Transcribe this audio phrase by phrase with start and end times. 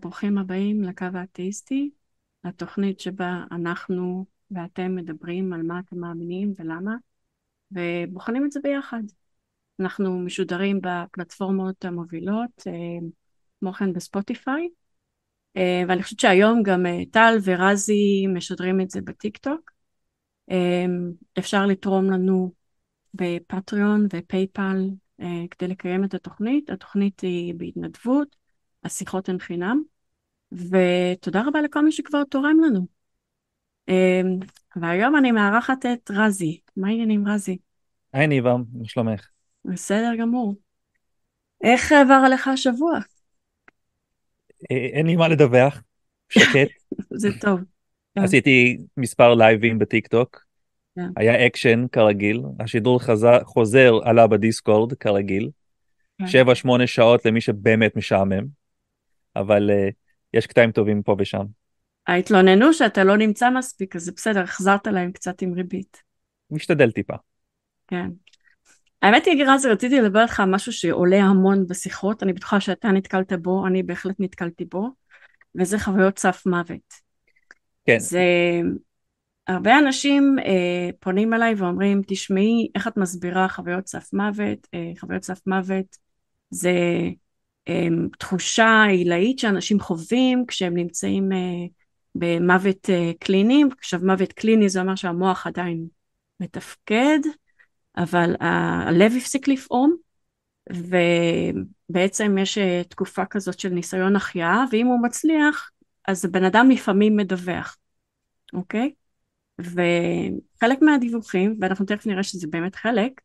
[0.00, 1.90] וברוכים הבאים לקו האתאיסטי,
[2.44, 6.96] התוכנית שבה אנחנו ואתם מדברים על מה אתם מאמינים ולמה,
[7.70, 9.02] ובוחנים את זה ביחד.
[9.80, 12.72] אנחנו משודרים בפלטפורמות המובילות, אה,
[13.60, 14.68] כמו כן בספוטיפיי,
[15.56, 19.70] אה, ואני חושבת שהיום גם אה, טל ורזי משדרים את זה בטיק טוק.
[21.38, 22.52] אפשר לתרום לנו
[23.14, 24.90] ב Patreon ו PayPal
[25.50, 26.70] כדי לקיים את התוכנית.
[26.70, 28.36] התוכנית היא בהתנדבות,
[28.84, 29.82] השיחות הן חינם,
[30.52, 32.86] ותודה רבה לכל מי שכבר תורם לנו.
[34.76, 36.60] והיום אני מארחת את רזי.
[36.76, 37.58] מה העניינים רזי?
[38.12, 39.28] היי ניבה, מה שלומך?
[39.64, 40.54] בסדר גמור.
[41.64, 42.98] איך עבר עליך השבוע?
[44.70, 45.82] אה, אין לי מה לדווח,
[46.28, 46.68] שקט.
[47.20, 47.60] זה טוב.
[48.14, 48.20] כן.
[48.20, 50.44] עשיתי מספר לייבים בטיק טוק,
[50.96, 51.08] כן.
[51.16, 55.50] היה אקשן כרגיל, השידור חזר, חוזר עלה בדיסקורד כרגיל,
[56.18, 56.26] כן.
[56.26, 58.46] שבע שמונה שעות למי שבאמת משעמם,
[59.36, 59.92] אבל uh,
[60.34, 61.44] יש קטעים טובים פה ושם.
[62.06, 66.02] ההתלוננו שאתה לא נמצא מספיק, אז זה בסדר, החזרת להם קצת עם ריבית.
[66.50, 67.14] משתדל טיפה.
[67.86, 68.10] כן.
[69.02, 73.32] האמת היא, רזי, רציתי לדבר איתך על משהו שעולה המון בשיחות, אני בטוחה שאתה נתקלת
[73.32, 74.88] בו, אני בהחלט נתקלתי בו,
[75.54, 76.94] וזה חוויות סף מוות.
[77.86, 77.98] כן.
[77.98, 78.22] זה...
[79.46, 84.68] הרבה אנשים אה, פונים אליי ואומרים, תשמעי, איך את מסבירה חוויות סף מוות?
[84.74, 85.96] אה, חוויות סף מוות
[86.50, 86.72] זה
[87.68, 87.86] אה,
[88.18, 91.66] תחושה עילאית שאנשים חווים כשהם נמצאים אה,
[92.14, 93.64] במוות אה, קליני.
[93.78, 95.86] עכשיו, מוות קליני זה אומר שהמוח עדיין
[96.40, 97.18] מתפקד,
[97.96, 99.96] אבל הלב הפסיק לפעום,
[101.90, 105.70] ובעצם יש אה, תקופה כזאת של ניסיון החייאה, ואם הוא מצליח,
[106.08, 107.76] אז הבן אדם לפעמים מדווח,
[108.52, 108.92] אוקיי?
[109.58, 113.20] וחלק מהדיווחים, ואנחנו תכף נראה שזה באמת חלק,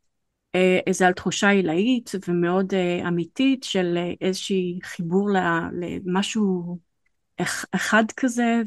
[0.56, 5.30] אה, זה על תחושה עילאית ומאוד אה, אמיתית של איזשהי חיבור
[5.72, 6.78] למשהו
[7.72, 8.62] אחד כזה,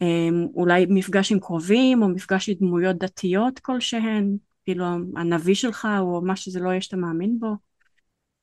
[0.00, 4.84] ואולי מפגש עם קרובים או מפגש עם דמויות דתיות כלשהן, כאילו
[5.16, 7.54] הנביא שלך או מה שזה לא יהיה שאתה מאמין בו?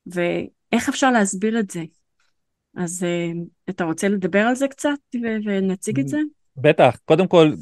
[0.06, 1.82] ואיך אפשר להסביר את זה?
[2.76, 3.06] אז
[3.70, 4.98] אתה רוצה לדבר על זה קצת
[5.44, 6.18] ונציג את זה?
[6.56, 6.96] בטח.
[7.04, 7.52] קודם כל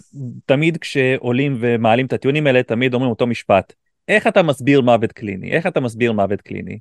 [0.47, 3.73] תמיד כשעולים ומעלים את הטיעונים האלה תמיד אומרים אותו משפט
[4.11, 6.79] איך אתה מסביר מוות קליני איך אתה מסביר מוות קליני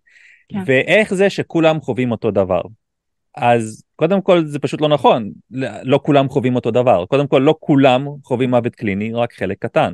[0.51, 0.59] כן.
[0.65, 2.61] ואיך זה שכולם חווים אותו דבר
[3.35, 5.31] אז קודם כל זה פשוט לא נכון
[5.83, 9.93] לא כולם חווים אותו דבר קודם כל לא כולם חווים מוות קליני רק חלק קטן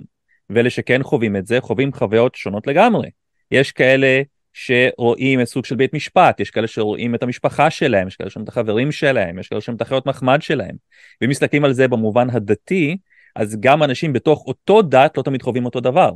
[0.49, 3.09] ואלה שכן חווים את זה, חווים חוויות שונות לגמרי.
[3.51, 4.21] יש כאלה
[4.53, 8.43] שרואים את סוג של בית משפט, יש כאלה שרואים את המשפחה שלהם, יש כאלה שרואים
[8.43, 10.75] את החברים שלהם, יש כאלה שרואים את החיות מחמד שלהם.
[11.21, 12.97] ואם מסתכלים על זה במובן הדתי,
[13.35, 16.11] אז גם אנשים בתוך אותו דת לא תמיד חווים אותו דבר.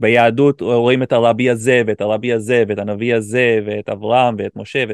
[0.00, 4.84] ביהדות רואים את הרבי הזה ואת הרבי הזה ואת הנביא הזה ואת אברהם ואת משה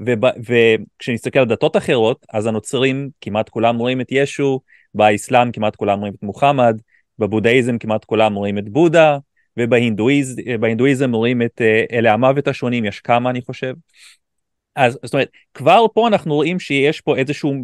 [0.00, 4.60] וכשנסתכל על דתות אחרות אז הנוצרים כמעט כולם רואים את ישו,
[4.94, 6.80] באסלאם כמעט כולם רואים את מוחמד,
[7.18, 9.18] בבודהיזם כמעט כולם רואים את בודה,
[9.56, 13.74] ובהינדואיזם רואים את אה, אלה המוות השונים, יש כמה אני חושב.
[14.76, 17.54] אז זאת אומרת, כבר פה אנחנו רואים שיש פה איזשהו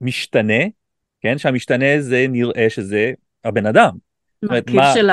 [0.00, 0.64] משתנה,
[1.20, 3.12] כן, שהמשתנה זה נראה שזה
[3.44, 3.92] הבן אדם.
[4.42, 4.94] מרכיב מה...
[4.94, 5.10] של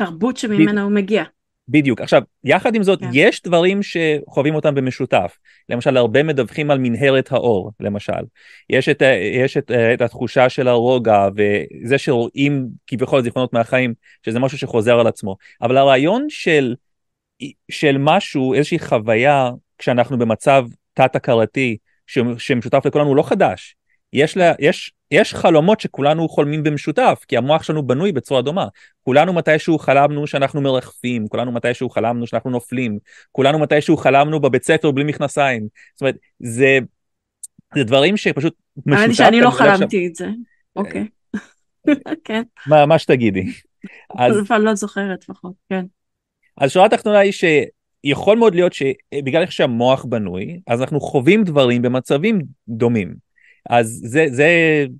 [0.00, 1.24] התרבות שממנה הוא מגיע.
[1.68, 2.00] בדיוק.
[2.00, 3.08] עכשיו, יחד עם זאת, כן.
[3.12, 5.36] יש דברים שחווים אותם במשותף.
[5.68, 8.12] למשל, הרבה מדווחים על מנהרת האור, למשל.
[8.70, 9.02] יש את,
[9.44, 13.94] יש את, את התחושה של הרוגע, וזה שרואים כביכול זיכרונות מהחיים,
[14.26, 15.36] שזה משהו שחוזר על עצמו.
[15.62, 16.74] אבל הרעיון של,
[17.70, 21.76] של משהו, איזושהי חוויה, כשאנחנו במצב תת-הכרתי,
[22.38, 23.76] שמשותף לכולנו, הוא לא חדש.
[24.12, 28.66] יש, לה, יש יש חלומות שכולנו חולמים במשותף, כי המוח שלנו בנוי בצורה דומה.
[29.02, 32.98] כולנו מתישהו חלמנו שאנחנו מרחפים, כולנו מתישהו חלמנו שאנחנו נופלים,
[33.32, 35.68] כולנו מתישהו חלמנו בבית ספר בלי מכנסיים.
[35.94, 36.78] זאת אומרת, זה,
[37.74, 38.54] זה דברים שפשוט
[38.86, 39.02] משותף.
[39.02, 40.28] האמת שאני לא חלמתי את זה,
[40.76, 41.06] אוקיי.
[42.24, 42.42] כן.
[42.66, 43.44] מה, מה שתגידי.
[44.18, 44.50] אז...
[44.50, 45.84] אני לא זוכרת לפחות, כן.
[46.58, 51.82] אז שורה התחתונה היא שיכול מאוד להיות שבגלל איך שהמוח בנוי, אז אנחנו חווים דברים
[51.82, 53.25] במצבים דומים.
[53.70, 54.50] אז זה, זה,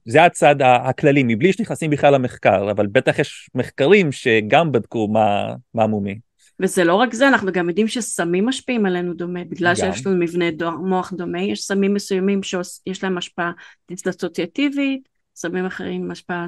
[0.04, 5.86] זה הצד הכללי, מבלי שנכנסים בכלל למחקר, אבל בטח יש מחקרים שגם בדקו מה, מה
[5.86, 6.18] מומי.
[6.60, 9.92] וזה לא רק זה, אנחנו גם יודעים שסמים משפיעים עלינו דומה, בגלל גם.
[9.92, 13.52] שיש לנו מבנה דו, מוח דומה, יש סמים מסוימים שיש להם השפעה
[13.88, 16.46] דיסטצוציאטיבית, סמים אחרים עם השפעה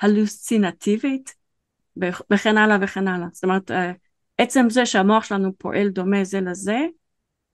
[0.00, 1.34] הלוסצינטיבית,
[2.30, 3.26] וכן הלאה וכן הלאה.
[3.32, 3.92] זאת אומרת, אה,
[4.38, 6.78] עצם זה שהמוח שלנו פועל דומה זה לזה,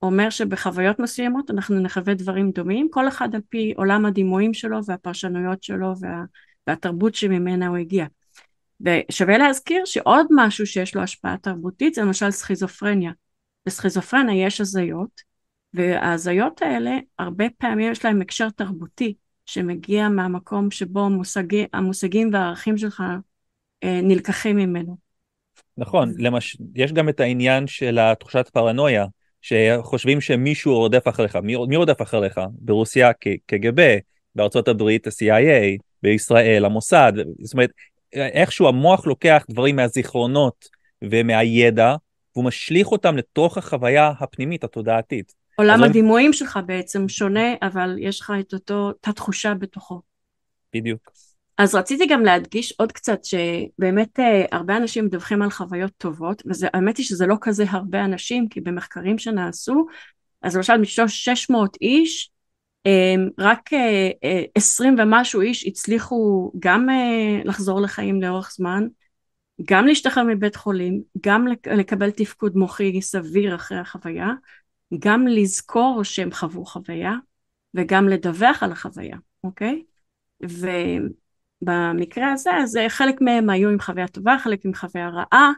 [0.07, 5.63] אומר שבחוויות מסוימות אנחנו נחווה דברים דומים, כל אחד על פי עולם הדימויים שלו והפרשנויות
[5.63, 6.23] שלו וה,
[6.67, 8.07] והתרבות שממנה הוא הגיע.
[8.81, 13.13] ושווה להזכיר שעוד משהו שיש לו השפעה תרבותית זה למשל סכיזופרניה.
[13.67, 15.21] בסכיזופרניה יש הזיות
[15.75, 19.15] וההזיות האלה, הרבה פעמים יש להם הקשר תרבותי,
[19.47, 23.03] שמגיע מהמקום שבו המושגי, המושגים והערכים שלך
[23.85, 24.97] אה, נלקחים ממנו.
[25.77, 26.57] נכון, למש...
[26.75, 29.07] יש גם את העניין של התחושת פרנויה,
[29.47, 31.37] שחושבים שמישהו רודף אחריך.
[31.37, 32.41] מי, מי רודף אחריך?
[32.53, 33.13] ברוסיה
[33.47, 33.97] קג"ב,
[34.35, 37.13] בארצות הברית ה-CIA, בישראל המוסד.
[37.41, 37.71] זאת אומרת,
[38.13, 40.69] איכשהו המוח לוקח דברים מהזיכרונות
[41.03, 41.95] ומהידע,
[42.35, 45.33] והוא משליך אותם לתוך החוויה הפנימית התודעתית.
[45.57, 50.01] עולם הדימויים שלך בעצם שונה, אבל יש לך את אותו, את התחושה בתוכו.
[50.75, 51.11] בדיוק.
[51.59, 56.97] אז רציתי גם להדגיש עוד קצת שבאמת אה, הרבה אנשים מדווחים על חוויות טובות והאמת
[56.97, 59.87] היא שזה לא כזה הרבה אנשים כי במחקרים שנעשו
[60.43, 62.31] אז למשל משלוש 600 איש
[62.87, 63.71] אה, רק
[64.55, 66.89] 20 אה, ומשהו איש הצליחו גם
[67.45, 68.87] לחזור לחיים לאורך זמן
[69.65, 74.29] גם להשתחרר מבית חולים גם לקבל תפקוד מוחי סביר אחרי החוויה
[74.99, 77.13] גם לזכור שהם חוו חוויה
[77.75, 79.83] וגם לדווח על החוויה אוקיי?
[80.49, 80.69] ו...
[81.63, 85.53] במקרה הזה, אז חלק מהם היו עם חוויה טובה, חלק עם חוויה רעה,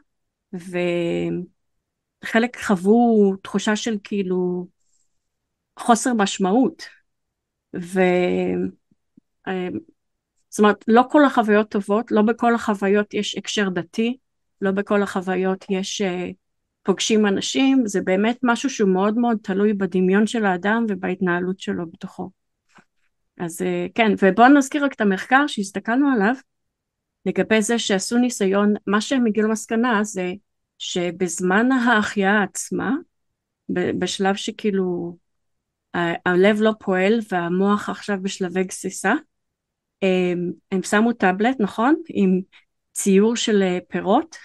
[2.25, 4.67] וחלק חוו תחושה של כאילו
[5.79, 6.83] חוסר משמעות.
[7.77, 8.01] ו...
[9.49, 9.69] אה,
[10.51, 14.17] זאת אומרת, לא כל החוויות טובות, לא בכל החוויות יש הקשר דתי,
[14.61, 16.35] לא בכל החוויות יש uh,
[16.83, 22.31] פוגשים אנשים, זה באמת משהו שהוא מאוד מאוד תלוי בדמיון של האדם ובהתנהלות שלו בתוכו.
[23.39, 26.35] אז אה, כן, ובואו נזכיר רק את המחקר שהסתכלנו עליו
[27.27, 30.33] לגבי זה שעשו ניסיון, מה שהם הגיעו למסקנה זה
[30.79, 32.93] שבזמן ההחייאה עצמה,
[33.69, 35.17] בשלב שכאילו
[36.27, 39.15] הלב לא פועל והמוח עכשיו בשלבי גסיסה,
[40.03, 42.03] הם, הם שמו טאבלט, נכון?
[42.09, 42.41] עם
[42.93, 44.37] ציור של אה, פירות,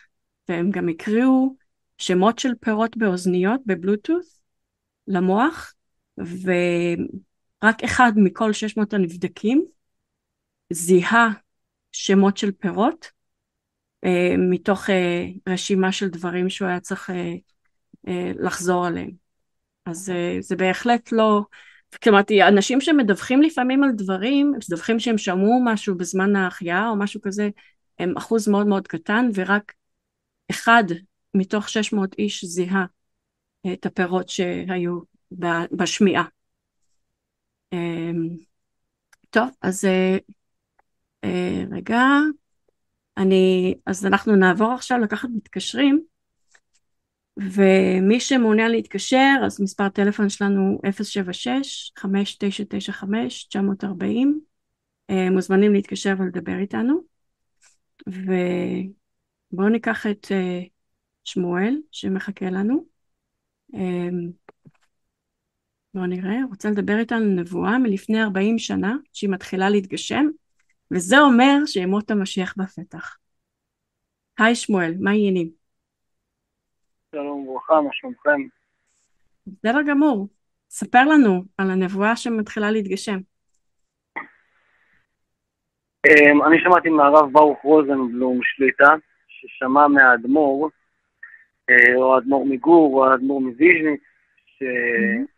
[0.50, 1.56] והם גם הקריאו
[1.98, 4.26] שמות של פירות באוזניות בבלוטות'
[5.08, 5.74] למוח,
[6.20, 6.52] ו...
[7.64, 9.66] רק אחד מכל 600 הנבדקים
[10.74, 11.30] זיהה
[11.92, 13.12] שמות של פירות
[14.06, 17.34] אה, מתוך אה, רשימה של דברים שהוא היה צריך אה,
[18.08, 19.12] אה, לחזור עליהם.
[19.86, 21.42] אז אה, זה בהחלט לא,
[22.04, 27.50] כלומר אנשים שמדווחים לפעמים על דברים, מדווחים שהם שמעו משהו בזמן ההחייאה או משהו כזה,
[28.00, 29.74] הם אחוז מאוד מאוד קטן ורק
[30.52, 30.84] אחד
[31.34, 32.86] מתוך 600 איש זיהה
[33.74, 35.00] את הפירות שהיו
[35.72, 36.24] בשמיעה.
[37.74, 38.30] אמ,
[39.30, 40.18] טוב, אז אה,
[41.24, 42.00] אה, רגע,
[43.18, 46.04] אני, אז אנחנו נעבור עכשיו לקחת מתקשרים,
[47.38, 50.80] ומי שמעוניין להתקשר, אז מספר טלפון שלנו
[52.00, 52.04] 076-5995-940,
[55.10, 57.02] אה, מוזמנים להתקשר ולדבר איתנו,
[58.08, 60.28] ובואו ניקח את
[61.24, 62.86] שמואל שמחכה לנו.
[65.94, 70.26] בואו נראה, רוצה לדבר איתנו על נבואה מלפני 40 שנה שהיא מתחילה להתגשם,
[70.92, 73.18] וזה אומר שימות המשיח בפתח.
[74.40, 75.50] היי שמואל, מה העניינים?
[77.12, 78.42] שלום וברכה, מה שלומכם?
[79.48, 80.28] בסדר גמור.
[80.70, 83.18] ספר לנו על הנבואה שמתחילה להתגשם.
[86.08, 88.94] אמ, אני שמעתי מהרב ברוך רוזנבלום שליטה,
[89.28, 90.70] ששמע מהאדמו"ר,
[91.70, 94.02] אה, או האדמו"ר מגור, או האדמו"ר מוויז'ניץ,
[94.46, 94.64] ש...
[94.64, 95.33] Mm-hmm.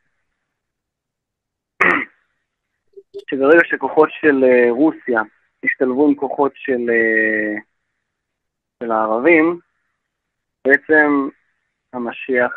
[3.29, 5.21] שברגע שכוחות של אה, רוסיה
[5.63, 7.61] השתלבו עם כוחות של, אה,
[8.83, 9.59] של הערבים,
[10.67, 11.29] בעצם
[11.93, 12.51] המשיח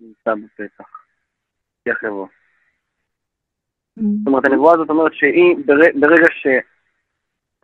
[0.00, 1.04] נמצא בפתח,
[1.80, 2.26] משיח יבוא.
[3.96, 5.56] זאת אומרת, הנבואה הזאת אומרת שהיא,
[6.00, 6.46] ברגע ש...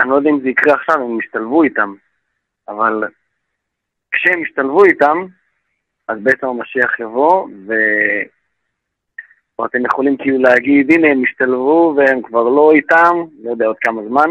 [0.00, 1.94] אני לא יודע אם זה יקרה עכשיו, הם ישתלבו איתם,
[2.68, 3.04] אבל
[4.10, 5.26] כשהם ישתלבו איתם,
[6.08, 7.72] אז בעצם המשיח יבוא, ו...
[9.60, 13.76] או אתם יכולים כאילו להגיד, הנה הם השתלבו והם כבר לא איתם, לא יודע עוד
[13.80, 14.28] כמה זמן,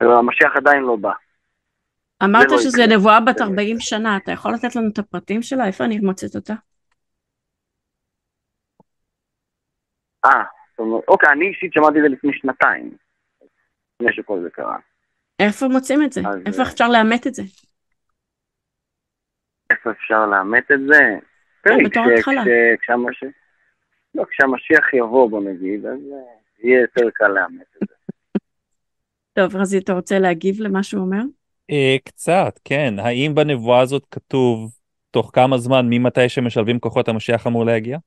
[0.00, 1.12] אבל המשיח עדיין לא בא.
[2.24, 5.66] אמרת לא שזה נבואה בת 40 שנה, אתה יכול לתת לנו את הפרטים שלה?
[5.66, 6.54] איפה אני מוצאת אותה?
[10.24, 10.44] אה,
[11.08, 12.96] אוקיי, אני אישית שמעתי את זה לפני שנתיים,
[14.00, 14.76] לפני שכל זה קרה.
[15.38, 16.20] איפה מוצאים את זה?
[16.20, 17.42] אז, איפה אפשר לאמת את זה?
[19.70, 21.18] איפה אפשר לאמת את זה?
[21.84, 22.42] בתור התחלה.
[24.18, 27.94] לא, כשהמשיח יבוא, בוא נגיד, אז אה, יהיה יותר קל לאמץ את זה.
[29.38, 31.22] טוב, רזי, אתה רוצה להגיב למה שהוא אומר?
[31.70, 32.94] אה, קצת, כן.
[32.98, 34.72] האם בנבואה הזאת כתוב
[35.10, 37.98] תוך כמה זמן, ממתי שמשלבים כוחות המשיח אמור להגיע?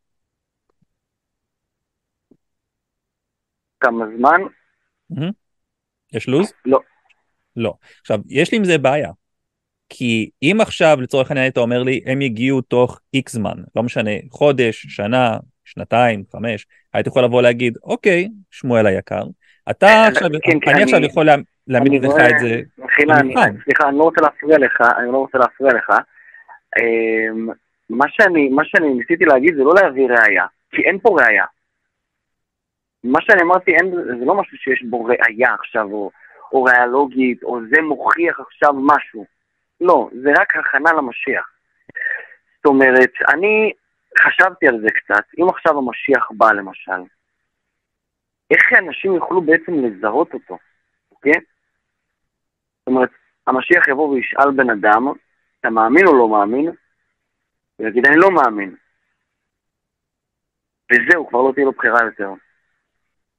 [3.79, 4.41] כמה זמן?
[6.13, 6.53] יש לו"ז?
[6.65, 6.79] לא.
[7.55, 7.73] לא.
[8.01, 9.11] עכשיו, יש לי עם זה בעיה.
[9.89, 14.11] כי אם עכשיו לצורך העניין אתה אומר לי הם יגיעו תוך איקס זמן, לא משנה,
[14.29, 15.37] חודש, שנה,
[15.75, 19.23] שנתיים, חמש, הייתי יכול לבוא להגיד, אוקיי, שמואל היקר,
[19.69, 21.35] אתה אה, עכשיו, כן, כן, אני עכשיו יכול לה-
[21.67, 23.33] להעמיד לך את זה, מחילה, אני-.
[23.63, 25.89] סליחה, אני לא רוצה להפריע לך, אני לא רוצה להפריע לך.
[26.79, 27.47] אמ,
[27.89, 31.45] מה שאני, מה שאני ניסיתי להגיד זה לא להביא ראייה, כי אין פה ראייה.
[33.03, 36.11] מה שאני אמרתי, אין, זה לא משהו שיש בו ראייה עכשיו, או,
[36.53, 39.25] או ראייה לוגית, או זה מוכיח עכשיו משהו.
[39.81, 41.49] לא, זה רק הכנה למשיח.
[42.57, 43.71] זאת אומרת, אני
[44.19, 47.01] חשבתי על זה קצת, אם עכשיו המשיח בא למשל,
[48.51, 50.57] איך אנשים יוכלו בעצם לזהות אותו,
[51.11, 51.33] אוקיי?
[52.79, 53.09] זאת אומרת,
[53.47, 55.07] המשיח יבוא וישאל בן אדם,
[55.59, 56.71] אתה מאמין או לא מאמין?
[57.75, 58.75] הוא יגיד, אני לא מאמין.
[60.91, 62.29] וזהו, כבר לא תהיה לו בחירה יותר.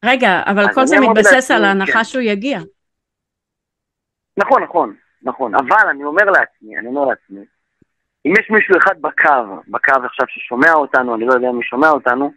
[0.04, 1.68] רגע, אבל כל זה מתבסס לעצמי, על כן.
[1.68, 2.58] ההנחה שהוא יגיע.
[4.36, 7.44] נכון, נכון, נכון, אבל אני אומר לעצמי, אני אומר לעצמי,
[8.26, 12.32] אם יש מישהו אחד בקו, בקו עכשיו ששומע אותנו, אני לא יודע מי שומע אותנו,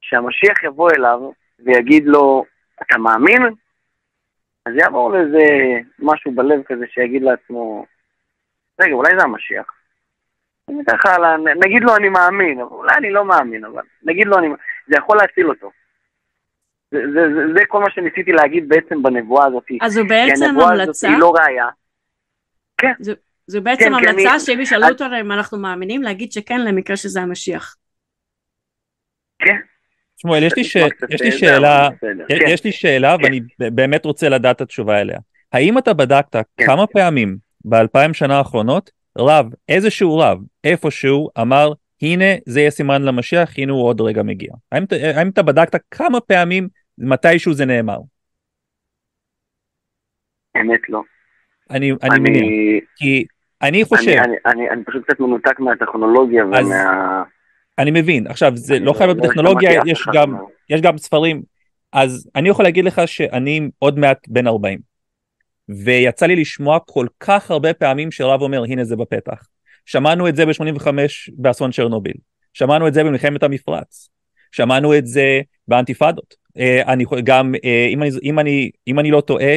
[0.00, 2.44] שהמשיח יבוא אליו ויגיד לו,
[2.82, 3.42] אתה מאמין?
[4.66, 5.38] אז יעבור לאיזה
[5.98, 7.86] משהו בלב כזה שיגיד לעצמו,
[8.80, 9.66] רגע, אולי זה המשיח.
[10.88, 11.16] ככה,
[11.64, 14.48] נגיד לו אני מאמין, אולי אני לא מאמין, אבל נגיד לו אני...
[14.86, 15.70] זה יכול להציל אותו.
[16.90, 19.64] זה, זה, זה, זה כל מה שניסיתי להגיד בעצם בנבואה הזאת.
[19.82, 21.68] אז זו כי בעצם הנבואה הזאת המלצה, היא לא ראייה.
[23.48, 26.96] זו בעצם כן, המלצה אני- שאם ישאלו אני- אותנו אם אנחנו מאמינים, להגיד שכן למקרה
[26.96, 27.76] שזה המשיח.
[29.38, 29.56] כן.
[30.16, 31.88] שמואל, יש לי ש- קצת, יש לי שאלה.
[32.28, 32.44] יש- כן.
[32.48, 35.18] יש לי שאלה ואני באמת רוצה לדעת את התשובה אליה.
[35.52, 36.66] האם אתה בדקת כן.
[36.66, 43.58] כמה פעמים באלפיים שנה האחרונות רב, איזשהו רב, איפשהו, אמר, הנה זה יהיה סימן למשיח,
[43.58, 44.52] הנה הוא עוד רגע מגיע.
[44.72, 47.98] האם, אתה- האם אתה בדקת כמה פעמים מתישהו זה נאמר?
[50.56, 51.00] אמת לא.
[51.70, 52.42] אני, אני מניח,
[52.96, 53.24] כי
[53.62, 57.22] אני חושב, אני, אני, אני, אני פשוט קצת מנותק מהטכנולוגיה אז ומה...
[57.78, 60.36] אני מבין, עכשיו זה לא חייב לא בטכנולוגיה, אף יש גם,
[60.70, 61.42] יש גם ספרים,
[61.92, 64.78] אז אני יכול להגיד לך שאני עוד מעט בן 40,
[65.68, 69.48] ויצא לי לשמוע כל כך הרבה פעמים שרב אומר הנה זה בפתח.
[69.86, 70.86] שמענו את זה ב-85
[71.36, 72.14] באסון צ'רנוביל,
[72.52, 74.08] שמענו את זה במלחמת המפרץ,
[74.52, 76.34] שמענו את זה באנטיפדות.
[76.58, 79.56] אה, אני גם, אה, אם אני, אם אני, אם אני לא טועה,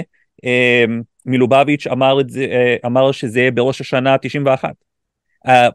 [1.25, 4.69] מלובביץ' אמר, זה, אה, אמר שזה יהיה בראש השנה 91.
[5.47, 5.69] אה,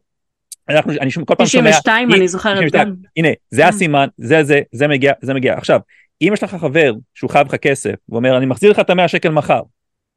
[0.69, 2.89] אנחנו, אני שומע- כל פעם שומע, 92 הנה, אני זוכרת 92.
[2.89, 2.95] גם.
[3.17, 3.69] הנה, זה כן.
[3.69, 5.55] הסימן, זה זה, זה מגיע, זה מגיע.
[5.55, 5.81] עכשיו,
[6.23, 9.29] אם יש לך חבר שהוא חייב לך כסף, ואומר, אני מחזיר לך את המאה שקל
[9.29, 9.63] מחר,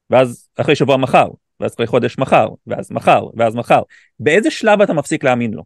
[0.09, 1.27] ואז אחרי שבוע מחר,
[1.59, 3.81] ואז אחרי חודש מחר, ואז מחר, ואז מחר,
[4.19, 5.63] באיזה שלב אתה מפסיק להאמין לו?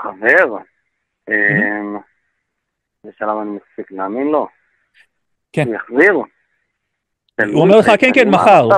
[0.00, 0.56] חבר?
[1.28, 1.96] אמ,
[3.04, 4.46] בשלב אני מפסיק להאמין לו.
[5.56, 5.66] כן.
[5.68, 6.12] הוא יחזיר?
[7.54, 8.68] הוא אומר לך, כן, כן, מחר.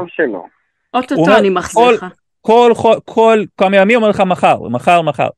[0.94, 2.06] אוטוטו אני מחזיר לך.
[2.40, 5.28] כל, כל, כל כמה ימים אומר לך מחר, מחר, מחר.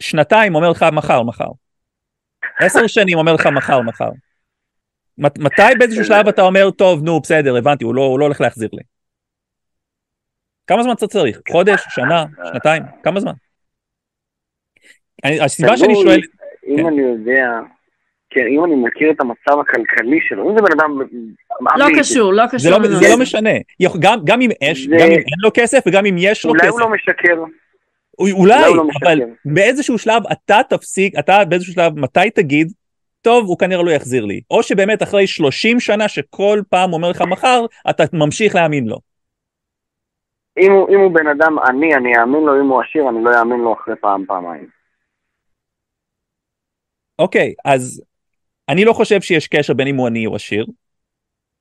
[0.00, 1.48] שנתיים אומר לך מחר, מחר.
[2.58, 4.08] עשר שנים אומר לך מחר, מחר.
[5.18, 8.40] מת- מתי באיזשהו שלב אתה אומר, טוב, נו, בסדר, הבנתי, הוא לא, הוא לא הולך
[8.40, 8.82] להחזיר לי.
[10.66, 11.40] כמה זמן אתה צריך?
[11.50, 12.82] חודש, שנה, שנתיים?
[13.02, 13.32] כמה זמן?
[15.24, 16.20] אני, הסיבה שאני שואל,
[16.66, 16.86] אם כן.
[16.86, 17.48] אני יודע,
[18.30, 20.98] כן, אם אני מכיר את המצב הכלכלי שלו, אם זה בן אדם
[21.76, 23.06] לא קשור, לא זה קשור לא, זה.
[23.10, 23.50] לא משנה.
[24.00, 26.62] גם, גם, אם יש, זה- גם אם אין לו כסף וגם אם יש לו אולי
[26.62, 27.44] כסף, הוא לא משקר,
[28.18, 29.32] אולי, אולי לא אבל משקר.
[29.44, 32.72] באיזשהו שלב אתה תפסיק, אתה באיזשהו שלב, מתי תגיד,
[33.22, 34.40] טוב, הוא כנראה לא יחזיר לי.
[34.50, 38.96] או שבאמת אחרי 30 שנה שכל פעם אומר לך מחר, אתה ממשיך להאמין לו.
[40.58, 43.38] אם הוא, אם הוא בן אדם עני, אני אאמין לו, אם הוא עשיר, אני לא
[43.38, 44.66] אאמין לו אחרי פעם, פעמיים.
[47.18, 48.02] אוקיי, אז
[48.70, 50.66] אני לא חושב שיש קשר בין אם הוא עני או עשיר.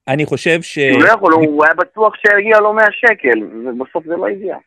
[0.08, 0.78] אני חושב ש...
[0.78, 4.58] הוא לא יכול, הוא היה בטוח שיגיע לו 100 שקל, ובסוף זה לא הגיע.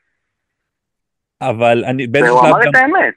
[1.43, 2.71] אבל אני באיזשהו שלב אמר גם...
[2.71, 3.15] את האמת.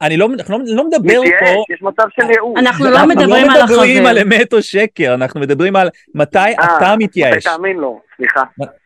[0.00, 1.24] אני לא, אנחנו לא, לא מדבר פה...
[1.24, 2.60] מתייאש, יש מצב של ייאוש.
[2.60, 4.08] אנחנו לא אנחנו מדברים על לא מדברים החבר.
[4.08, 8.42] על אמת או שקר, אנחנו מדברים על מתי אה, אתה מתי מתייאש, תאמין לו, סליחה.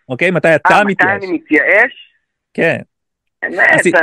[0.09, 0.31] אוקיי?
[0.31, 1.25] מתי אתה אה, מתי מתייאש.
[1.25, 1.93] אני מתייאש?
[2.55, 2.79] כן.
[3.47, 4.01] אמת, עשי- אה,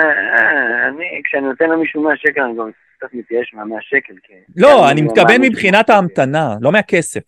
[0.88, 4.13] אני, כשאני נותן למישהו 100 שקל, אני גם קצת מתייאש מה-100 שקל.
[4.24, 7.22] כי- לא, אני אני מתכוון מבחינת ההמתנה, לא מהכסף.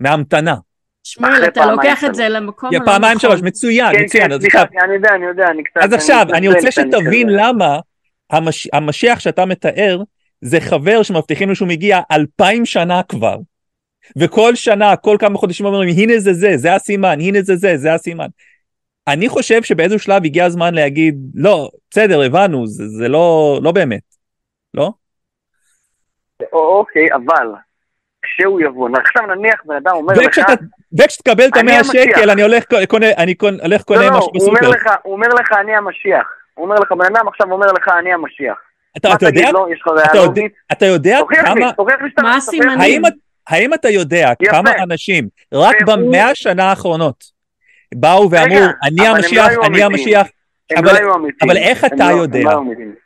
[0.00, 0.54] מההמתנה.
[1.04, 2.14] שמואל, אחרי אתה פעמיים לוקח את.
[2.14, 3.30] זה למקום הלא פעמיים נכון.
[3.30, 4.30] שלוש, מצוין, כן, מצוין.
[4.30, 5.80] כן, סליחה, אני יודע, אני יודע, אני קצת...
[5.82, 7.78] אז עכשיו, אני רוצה שתבין למה
[8.32, 10.02] המש- המשיח שאתה מתאר
[10.40, 13.36] זה חבר שמבטיחים לו שהוא מגיע אלפיים שנה כבר.
[14.18, 17.94] וכל שנה, כל כמה חודשים אומרים, הנה זה זה, זה הסימן, הנה זה זה, זה
[17.94, 18.26] הסימן.
[19.08, 24.00] אני חושב שבאיזשהו שלב הגיע הזמן להגיד, לא, בסדר, הבנו, זה, זה לא, לא באמת,
[24.74, 24.90] לא?
[26.52, 27.46] או- אוקיי, אבל
[28.22, 30.40] כשהוא יבוא, עכשיו נניח בן אדם אומר לך...
[31.00, 31.84] וכשתקבל את אני המאה.
[31.84, 34.68] שקל, אני הולך קונה, אני קונה, הולך קונה לא, לא, משהו הוא אומר בסופר.
[34.70, 36.26] לך, הוא אומר לך, אני המשיח.
[36.54, 38.58] הוא אומר לך, בן אדם עכשיו אומר לך, אני המשיח.
[38.96, 39.40] אתה, מה אתה יודע?
[39.72, 40.52] יש לך אתה ראייה יודע, לוגית?
[40.72, 41.70] אתה יודע כמה.
[42.22, 42.80] מה הסימנים?
[42.80, 43.02] האם,
[43.48, 44.50] האם אתה יודע יפה.
[44.52, 47.39] כמה אנשים רק במאה השנה האחרונות
[47.94, 49.82] באו ואמרו, רגע, אני הם המשיח, לא אני.
[49.82, 50.26] המשיח,
[50.70, 51.50] הם אבל- לא היו אמיתיים.
[51.50, 52.38] אבל איך אתה לא- הם יודע?
[52.42, 52.62] לא.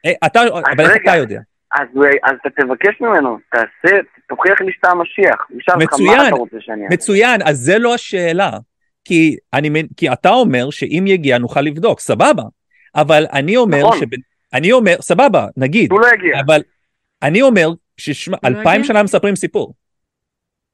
[0.06, 0.42] אה, אתה,
[0.76, 0.96] אבל איך.
[1.02, 1.40] אתה יודע?
[1.74, 1.88] אז
[2.22, 3.96] אז אתה תבקש ממנו, תעשה,
[4.28, 5.46] תוכיח לי שאתה המשיח.
[5.78, 6.34] מצוין?
[6.90, 8.50] מצוין, אז זה לא השאלה.
[9.04, 12.42] כי, אני, כי אתה אומר שאם יגיע נוכל לבדוק, סבבה.
[12.94, 13.98] אבל אני אומר, נכון.
[14.00, 14.06] שב,
[14.54, 16.40] אני אומר, סבבה, נגיד, הוא לא יגיע.
[16.46, 16.60] אבל
[17.22, 18.84] אני אומר שאלפיים הגיע?
[18.84, 19.74] שנה מספרים סיפור.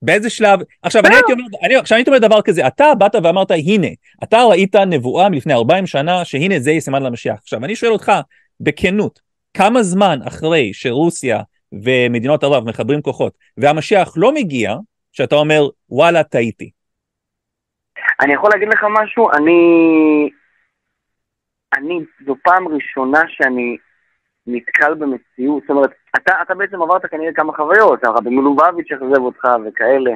[0.03, 1.17] באיזה שלב, עכשיו אני בסדר.
[1.17, 3.87] הייתי אומר, אני, עכשיו אני הייתי אומר דבר כזה, אתה באת ואמרת הנה,
[4.23, 7.39] אתה ראית נבואה מלפני 40 שנה שהנה זה יהיה סימן למשיח.
[7.39, 8.13] עכשיו אני שואל אותך
[8.61, 9.21] בכנות,
[9.55, 11.43] כמה זמן אחרי שרוסיה
[11.73, 14.75] ומדינות ערב מחברים כוחות והמשיח לא מגיע,
[15.13, 16.71] שאתה אומר וואלה טעיתי.
[18.21, 19.31] אני יכול להגיד לך משהו?
[19.33, 19.61] אני...
[21.75, 23.77] אני, זו פעם ראשונה שאני
[24.47, 25.63] נתקל במציאות.
[25.63, 30.11] זאת אומרת, אתה, אתה בעצם עברת כנראה כמה חוויות, הרבי מלובביץ' אכזב אותך וכאלה.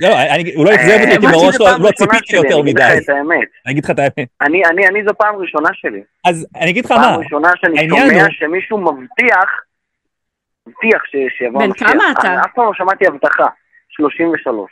[0.00, 2.74] לא, אני, הוא לא אכזב אה, אותי כי זו לא, לא ציפיתי יותר אני אגיד
[2.74, 2.82] מדי.
[2.96, 3.48] לך את האמת.
[3.66, 4.28] אני אגיד לך את האמת.
[4.40, 6.02] אני, אני, אני זו פעם ראשונה שלי.
[6.24, 9.48] אז אני אגיד לך מה, פעם ראשונה שאני שומע הוא- שמישהו מבטיח,
[10.66, 11.72] מבטיח ש- שיבוא בן.
[11.72, 12.28] כמה אתה?
[12.28, 13.46] אני אף פעם לא שמעתי הבטחה.
[13.88, 14.70] 33.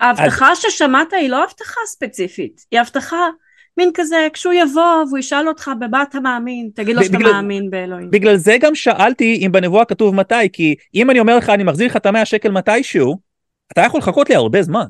[0.00, 3.26] ההבטחה ששמעת היא לא הבטחה ספציפית, היא הבטחה
[3.76, 7.70] מין כזה, כשהוא יבוא והוא ישאל אותך במה אתה מאמין, תגיד לו שאתה בגלל- מאמין
[7.70, 8.10] באלוהים.
[8.10, 11.86] בגלל זה גם שאלתי אם בנבואה כתוב מתי, כי אם אני אומר לך אני מחזיר
[11.86, 13.18] לך את המאה שקל מתישהו,
[13.72, 14.84] אתה יכול לחכות לי הרבה זמן.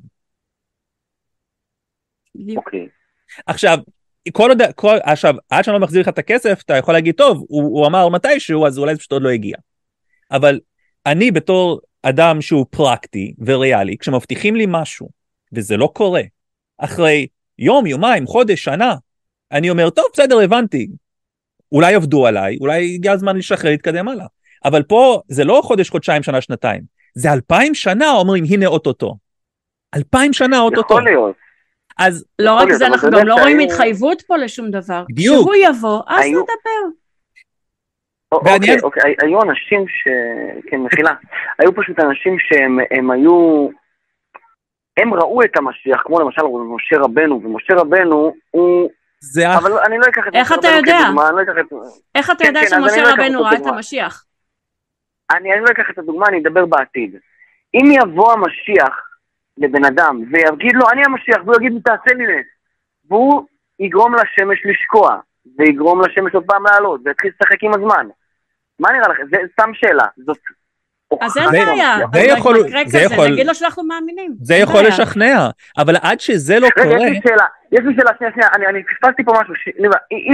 [2.35, 2.59] בדיוק.
[2.67, 2.89] אוקיי.
[3.47, 3.79] עכשיו,
[4.33, 7.45] כל עוד, כל, עכשיו, עד שאני לא מחזיר לך את הכסף, אתה יכול להגיד, טוב,
[7.49, 9.57] הוא, הוא אמר מתישהו, אז אולי זה פשוט עוד לא הגיע.
[10.31, 10.61] אבל
[11.07, 15.09] אני בתור אדם שהוא פרקטי וריאלי, כשמבטיחים לי משהו,
[15.53, 16.23] וזה לא קורה,
[16.79, 17.27] אחרי
[17.59, 18.95] יום, יומיים, חודש, שנה,
[19.53, 20.87] אני אומר, טוב, בסדר, הבנתי.
[21.73, 24.27] אולי עבדו עליי, אולי הגיע הזמן לשחרר, להתקדם הלאה.
[24.65, 26.83] אבל פה זה לא חודש, חודשיים, שנה, שנתיים.
[27.15, 29.17] זה אלפיים שנה אומרים, הנה אוטוטו.
[29.95, 30.95] אלפיים שנה אוטוטו.
[30.95, 31.37] יכול להיות.
[31.99, 35.05] אז לא רק זה, אנחנו גם לא רואים התחייבות פה לשום דבר.
[35.09, 35.39] בדיוק.
[35.39, 36.95] כשהוא יבוא, אז נדבר.
[38.33, 40.09] אוקיי, אוקיי, היו אנשים ש...
[40.71, 41.13] כן, מחילה.
[41.59, 43.69] היו פשוט אנשים שהם הם היו...
[44.97, 48.91] הם ראו את המשיח, כמו למשל משה רבנו, ומשה רבנו הוא...
[49.21, 49.59] זה אח...
[49.59, 50.99] אבל אני לא אקח את איך משה אתה רבנו יודע?
[51.05, 51.73] כדוגמה, אני לא אקח את...
[52.15, 53.67] איך אתה כן, יודע כן, לא שמשה אקח רבנו ראה את.
[53.67, 54.25] המשיח?
[55.31, 57.17] אני, אני לא אקח את הדוגמה, אני אדבר בעתיד.
[57.75, 59.09] אם יבוא המשיח
[59.59, 62.47] לבן אדם ויגיד לו, אני המשיח, והוא יגיד לי, תעשה לי נס,
[63.09, 63.47] והוא
[63.79, 65.19] יגרום לשמש לשקוע,
[65.59, 68.09] ויגרום לשמש עוד פעם לעלות, ויתחיל לשחק עם הזמן.
[68.79, 69.23] מה נראה לכם?
[69.31, 70.05] זה סתם שאלה.
[70.17, 70.39] זאת...
[71.21, 71.97] אז אין זה- בעיה.
[72.13, 74.35] זה יכול- זה יכול- נגיד לו שאנחנו מאמינים.
[74.43, 74.83] זה אין יכול.
[74.87, 78.49] לשכנע, אבל עד שזה לא רגע, קורה, יש לי שאלה, יש לי שאלה, שנייה, שנייה,
[78.57, 79.55] אני, אני פספסתי פה משהו,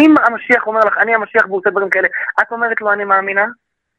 [0.01, 2.09] אם המשיח אומר לך, אני המשיח והוא עושה דברים כאלה,
[2.41, 3.45] את אומרת לו, אני מאמינה?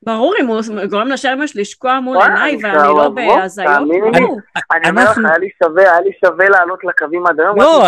[0.06, 3.70] ברור, אם הוא גורם לשמש לשקוע מול עיניי אני ואני לא בהזיות.
[4.14, 4.40] ברור.
[4.72, 7.84] אני אומר לך, היה לי שווה, היה לי שווה לעלות לקווים עד היום, לא.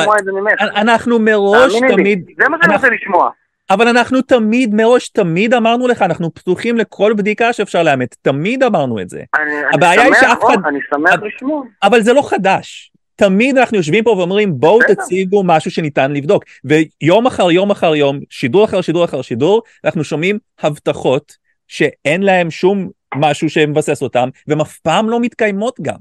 [0.75, 3.29] אנחנו מראש תמיד, זה מה שאני אנחנו- רוצה לשמוע.
[3.69, 9.01] אבל אנחנו תמיד, מראש תמיד אמרנו לך, אנחנו פתוחים לכל בדיקה שאפשר לאמת, תמיד אמרנו
[9.01, 9.21] את זה.
[9.35, 11.63] אני, הבעיה אני היא שמח, שאף אחד- אני שמח אבל- לשמוע.
[11.83, 12.91] אבל זה לא חדש.
[13.15, 14.79] תמיד אנחנו יושבים פה ואומרים בואו.
[14.87, 16.43] תציגו משהו שניתן לבדוק.
[16.65, 21.33] ויום אחר יום אחר יום, שידור אחר שידור אחר שידור, אנחנו שומעים הבטחות
[21.67, 25.95] שאין להם שום משהו שמבסס אותם, והן אף פעם לא מתקיימות גם.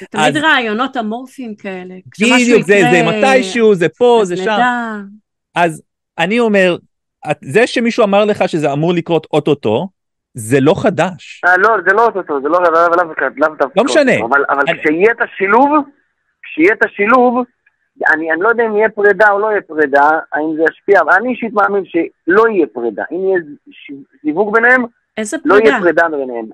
[0.00, 1.94] זה תמיד אז- רעיונות אמורפיים כאלה.
[2.20, 4.42] בדיוק, זה, יקרה, זה מתישהו, זה פה, זה שם.
[4.42, 4.94] נדע.
[5.54, 5.82] אז
[6.18, 6.76] אני אומר,
[7.40, 9.88] זה שמישהו אמר לך שזה אמור לקרות אוטוטו,
[10.34, 11.40] זה לא חדש.
[11.44, 13.72] אה, לא, זה לא אותו, זה לא לאו לאו דווקא, לאו דווקא.
[13.76, 14.12] לא משנה.
[14.14, 15.70] אותו, אבל, אבל אני- כשיהיה את השילוב,
[16.42, 17.44] כשיהיה את השילוב,
[18.14, 21.12] אני, אני לא יודע אם יהיה פרידה או לא יהיה פרידה, האם זה ישפיע, אבל
[21.12, 23.02] אני אישית מאמין שלא יהיה פרידה.
[23.12, 23.38] אם יהיה
[23.70, 23.92] ש-
[24.24, 24.84] זיווג ביניהם,
[25.16, 25.68] איזה לא פרידה.
[25.70, 26.46] יהיה פרידה ביניהם.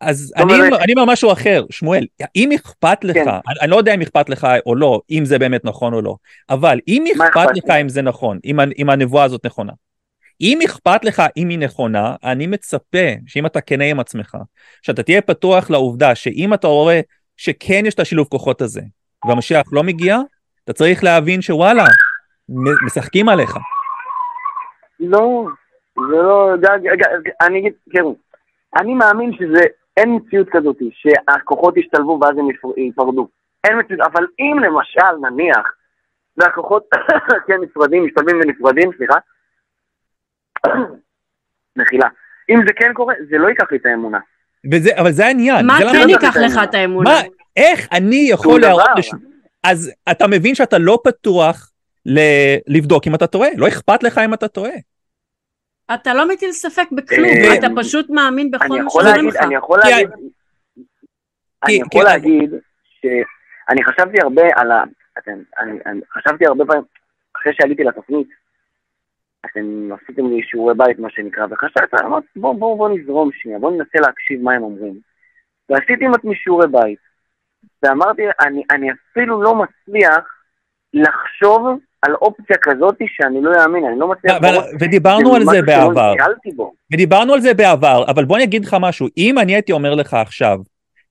[0.00, 2.06] אז אני, אומרת- אני אומר משהו אחר, שמואל,
[2.36, 3.28] אם אכפת לך, כן.
[3.28, 6.16] אני, אני לא יודע אם אכפת לך או לא, אם זה באמת נכון או לא,
[6.50, 7.70] אבל אם אכפת לך?
[7.70, 9.72] אם זה נכון, אם, אם הנבואה הזאת נכונה,
[10.40, 14.36] אם אכפת לך אם היא נכונה, אני מצפה שאם אתה כנה עם עצמך,
[14.82, 17.00] שאתה תהיה פתוח לעובדה שאם אתה רואה
[17.36, 18.80] שכן יש את השילוב כוחות הזה,
[19.28, 20.18] והמשיח לא מגיע,
[20.64, 21.84] אתה צריך להבין שוואלה,
[22.86, 23.56] משחקים עליך.
[25.00, 25.44] לא,
[25.96, 26.50] זה לא,
[27.40, 28.16] אני אגיד, תראו,
[28.80, 29.60] אני מאמין שזה,
[29.96, 33.28] אין מציאות כזאת שהכוחות ישתלבו ואז הם יפר- ייפרדו.
[33.64, 35.66] אין מציאות, אבל אם למשל, נניח,
[36.36, 36.84] והכוחות,
[37.46, 39.14] כן, נפרדים, משתלבים ונפרדים, סליחה,
[41.78, 42.08] מחילה.
[42.50, 44.18] אם זה כן קורה, זה לא ייקח לי את האמונה.
[44.72, 45.66] וזה, אבל זה העניין.
[45.66, 47.10] מה זה כן לא ייקח לך את האמונה?
[47.10, 47.20] מה,
[47.56, 48.86] איך אני יכול להראות.
[48.98, 49.10] לש...
[49.64, 51.70] אז אתה מבין שאתה לא פתוח
[52.06, 54.72] ל- לבדוק אם אתה טועה, לא אכפת לך אם אתה טועה.
[55.94, 59.36] אתה לא מטיל ספק בכלום, אה, אתה פשוט מאמין בכל אני מה יכול שאומרים לך.
[59.36, 60.10] אני יכול להגיד,
[61.64, 62.50] אני יכול להגיד
[63.00, 64.84] שאני חשבתי הרבה על ה...
[65.18, 66.82] אתם, אני, אני חשבתי הרבה פעמים,
[67.36, 68.28] אחרי שעליתי לתוכנית,
[69.46, 73.70] אתם עשיתם לי שיעורי בית, מה שנקרא, וחשבתי, אמרתי, בוא, בוא, בוא נזרום שנייה, בוא
[73.70, 75.00] ננסה להקשיב מה הם אומרים.
[75.68, 76.98] ועשיתי עם עצמי שיעורי בית,
[77.82, 80.24] ואמרתי, אני, אני אפילו לא מצליח
[80.94, 84.36] לחשוב על אופציה כזאת שאני לא אאמין, אני לא מצליח...
[84.36, 86.14] אבל- לראות- ודיברנו על זה בעבר.
[86.92, 90.14] ודיברנו על זה בעבר, אבל בוא אני אגיד לך משהו, אם אני הייתי אומר לך
[90.14, 90.58] עכשיו,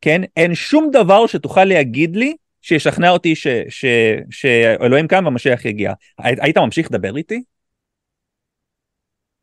[0.02, 3.86] כן, אין שום דבר שתוכל להגיד לי שישכנע אותי ש, ש,
[4.32, 5.94] שאלוהים קם והמשיח יגיע.
[6.20, 7.44] הי- היית ממשיך לדבר איתי?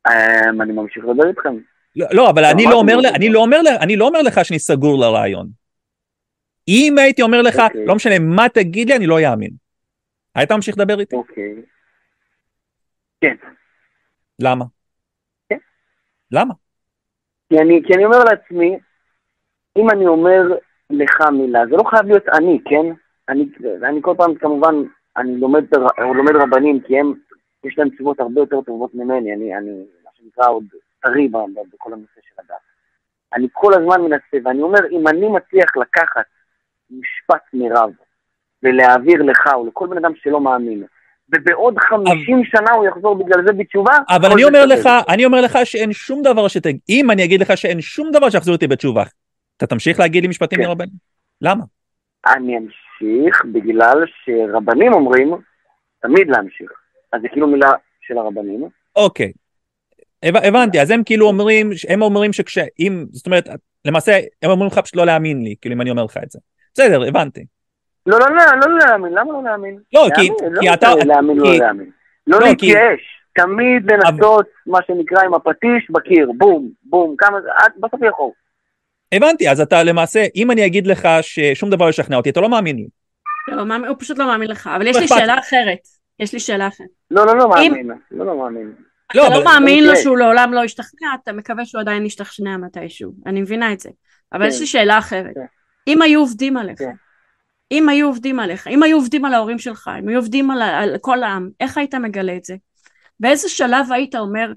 [0.08, 1.54] אמ, אני ממשיך לדבר איתכם.
[1.96, 2.98] לא, לא אבל אני לא, אומר.
[3.14, 5.48] אני, לא אומר, אני לא אומר לך שאני סגור לרעיון.
[6.68, 7.86] אם הייתי אומר לך, אוקיי.
[7.86, 9.61] לא משנה מה תגיד לי, אני לא אאמין.
[10.34, 11.16] היית ממשיך לדבר איתי?
[11.16, 11.62] אוקיי.
[13.20, 13.36] כן.
[14.38, 14.64] למה?
[15.48, 15.58] כן.
[16.30, 16.54] למה?
[17.48, 18.78] כי אני, כי אני אומר לעצמי,
[19.78, 20.42] אם אני אומר
[20.90, 22.86] לך מילה, זה לא חייב להיות אני, כן?
[23.28, 23.44] אני,
[23.88, 24.74] אני כל פעם, כמובן,
[25.16, 25.64] אני לומד,
[25.98, 27.14] לומד רבנים, כי הם,
[27.64, 30.64] יש להם תשובות הרבה יותר טובות ממני, אני, אני, מה שנקרא, עוד
[31.02, 31.28] טרי
[31.72, 32.60] בכל הנושא של הדת.
[33.34, 36.26] אני כל הזמן מנסה, ואני אומר, אם אני מצליח לקחת
[36.90, 37.90] משפט מרב
[38.62, 40.84] ולהעביר לך או לכל בן אדם שלא מאמין,
[41.34, 44.66] ובעוד 50 שנה הוא יחזור בגלל זה בתשובה, אבל אני אומר.
[44.66, 48.30] לך, אני אומר לך שאין שום דבר שתגיד, אם אני אגיד לך שאין שום דבר
[48.30, 49.02] שיחזיר אותי בתשובה,
[49.56, 50.64] אתה תמשיך להגיד לי משפטים כן.
[50.66, 50.94] מרבנים?
[51.40, 51.64] למה?
[52.26, 55.34] אני אמשיך בגלל שרבנים אומרים
[56.02, 56.70] תמיד להמשיך.
[57.12, 57.70] אז זה כאילו מילה
[58.00, 58.68] של הרבנים.
[58.96, 59.32] אוקיי.
[60.22, 63.48] הב- הבנתי, אז הם כאילו אומרים, הם אומרים שכשאם, זאת אומרת,
[63.84, 66.38] למעשה הם אומרים לך פשוט לא להאמין לי, כאילו אם אני אומר לך את זה.
[66.74, 67.44] בסדר, הבנתי.
[68.06, 69.78] לא, לא, לא, לא להאמין, למה לא להאמין?
[69.94, 71.90] לא, כי- להאמין, כי לא אתה- רוצה להאמין או כי- לא להאמין.
[72.26, 73.00] לא לא, להתייאש,
[73.34, 78.30] תמיד לנסות, מה שנקרא, עם הפטיש בקיר, בום, בום, כמה זה, עד בסוף יכול.
[79.14, 82.48] הבנתי, אז אתה למעשה, אם אני אגיד לך ששום דבר לא ישכנע אותי, אתה לא
[82.48, 82.86] מאמין לי.
[83.48, 85.78] לא, מאמין- הוא פשוט לא מאמין לך, אבל יש לא לי אכפת שאלה אחרת.
[86.20, 86.86] יש לי שאלה אחרת.
[87.10, 88.72] לא, לא, לא מאמין, לא, לא מאמין.
[89.14, 90.02] לא, אתה אבל- לא מאמין לו אוקיי.
[90.02, 93.12] שהוא לעולם לא ישתכנע, אתה מקווה שהוא עדיין ישתכנע מתישהו.
[93.26, 93.90] אני מבינה את זה.
[94.32, 94.48] אבל כן.
[94.48, 95.34] יש לי שאלה אחרת.
[95.34, 95.40] כן.
[95.88, 96.90] אם היו עובדים עליך, כן.
[97.72, 100.98] אם היו עובדים עליך, אם היו עובדים על ההורים שלך, אם היו עובדים על, על
[101.00, 102.54] כל העם, איך היית מגלה את זה?
[103.20, 104.52] באיזה שלב היית אומר,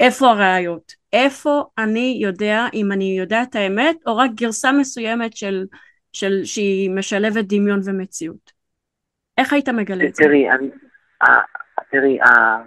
[0.00, 0.92] איפה הראיות?
[1.12, 5.64] איפה אני יודע אם אני יודע את האמת, או רק גרסה מסוימת של,
[6.12, 8.52] של שהיא משלבת דמיון ומציאות?
[9.38, 10.22] איך היית מגלה את זה?
[10.24, 10.70] תראי, אני,
[11.22, 11.40] אה,
[11.90, 12.62] תראי, אה,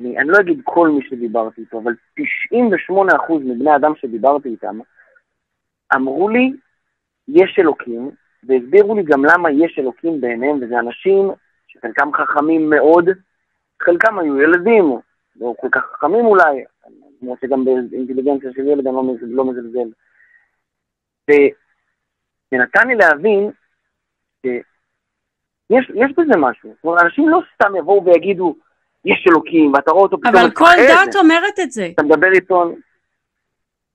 [0.00, 4.78] אני, אני לא אגיד כל מי שדיברתי איתו, אבל 98% מבני אדם שדיברתי איתם
[5.94, 6.52] אמרו לי,
[7.28, 8.10] יש אלוקים,
[8.46, 11.30] והסבירו לי גם למה יש אלוקים בעיניהם, וזה אנשים
[11.66, 13.08] שחלקם חכמים מאוד,
[13.82, 14.98] חלקם היו ילדים,
[15.40, 16.64] לא כל כך חכמים אולי,
[17.22, 19.88] למרות שגם באינטליגנציה של ילד אני לא, לא מזלזל.
[21.30, 23.50] וזה נתן לי להבין
[24.42, 26.70] שיש יש בזה משהו.
[26.74, 28.56] זאת אומרת, אנשים לא סתם יבואו ויגידו,
[29.04, 30.64] יש אלוקים, ואתה רואה אותו פתאום אבל כל.
[30.88, 31.88] דת אומרת את זה.
[31.94, 32.72] אתה מדבר איתו...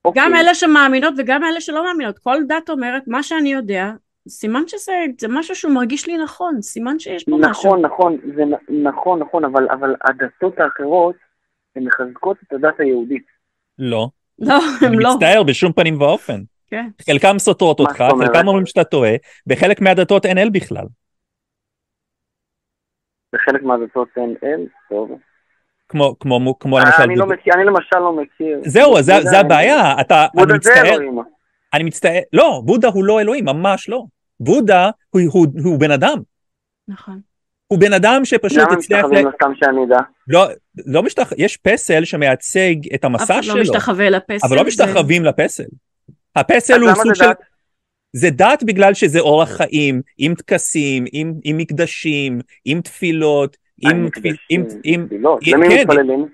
[0.05, 0.23] אוקיי.
[0.23, 3.91] גם אלה שמאמינות וגם אלה שלא מאמינות, כל דת אומרת, מה שאני יודע,
[4.27, 7.49] סימן שזה זה משהו שהוא מרגיש לי נכון, סימן שיש פה משהו.
[7.49, 8.43] נכון, נכון, זה
[8.83, 11.15] נכון, נכון, אבל, אבל הדתות האחרות,
[11.75, 13.25] הן מחזקות את הדת היהודית.
[13.79, 14.09] לא.
[14.39, 15.13] לא, אני לא.
[15.13, 16.41] מצטער בשום פנים ואופן.
[16.67, 16.87] כן.
[17.05, 18.03] חלקם סותרות אותך?
[18.19, 19.11] חלקם אומרים שאתה טועה,
[19.47, 20.85] בחלק מהדתות אין אל בכלל.
[23.33, 25.11] בחלק מהדתות אין אל, טוב.
[25.89, 27.03] כמו, כמו, כמו אה, למשל...
[27.03, 28.59] אני לא מכיר, אני למשל לא מכיר.
[28.65, 31.19] זהו, זה, בודה, זה הבעיה, אתה, אני מצטער, אלוהים.
[31.73, 34.03] אני מצטער, לא, בודה הוא לא אלוהים, ממש לא.
[34.39, 36.17] בודה הוא, הוא, הוא בן אדם,
[36.87, 37.19] נכון.
[37.67, 39.29] הוא בן אדם שפשוט למה הצליח, משתחווים ל...
[39.29, 39.99] לו סתם שאני אדע?
[40.27, 40.47] לא,
[40.85, 41.31] לא משתח...
[41.37, 44.47] יש פסל שמייצג את אף המסע אחד שלו, לא משתחווה לפסל.
[44.47, 45.63] אבל לא זה- משתחווים לפסל.
[46.35, 47.25] הפסל הוא למה סוג זה של...
[47.25, 47.37] דת?
[48.13, 54.07] זה דת בגלל שזה אורח חיים, עם טקסים, עם, עם מקדשים, עם תפילות, עם...
[54.49, 55.39] עם, עם, תפילות.
[55.41, 56.27] עם- למי כן, מתפללים?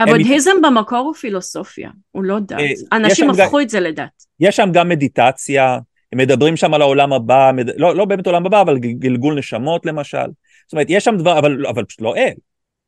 [0.00, 2.52] הבודהיזם במקור הוא פילוסופיה, הוא לא דת.
[2.58, 4.24] אה, אנשים שם גם- הפכו את זה לדת.
[4.40, 5.78] יש שם גם מדיטציה,
[6.12, 7.80] הם מדברים שם על העולם הבא, מד...
[7.80, 10.26] לא, לא באמת עולם הבא, אבל גל- גלגול נשמות למשל.
[10.66, 12.32] זאת אומרת, יש שם דבר, אבל, אבל פשוט לא אל.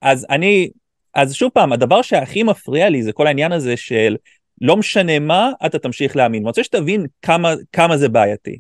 [0.03, 0.71] אז אני,
[1.15, 4.17] אז שוב פעם, הדבר שהכי מפריע לי זה כל העניין הזה של
[4.61, 6.43] לא משנה מה, אתה תמשיך להאמין.
[6.43, 8.59] אני רוצה שתבין כמה, כמה זה בעייתי.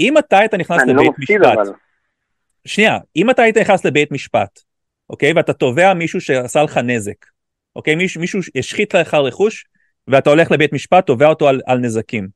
[0.00, 1.70] אם אתה היית נכנס אני לא לבית מפסיד משפט, אבל.
[2.64, 4.60] שנייה, אם אתה היית נכנס לבית משפט,
[5.10, 7.26] אוקיי, ואתה תובע מישהו שעשה לך נזק,
[7.76, 9.64] אוקיי, מישהו, מישהו השחית לך רכוש,
[10.08, 12.28] ואתה הולך לבית משפט, תובע אותו על, על נזקים.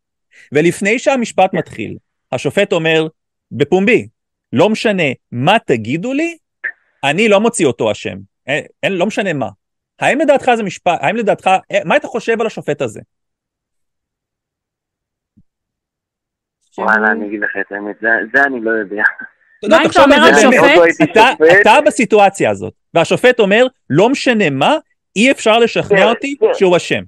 [0.52, 1.96] ולפני שהמשפט מתחיל,
[2.32, 3.06] השופט אומר
[3.52, 4.08] בפומבי,
[4.52, 6.36] לא משנה מה תגידו לי,
[7.04, 8.16] אני לא מוציא אותו אשם,
[8.46, 9.48] אין, אין, לא משנה מה.
[9.98, 13.00] האם לדעתך זה משפט, האם לדעתך, אה, מה אתה חושב על השופט הזה?
[16.78, 19.02] וואלה, אני אגיד לך את האמת, זה, זה אני לא יודע.
[19.70, 21.10] מה אתה אומר על שופט?
[21.60, 24.76] אתה בסיטואציה הזאת, והשופט אומר, לא משנה מה,
[25.16, 26.46] אי אפשר לשכנע כן, אותי כן.
[26.54, 27.02] שהוא אשם.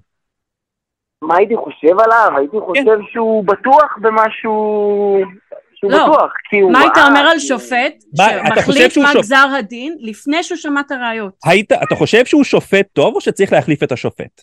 [1.23, 2.39] מה הייתי חושב עליו?
[2.39, 5.21] הייתי חושב שהוא בטוח במשהו...
[5.75, 6.09] שהוא לא.
[6.09, 10.81] בטוח, כי הוא מה היית אומר על שופט שמחליט מה גזר הדין לפני שהוא שמע
[10.81, 11.35] את הראיות?
[11.45, 14.43] היית, אתה חושב שהוא שופט טוב או שצריך להחליף את השופט?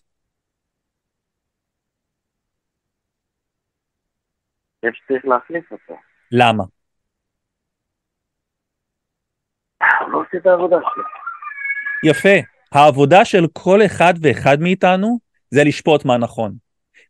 [4.84, 5.93] אני חושב שצריך להחליף אותו.
[6.32, 6.63] למה?
[9.99, 11.04] הוא לא עושה את העבודה שלו.
[12.04, 12.52] יפה.
[12.73, 15.19] העבודה של כל אחד ואחד מאיתנו
[15.51, 16.53] זה לשפוט מה נכון.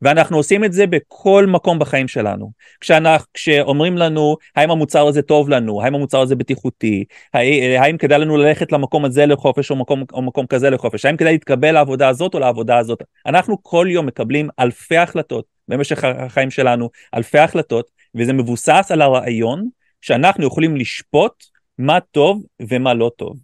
[0.01, 2.51] ואנחנו עושים את זה בכל מקום בחיים שלנו.
[2.79, 8.37] כשאנחנו, כשאומרים לנו האם המוצר הזה טוב לנו, האם המוצר הזה בטיחותי, האם, כדאי לנו
[8.37, 12.33] ללכת למקום הזה לחופש או מקום, או מקום כזה לחופש, האם כדאי להתקבל לעבודה הזאת
[12.33, 13.03] או לעבודה הזאת.
[13.25, 19.67] אנחנו כל יום מקבלים אלפי החלטות במשך החיים שלנו, אלפי החלטות, וזה מבוסס על הרעיון
[20.01, 21.43] שאנחנו יכולים לשפוט
[21.77, 23.37] מה טוב ומה לא טוב.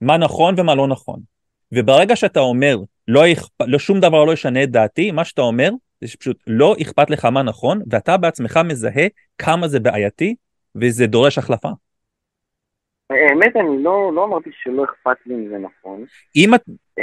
[0.00, 1.29] מה נכון ומה לא נכון.
[1.72, 2.76] וברגע שאתה אומר,
[3.08, 3.48] לא, אכפ...
[3.66, 7.24] לא שום דבר לא ישנה את דעתי, מה שאתה אומר זה שפשוט לא אכפת לך
[7.24, 9.06] מה נכון, ואתה בעצמך מזהה
[9.38, 10.34] כמה זה בעייתי,
[10.74, 11.68] וזה דורש החלפה.
[13.10, 16.04] האמת, אני לא, לא אמרתי שלא אכפת לי אם זה נכון.
[16.36, 16.50] אם,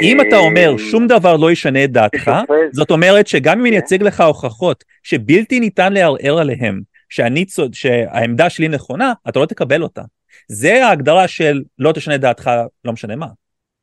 [0.02, 2.32] אם אתה אומר שום דבר לא ישנה את דעתך,
[2.72, 3.78] זאת אומרת שגם אם אני כן.
[3.78, 9.84] אציג לך הוכחות שבלתי ניתן לערער עליהם, שאני צוד, שהעמדה שלי נכונה, אתה לא תקבל
[9.84, 10.02] אותה.
[10.48, 12.52] זה ההגדרה של לא תשנה דעתך,
[12.86, 13.28] לא משנה מה.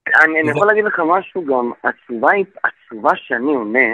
[0.09, 3.89] אני, אני יכול להגיד לך משהו גם, התשובה, היא- התשובה שאני עונה,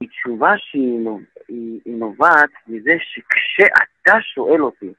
[0.00, 4.92] היא תשובה שהיא נו- היא, היא נובעת מזה שכשאתה שואל אותי,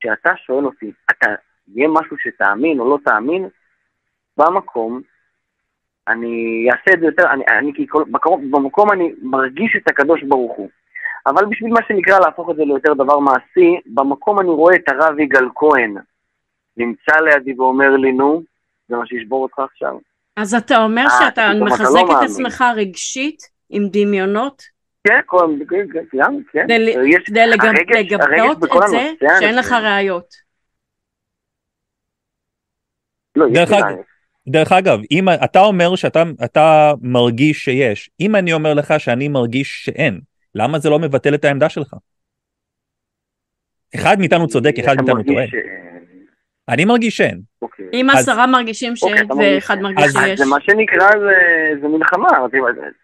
[0.00, 1.30] כשאתה שואל אותי, אתה,
[1.74, 3.48] יהיה משהו שתאמין או לא תאמין,
[4.36, 5.00] במקום,
[6.08, 10.56] אני אעשה את זה יותר, אני, אני כל, במקום, במקום אני מרגיש את הקדוש ברוך
[10.56, 10.68] הוא.
[11.26, 15.18] אבל בשביל מה שנקרא להפוך את זה ליותר דבר מעשי, במקום אני רואה את הרב
[15.18, 15.94] יגאל כהן
[16.76, 18.42] נמצא לידי ואומר לי, נו,
[18.88, 19.94] זה מה שישבור אותך עכשיו.
[20.36, 22.24] אז אתה אומר אה, שאתה מחזק לא את.
[22.30, 24.62] עצמך רגשית עם דמיונות
[25.08, 26.66] כן, כל, כן, כן, כן, כן.
[27.26, 29.54] כדי לגבות את זה הנושא שאין.
[29.58, 30.34] לך ראיות.
[33.36, 34.06] לא, דרך אגב, ראיות.
[34.48, 39.82] דרך אגב, אם אתה אומר שאתה אתה מרגיש שיש, אם אני אומר לך שאני מרגיש
[39.84, 40.20] שאין,
[40.54, 41.94] למה זה לא מבטל את העמדה שלך?
[43.94, 45.46] אחד מאיתנו צודק, אחד מאיתנו טועה.
[45.46, 45.54] ש-
[46.68, 47.40] אני מרגיש שאין.
[47.92, 50.38] אם עשרה מרגישים אוקיי, שאין מרגיש- ואחד מרגיש אז- שיש.
[50.38, 52.28] זה מה שנקרא, זה- מלחמה.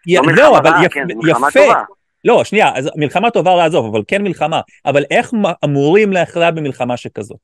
[0.07, 1.47] לא מלחמה אבל כן, יפה.
[1.53, 1.81] טובה.
[2.25, 4.61] לא, שנייה, אז מלחמה טובה לעזוב, אבל כן מלחמה.
[4.85, 5.31] אבל איך
[5.65, 7.39] אמורים להכריע במלחמה שכזאת?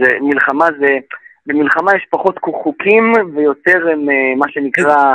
[0.00, 0.86] זה מלחמה זה...
[1.46, 5.12] במלחמה יש פחות חוקים ויותר הם, אה, מה שנקרא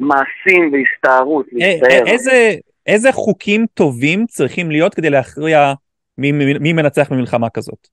[0.00, 2.04] מעשים והסתערות, א- להסתער.
[2.04, 2.54] א- איזה,
[2.86, 5.72] איזה חוקים טובים צריכים להיות כדי להכריע
[6.18, 7.88] מי, מי, מי מנצח במלחמה כזאת?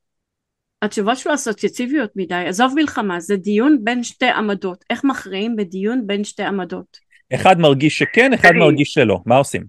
[0.82, 2.44] התשובה שלו אסוציאטיביות מדי.
[2.48, 4.86] עזוב מלחמה, זה דיון בין שתי עמדות.
[4.90, 6.98] איך מכריעים בדיון בין שתי עמדות?
[7.36, 8.50] אחד מרגיש שכן, אחד.
[8.60, 9.20] מרגיש שלא.
[9.26, 9.64] מה עושים?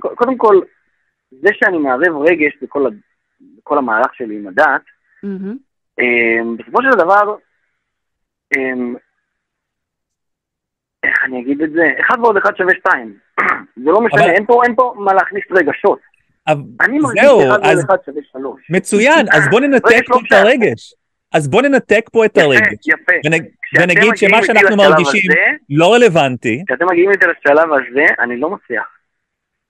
[0.00, 0.60] קודם כל,
[1.30, 2.86] זה שאני מערב רגש בכל,
[3.78, 4.82] המהלך שלי עם הדת.
[6.00, 7.36] אמ, בסופו של דבר,
[8.56, 8.94] אמ,
[11.02, 11.82] איך אני אגיד את זה?
[12.00, 13.18] אחד ועוד אחד שווה שתיים.
[13.84, 16.00] זה לא משנה, אבל- אין פה, אין פה מה להכניס רגשות.
[16.80, 18.60] אני מרגיש שאחד ועוד אז אחד שווה שלוש.
[18.70, 20.32] מצוין, אז בוא ננתק פה לא את.
[20.32, 20.94] הרגש.
[21.32, 22.62] אז בוא ננתק פה את הרגש.
[22.86, 23.82] יפה, יפה.
[23.82, 25.30] ונגיד שמה שאנחנו מרגישים
[25.70, 28.84] לא רלוונטי, כשאתם מגיעים איתי לשלב הזה, אני לא מצליח.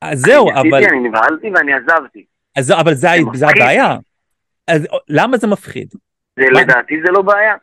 [0.03, 2.25] אז זהו, אבל, אני נבהלתי ואני עזבתי.
[2.57, 3.45] אז, אבל זה, מפחיד.
[3.63, 3.97] הבעיה.
[4.69, 5.89] אז למה זה מפחיד?
[6.39, 7.55] זה מה- לדעתי זה לא בעיה.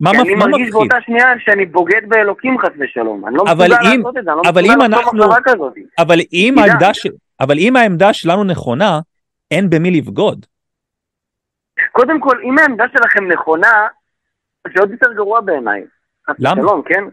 [0.00, 0.72] מה, כי מפ- אני מרגיש מפחיד?
[0.72, 3.26] באותה שנייה שאני בוגד באלוקים חס ושלום.
[3.26, 5.72] אני לא מסוגל לעשות את זה, אני לא מסוגל לעשות מחשבה כזאת.
[5.98, 6.54] אבל אם.
[6.58, 7.08] העמדה של...
[7.42, 9.00] אבל אם העמדה שלנו נכונה,
[9.50, 10.46] אין במי לבגוד.
[11.92, 13.88] קודם כל, אם העמדה שלכם נכונה,
[14.66, 15.84] זה עוד יותר גרוע בעיניי.
[16.38, 16.60] למה?
[16.60, 17.04] ושלום, כן?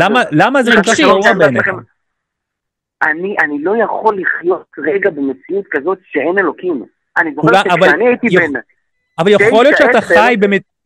[0.00, 1.06] למה, למה זה רגשית.
[1.06, 1.68] גרוע בעיניך?
[3.02, 6.84] אני, אני לא יכול לחיות רגע במציאות כזאת שאין אלוקים.
[7.16, 8.60] אני זוכר שכשאני הייתי יכול- בן...
[9.18, 10.14] אבל יכול להיות שאתה עשר.
[10.14, 10.36] חי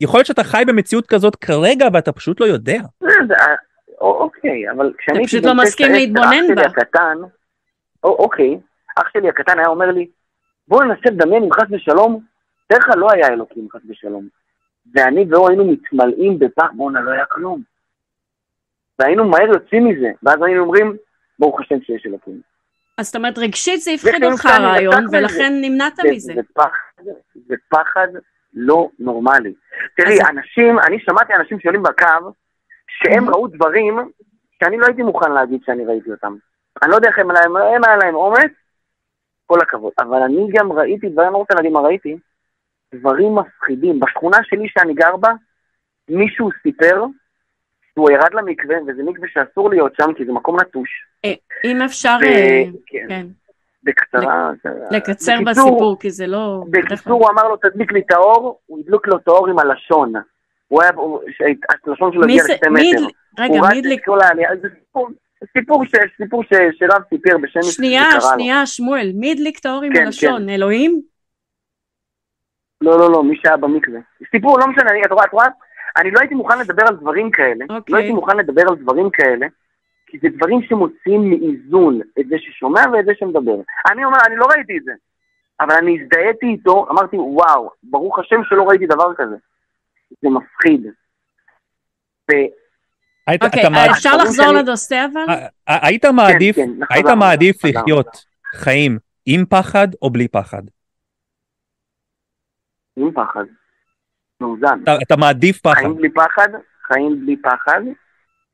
[0.01, 2.79] יכול להיות שאתה חי במציאות כזאת כרגע ואתה פשוט לא יודע.
[3.01, 3.35] זה- זה-
[4.01, 6.63] או- אוקיי, אבל כשאני אתה פשוט הייתי לא בן מסכים להתבונן בה.
[8.07, 8.59] או, אוקיי,
[8.97, 10.09] אח שלי הקטן היה אומר לי,
[10.69, 12.21] בוא ננסה לדמיין אם חס ושלום,
[12.67, 14.29] תאר לך לא היה אלוקים חס ושלום.
[14.95, 17.63] ואני והוא היינו מתמלאים בפח, בואנה לא היה כלום.
[18.99, 20.97] והיינו מהר יוצאים מזה, ואז היינו אומרים,
[21.39, 22.41] ברוך השם שיש אלוקים.
[22.99, 26.33] אז זאת אומרת, רגשית זה הפחיד אותך הרעיון, ולכן נמנעת מזה.
[26.35, 27.05] זה פחד,
[27.47, 28.09] זה פחד
[28.55, 29.55] לא נורמלי.
[29.97, 32.33] תראי, אנשים, אני שמעתי אנשים שעולים בקו,
[32.89, 33.99] שהם ראו דברים
[34.61, 36.37] שאני לא הייתי מוכן להגיד שאני ראיתי אותם.
[36.83, 38.53] אני לא יודע איך הם, הם היה להם אומץ,
[39.47, 39.93] כל הכבוד.
[39.99, 42.17] אבל אני גם ראיתי דברים, לא רוצה להגיד מה ראיתי,
[42.95, 44.01] דברים מפחידים.
[44.01, 45.33] בשכונה שלי שאני גר בה,
[46.09, 47.05] מישהו סיפר
[47.95, 50.89] שהוא ירד למקווה, וזה מקווה שאסור להיות שם, כי זה מקום נטוש.
[51.25, 51.33] אה,
[51.65, 52.17] אם אפשר...
[52.25, 53.27] אה, כן.
[53.83, 54.51] בקצרה.
[54.91, 56.65] לקצר בסיפור, כי זה לא...
[56.71, 60.13] בקיצור, הוא אמר לו, תדליק לי את האור, הוא הדליק לו את האור עם הלשון.
[60.69, 60.91] הוא היה,
[61.87, 63.07] הלשון שלו הגיע לשתי מטר.
[63.39, 64.07] רגע, מי הדליק?
[64.63, 65.09] זה סיפור,
[66.17, 70.43] סיפור שרב סיפר בשם שנייה, שנייה, שמואל, מי הדליק את האור עם כן, הלשון?
[70.43, 70.49] כן.
[70.49, 71.03] אלוהים?
[72.81, 74.01] לא, לא, לא, מי שהיה במקווה.
[74.31, 75.47] סיפור, לא משנה, את רואה, את רואה?
[75.97, 77.65] אני לא הייתי מוכן לדבר על דברים כאלה.
[77.71, 77.93] אוקיי.
[77.93, 79.47] לא הייתי מוכן לדבר על דברים כאלה,
[80.07, 83.57] כי זה דברים שמוציאים מאיזון את זה ששומע ואת זה שמדבר.
[83.93, 84.93] אני אומר, אני לא ראיתי את זה,
[85.61, 89.37] אבל אני הזדהיתי איתו, אמרתי, וואו, ברוך השם שלא ראיתי דבר כזה.
[90.23, 90.87] זה מפחיד.
[93.27, 94.59] היית, אוקיי, okay, אפשר לחזור שאני...
[94.59, 95.35] לנושא אבל?
[95.67, 100.63] היית מעדיף, כן, כן, היית מעדיף לחיות חיים עם פחד או בלי פחד?
[102.97, 103.45] עם פחד.
[104.41, 104.83] מאוזן.
[104.83, 105.75] אתה, אתה מעדיף פחד.
[105.75, 106.49] חיים בלי פחד,
[106.87, 107.81] חיים בלי פחד,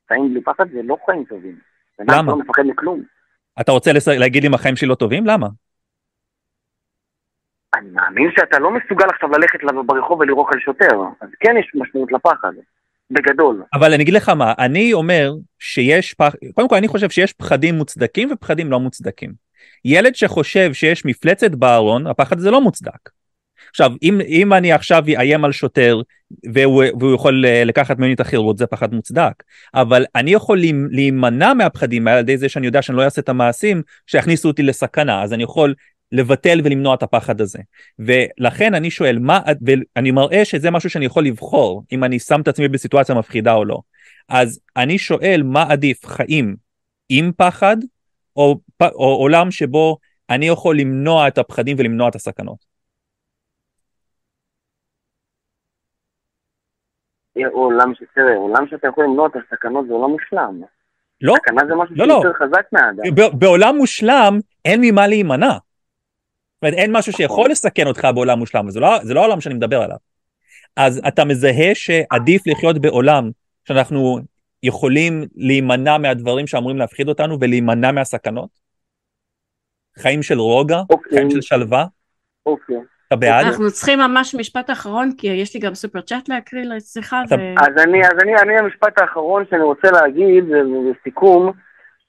[0.07, 1.59] חיים בלי פחד זה לא חיים טובים.
[1.99, 2.31] למה?
[2.31, 3.03] לא מפחד מכלום.
[3.61, 5.25] אתה רוצה להגיד אם החיים שלי לא טובים?
[5.25, 5.47] למה?
[7.75, 12.11] אני מאמין שאתה לא מסוגל עכשיו ללכת ברחוב ולירוק על שוטר, אז כן יש משמעות
[12.11, 12.53] לפחד.
[13.11, 13.63] בגדול.
[13.73, 17.75] אבל אני אגיד לך מה, אני אומר שיש פחד, קודם כל אני חושב שיש פחדים
[17.75, 19.33] מוצדקים ופחדים לא מוצדקים.
[19.85, 23.09] ילד שחושב שיש מפלצת בארון, הפחד הזה לא מוצדק.
[23.69, 26.01] עכשיו, אם, אם אני עכשיו אאיים על שוטר
[26.53, 29.43] והוא, והוא יכול אה, לקחת ממני את החירות, זה פחד מוצדק.
[29.73, 30.59] אבל אני יכול
[30.91, 35.23] להימנע מהפחדים על ידי זה שאני יודע שאני לא אעשה את המעשים שיכניסו אותי לסכנה,
[35.23, 35.73] אז אני יכול
[36.13, 37.59] לבטל ולמנוע את הפחד הזה.
[37.99, 42.47] ולכן אני שואל, מה, ואני מראה שזה משהו שאני יכול לבחור, אם אני שם את
[42.47, 43.79] עצמי בסיטואציה מפחידה או לא.
[44.29, 46.55] אז אני שואל, מה עדיף, חיים
[47.09, 47.77] עם פחד,
[48.35, 49.97] או, או עולם שבו
[50.29, 52.73] אני יכול למנוע את הפחדים ולמנוע את הסכנות?
[57.51, 58.03] עולם ש...
[58.15, 60.61] תראה, עולם שאתה יכול למנוע את הסכנות זה עולם מושלם.
[61.21, 62.45] לא, סכנה זה משהו לא, שיותר לא.
[62.45, 63.03] חזק מהאדם.
[63.39, 65.57] בעולם מושלם אין ממה להימנע.
[66.63, 69.55] זאת אומרת, אין משהו שיכול לסכן אותך בעולם מושלם, זה לא, זה לא העולם שאני
[69.55, 69.97] מדבר עליו.
[70.75, 73.29] אז אתה מזהה שעדיף לחיות בעולם
[73.67, 74.19] שאנחנו
[74.63, 78.49] יכולים להימנע מהדברים שאמורים להפחיד אותנו ולהימנע מהסכנות?
[79.99, 80.81] חיים של רוגע?
[80.89, 81.17] אוקיי.
[81.17, 81.85] חיים של שלווה?
[82.45, 82.77] אוקיי.
[83.07, 83.45] אתה בעד?
[83.45, 87.21] אנחנו צריכים ממש משפט אחרון, כי יש לי גם סופר צ'אט להקריא לשיחה.
[87.29, 87.33] ו...
[87.33, 90.43] אז אני, אז אני, אני המשפט האחרון שאני רוצה להגיד,
[90.91, 91.51] לסיכום,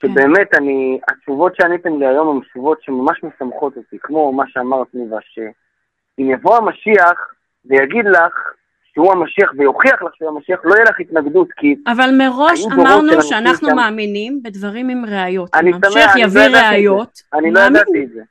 [0.02, 5.18] שבאמת אני, התשובות שעניתם לי היום הן תשובות שממש משמחות אותי, כמו מה שאמרת ניבה,
[5.22, 8.54] שאם יבוא המשיח ויגיד לך
[8.94, 11.76] שהוא המשיח ויוכיח לך שהוא המשיח, לא יהיה לך התנגדות, כי...
[11.86, 13.76] אבל מראש אמרנו שאנחנו שם...
[13.76, 15.54] מאמינים בדברים עם ראיות.
[15.54, 17.22] אני המשיח יביא לא ראיות.
[17.34, 18.22] אני לא ידעתי את זה.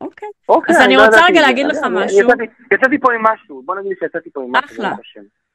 [0.00, 0.28] אוקיי.
[0.48, 0.76] אוקיי.
[0.76, 2.28] אז אני לא רוצה רגע להגיד לך משהו.
[2.72, 4.66] יצאתי פה עם משהו, בוא נגיד שיצאתי פה עם משהו.
[4.66, 4.92] אחלה.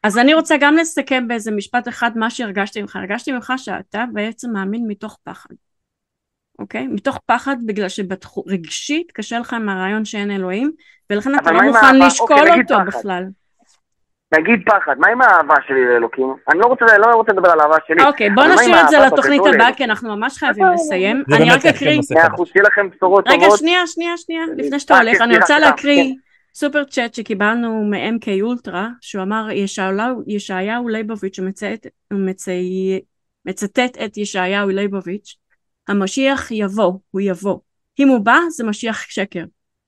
[0.06, 2.96] אז אני רוצה גם לסכם באיזה משפט אחד מה שהרגשתי ממך.
[2.96, 5.50] הרגשתי ממך שאתה בעצם מאמין מתוך פחד.
[6.60, 6.88] אוקיי?
[6.88, 10.72] מתוך פחד בגלל שרגשית קשה לך עם הרעיון שאין אלוהים,
[11.10, 12.86] ולכן אתה לא מוכן לשקול אוקיי, אותו פחד.
[12.88, 13.24] בכלל.
[14.34, 16.36] נגיד פחד, מה עם האהבה שלי לאלוקים?
[16.52, 18.04] אני לא רוצה, לא רוצה לדבר על האהבה שלי.
[18.04, 21.24] אוקיי, בוא נשאיר את זה לתוכנית הבאה, כי אנחנו ממש חייבים לסיים.
[21.36, 22.00] אני רק אקריא...
[22.16, 23.44] מאה אחוז, שיהיה לכם בשורות טובות.
[23.44, 26.25] רגע, שנייה, שנייה, שנייה, לפני שאתה הולך, אני רוצה להקריא כן.
[26.56, 29.48] סופר צ'אט שקיבלנו מ-MK אולטרה, שהוא אמר,
[30.28, 31.40] ישעיהו ליבוביץ',
[33.46, 35.36] מצטט את ישעיהו ליבוביץ',
[35.88, 37.60] המשיח יבוא, הוא יבוא.
[38.00, 39.44] אם הוא בא, זה משיח שקר.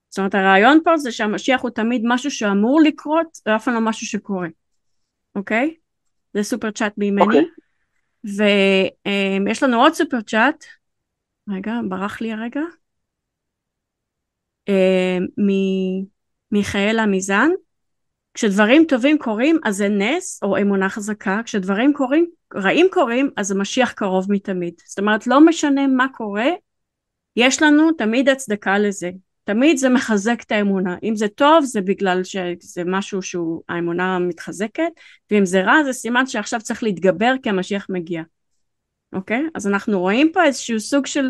[0.09, 4.07] זאת אומרת, הרעיון פה זה שהמשיח הוא תמיד משהו שאמור לקרות, ואף פעם לא משהו
[4.07, 4.47] שקורה.
[5.35, 5.75] אוקיי?
[6.33, 7.25] זה סופר צ'אט ממני.
[7.25, 7.45] אוקיי.
[9.45, 10.63] ויש לנו עוד סופר צ'אט.
[11.49, 12.61] רגע, ברח לי הרגע.
[14.69, 15.17] אה,
[16.51, 17.49] מיכאל עמיזן.
[18.33, 22.25] כשדברים טובים קורים אז זה נס או אמונה חזקה, כשדברים קורים,
[22.55, 24.73] רעים קורים אז המשיח קרוב מתמיד.
[24.85, 26.49] זאת אומרת לא משנה מה קורה,
[27.35, 29.11] יש לנו תמיד הצדקה לזה.
[29.43, 30.95] תמיד זה מחזק את האמונה.
[31.03, 34.91] אם זה טוב זה בגלל שזה משהו שהוא האמונה מתחזקת,
[35.31, 38.23] ואם זה רע זה סימן שעכשיו צריך להתגבר כי המשיח מגיע.
[39.13, 39.43] אוקיי?
[39.55, 41.29] אז אנחנו רואים פה איזשהו סוג של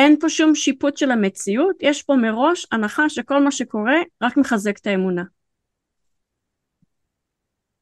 [0.00, 4.78] אין פה שום שיפוט של המציאות, יש פה מראש הנחה שכל מה שקורה רק מחזק
[4.78, 5.22] את האמונה.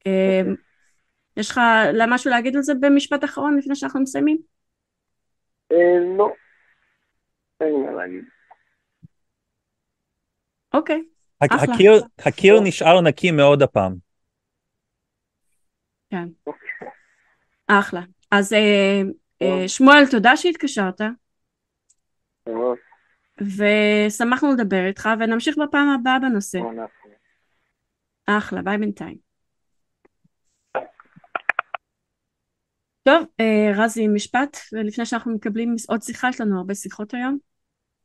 [0.07, 0.55] אמ,
[1.37, 1.61] יש לך
[2.09, 4.39] משהו להגיד על זה במשפט אחרון לפני שאנחנו מסיימים?
[5.73, 6.29] אה, לא.
[7.61, 8.25] אין לי מה להגיד.
[10.75, 11.03] אוקיי,
[11.41, 11.75] אחלה.
[12.19, 13.95] הקיר, נשאר נקי מאוד הפעם.
[16.11, 16.29] כן.
[17.67, 18.01] אחלה.
[18.31, 19.03] אז אה,
[19.43, 21.01] אה, שמואל, תודה שהתקשרת,
[23.41, 26.59] ושמחנו לדבר איתך, ונמשיך בפעם הבאה בנושא.
[28.27, 29.17] אחלה, ביי בינתיים.
[33.03, 37.39] טוב, אה, רזי, משפט, ולפני שאנחנו מקבלים עוד שיחה, יש לנו הרבה שיחות היום.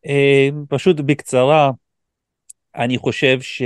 [0.05, 1.71] אה, פשוט בקצרה,
[2.75, 3.61] אני חושב ש...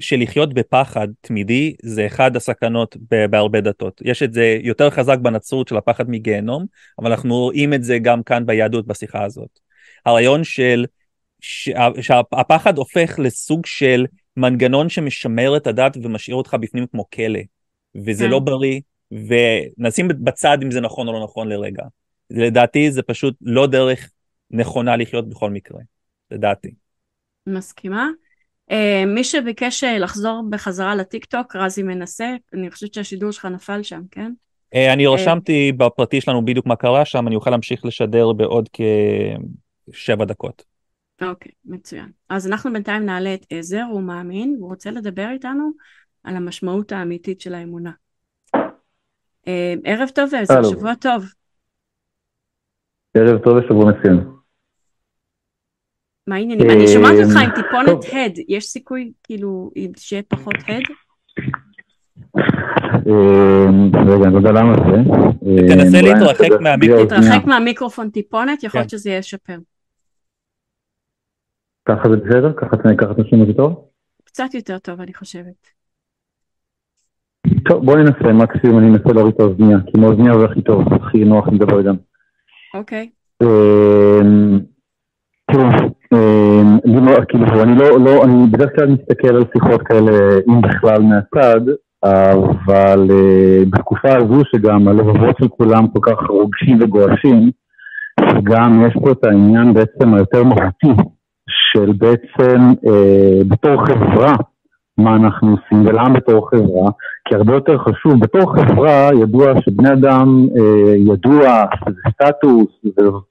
[0.00, 2.96] שלחיות בפחד תמידי זה אחד הסכנות
[3.30, 4.00] בהרבה דתות.
[4.04, 6.66] יש את זה יותר חזק בנצרות של הפחד מגיהנום,
[6.98, 9.65] אבל אנחנו רואים את זה גם כאן ביהדות בשיחה הזאת.
[10.06, 10.84] הרעיון של
[11.40, 17.40] שה- שהפחד הופך לסוג של מנגנון שמשמר את הדת ומשאיר אותך בפנים כמו כלא,
[17.94, 18.30] וזה כן.
[18.30, 18.80] לא בריא,
[19.12, 21.82] ונשים בצד אם זה נכון או לא נכון לרגע.
[22.30, 24.10] לדעתי זה פשוט לא דרך
[24.50, 25.80] נכונה לחיות בכל מקרה,
[26.30, 26.70] לדעתי.
[27.46, 28.08] מסכימה.
[28.70, 34.02] אה, מי שביקש אה, לחזור בחזרה לטיקטוק, רזי מנסה, אני חושבת שהשידור שלך נפל שם,
[34.10, 34.32] כן?
[34.74, 38.68] אה, אני רשמתי בפרטי שלנו בדיוק מה קרה שם, אני אוכל להמשיך לשדר בעוד
[39.92, 40.64] כשבע דקות.
[41.22, 42.08] אוקיי, מצוין.
[42.28, 45.70] אז אנחנו בינתיים נעלה את עזר, הוא מאמין, הוא רוצה לדבר איתנו
[46.24, 47.90] על המשמעות האמיתית של האמונה.
[49.48, 50.62] אה, ערב טוב עזר.
[50.62, 51.24] שבוע טוב.
[53.14, 54.20] ערב טוב ושבוע מצוין.
[56.26, 56.70] מה העניינים?
[56.70, 58.16] אני שומעת אה, אותך עם טיפונת טוב.
[58.16, 60.82] הד, יש סיכוי כאילו שיהיה פחות הד?
[63.06, 63.66] אה,
[64.06, 64.96] רגע, אני לא יודע למה זה.
[65.46, 67.22] אה, תנסה להתרחק אני אעשה מהמיקרו- בלי האוזנייה.
[67.22, 68.96] תתרחק מהמיקרופון טיפונת, יכול להיות כן.
[68.98, 69.58] שזה ישפר.
[71.88, 72.52] ככה זה בסדר?
[72.52, 73.84] ככה ככה אתם שומעים אותי טוב?
[74.24, 75.76] קצת יותר טוב אני חושבת.
[77.68, 80.82] טוב, בואי ננסה, מקסימום אני אנסה להוריד את האוזנייה, כי עם האוזנייה זה הכי טוב,
[80.94, 81.94] הכי נוח לדבר גם.
[82.74, 83.10] אוקיי,
[83.42, 84.58] אמ,
[85.50, 85.62] תראו,
[86.14, 90.10] אמ, לא- כאילו, אני לא, לא, אני בדרך כלל מסתכל על שיחות כאלה,
[90.48, 91.60] אם בכלל מהצד,
[92.04, 97.50] אבל אה, בתקופה הזו שגם הלבבות של כולם כל כך רוגשים וגועשים,
[98.20, 101.15] שגם יש פה את העניין בעצם היותר מהותי
[101.48, 104.36] של בעצם אה, בתור חברה,
[104.98, 106.90] מה אנחנו עושים ולמה בתור חברה,
[107.24, 112.68] כי הרבה יותר חשוב, בתור חברה ידוע שבני אדם אה, ידוע שזה סטטוס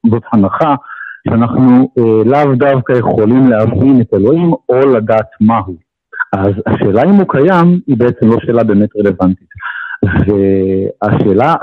[0.05, 0.75] וזאת הנחה
[1.27, 5.75] שאנחנו אה, לאו דווקא יכולים להבין את אלוהים או לדעת מהו.
[6.33, 9.47] אז השאלה אם הוא קיים היא בעצם לא שאלה באמת רלוונטית.
[10.03, 11.55] והשאלה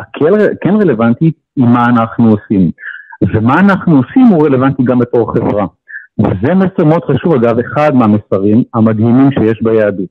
[0.61, 2.71] כן רלוונטית היא מה אנחנו עושים.
[3.35, 5.67] ומה אנחנו עושים הוא רלוונטי גם בתור חברה.
[6.23, 10.09] וזה מסר מאוד חשוב, אגב, אחד מהמסרים המדהימים שיש ביהדות.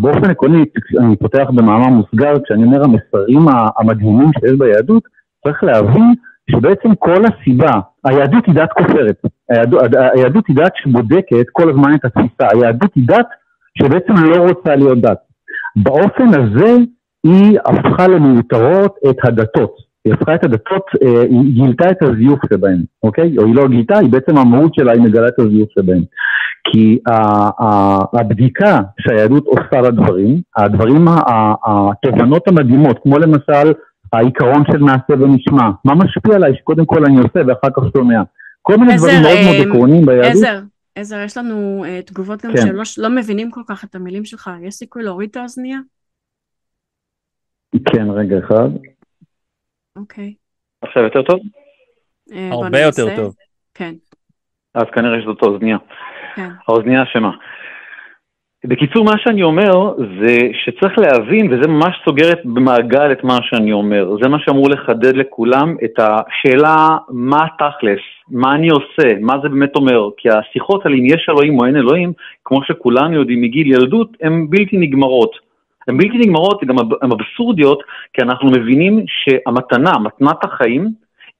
[0.00, 0.64] באופן עקרוני,
[0.98, 3.46] אני פותח במאמר מוסגר, כשאני אומר המסרים
[3.78, 5.02] המדהימים שיש ביהדות,
[5.44, 6.14] צריך להבין
[6.50, 7.72] שבעצם כל הסיבה,
[8.04, 9.16] היהדות היא דת כופרת,
[9.50, 9.82] היהדות,
[10.14, 13.26] היהדות היא דת שבודקת כל הזמן את התפיסה, היהדות היא דת
[13.78, 15.18] שבעצם לא רוצה להיות דת.
[15.76, 16.76] באופן הזה
[17.24, 19.91] היא הפכה למיותרות את הדתות.
[20.04, 23.38] היא הפכה את הדתות, אה, היא גילתה את הזיוף שבהן, אוקיי?
[23.38, 26.04] או היא לא גילתה, היא בעצם המהות שלה, היא מגלה את הזיוף שבהן.
[26.72, 26.98] כי
[28.12, 31.04] הבדיקה שהיהדות עושה לדברים, הדברים,
[31.66, 33.72] התובנות המדהימות, כמו למשל
[34.12, 38.22] העיקרון של מעשה ונשמע, מה משפיע עליי שקודם כל אני עושה ואחר כך שומע.
[38.62, 40.30] כל מיני עזר, דברים מאוד אה, מאוד עקרוניים ביהדות.
[40.30, 40.60] עזר,
[40.94, 42.62] עזר, יש לנו uh, תגובות גם כן.
[42.66, 45.78] שלא לא מבינים כל כך את המילים שלך, יש סיכוי להוריד את האוזנייה?
[47.84, 48.68] כן, רגע אחד.
[49.96, 50.34] אוקיי.
[50.82, 51.40] עכשיו יותר טוב?
[52.50, 53.16] בוא הרבה יותר.
[53.16, 53.34] טוב.
[53.74, 53.92] כן,
[54.74, 55.76] אז כנראה שזאת האוזנייה.
[56.34, 56.48] כן.
[56.68, 57.30] האוזנייה אשמה.
[58.64, 64.16] בקיצור, מה שאני אומר זה שצריך להבין, וזה ממש סוגר במעגל את מה שאני אומר,
[64.22, 66.76] זה מה שאמור לחדד לכולם את השאלה
[67.08, 71.58] מה תכלס, מה אני עושה, מה זה באמת אומר, כי השיחות על אם יש אלוהים
[71.58, 72.12] או אין אלוהים,
[72.44, 75.51] כמו שכולנו יודעים מגיל ילדות, הן בלתי נגמרות.
[75.88, 80.88] הן בלתי נגמרות, גם הן אבסורדיות, כי אנחנו מבינים שהמתנה, מתנת החיים,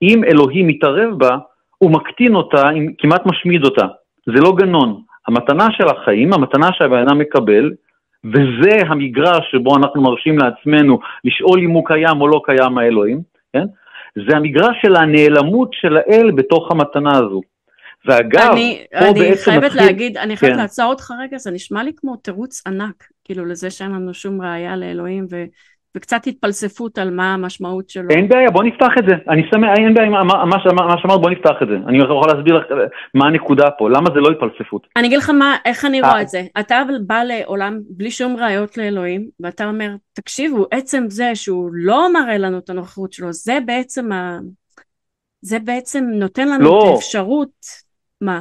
[0.02, 1.36] אם אלוהים מתערב בה,
[1.78, 2.62] הוא מקטין אותה,
[2.98, 3.86] כמעט משמיד אותה.
[4.26, 5.00] זה לא גנון.
[5.28, 7.70] המתנה של החיים, המתנה שהבן אדם מקבל,
[8.24, 13.20] וזה המגרש שבו אנחנו מרשים לעצמנו לשאול אם הוא קיים או לא קיים האלוהים,
[13.52, 13.64] כן?
[14.28, 17.40] זה המגרש של הנעלמות של האל בתוך המתנה הזו.
[18.06, 19.82] ואגב, אני, פה אני בעצם חייבת מתחיל...
[19.82, 20.62] להגיד, אני חייבת כן.
[20.62, 24.76] לעצור אותך רגע, זה נשמע לי כמו תירוץ ענק, כאילו לזה שאין לנו שום ראייה
[24.76, 25.44] לאלוהים, ו,
[25.96, 28.10] וקצת התפלספות על מה המשמעות שלו.
[28.10, 29.14] אין בעיה, בוא נפתח את זה.
[29.28, 31.74] אני שמח, אין בעיה מה- מה מה- מה שאמרת, בוא נפתח את זה.
[31.88, 32.76] אני יכול להסביר לך אה,
[33.14, 34.86] מה הנקודה פה, למה זה לא התפלספות.
[34.96, 36.10] אני אגיד לך מה, איך אני אה.
[36.10, 36.42] רואה את זה.
[36.60, 42.38] אתה בא לעולם בלי שום ראיות לאלוהים, ואתה אומר, תקשיבו, עצם זה שהוא לא מראה
[42.38, 44.38] לנו את הנוכחות שלו, זה בעצם ה...
[45.42, 46.84] זה בעצם נותן לנו לא.
[46.84, 47.91] את האפשרות,
[48.22, 48.40] מה?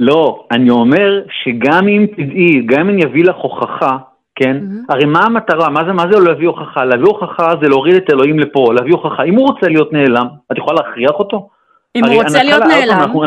[0.00, 3.96] לא, אני אומר שגם אם תדעי, גם אם אני אביא לך הוכחה,
[4.34, 4.56] כן?
[4.56, 4.84] מהמם.
[4.88, 5.68] הרי מה המטרה?
[5.70, 6.84] מה זה, מה זה להביא הוכחה?
[6.84, 9.22] להביא הוכחה זה להוריד את אלוהים לפה, להביא הוכחה.
[9.24, 11.48] אם הוא רוצה להיות נעלם, את יכולה להכריח אותו?
[11.96, 13.22] אם הוא רוצה להיות נעלם, אנחנו-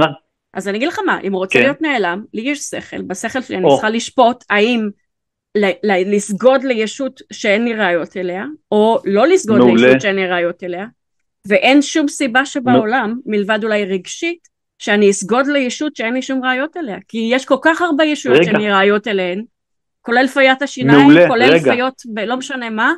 [0.53, 1.63] אז אני אגיד לך מה, אם הוא רוצה כן.
[1.63, 3.65] להיות נעלם, לי יש שכל, בשכל שלי אני.
[3.69, 4.89] צריכה לשפוט האם
[5.57, 9.73] ל- ל- לסגוד לישות שאין לי ראיות אליה, או לא לסגוד מעולה.
[9.87, 10.85] לישות שאין לי ראיות אליה,
[11.47, 16.97] ואין שום סיבה שבעולם, מלבד אולי רגשית, שאני אסגוד לישות שאין לי שום ראיות אליה,
[17.07, 18.45] כי יש כל כך הרבה ישויות רגע.
[18.45, 19.43] שאין לי ראיות אליהן,
[20.01, 21.73] כולל פיית השיניים, מעולה, כולל רגע.
[21.73, 22.93] פיות בלא משנה מה,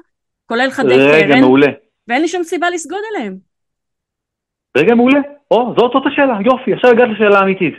[0.46, 1.68] כולל חדי רגע, קרן, מעולה.
[2.08, 3.36] ואין לי שום סיבה לסגוד אליהם.
[4.78, 5.20] רגע, מעולה.
[5.52, 7.74] או, זאת זאת השאלה, יופי, עכשיו הגעת לשאלה האמיתית.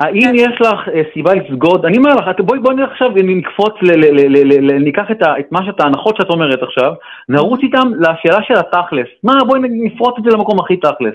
[0.00, 0.32] האם כן.
[0.34, 1.84] יש לך אה, סיבה לסגוד?
[1.86, 4.78] אני אומר לך, את- בואי בואי נלך עכשיו, נקפוץ, ל- ל- ל- ל- ל- ל-
[4.78, 6.92] ניקח את ה- את מה שאת, ההנחות שאת אומרת עכשיו,
[7.28, 9.06] נרוץ איתם לשאלה של התכלס.
[9.22, 11.14] מה, בואי נפרוץ את זה למקום הכי תכלס.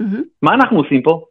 [0.00, 0.22] מהמם.
[0.42, 1.24] מה אנחנו עושים פה?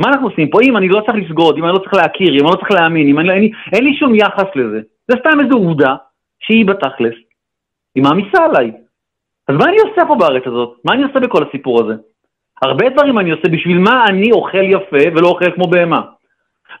[0.00, 0.58] מה אנחנו עושים פה?
[0.62, 3.08] אם אני לא צריך לסגוד, אם אני לא צריך להכיר, אם אני לא צריך להאמין,
[3.08, 4.80] אם אני, לא- אין, לי, אין לי שום יחס לזה.
[5.08, 5.94] זה סתם איזו עובדה
[6.40, 7.14] שהיא בתכלס,
[7.94, 8.72] היא מעמיסה עליי.
[9.48, 10.76] אז מה אני עושה פה בארץ הזאת?
[10.84, 11.94] מה אני עושה בכל הסיפור הזה?
[12.62, 16.00] הרבה דברים אני עושה, בשביל מה אני אוכל יפה ולא אוכל כמו בהמה?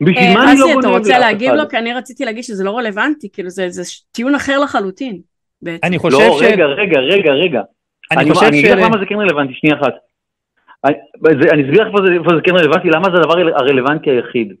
[0.00, 1.52] בשביל אה, מה אני לא גונב אתה רוצה להגיב?
[1.52, 1.68] לו?
[1.68, 5.20] כי אני רציתי להגיד שזה לא רלוונטי, כאילו זה זה טיעון אחר לחלוטין.
[5.62, 5.86] בעצם.
[5.86, 6.42] אני חושב לא, ש...
[6.42, 7.62] רגע, רגע, רגע, רגע.
[8.12, 8.64] אני חושב אני ש...
[8.64, 9.94] אגיד לך למה זה כן רלוונטי, שנייה אחת.
[10.86, 14.52] אני אסביר לך איפה זה- כן רלוונטי, למה זה הדבר הרלוונטי היחיד.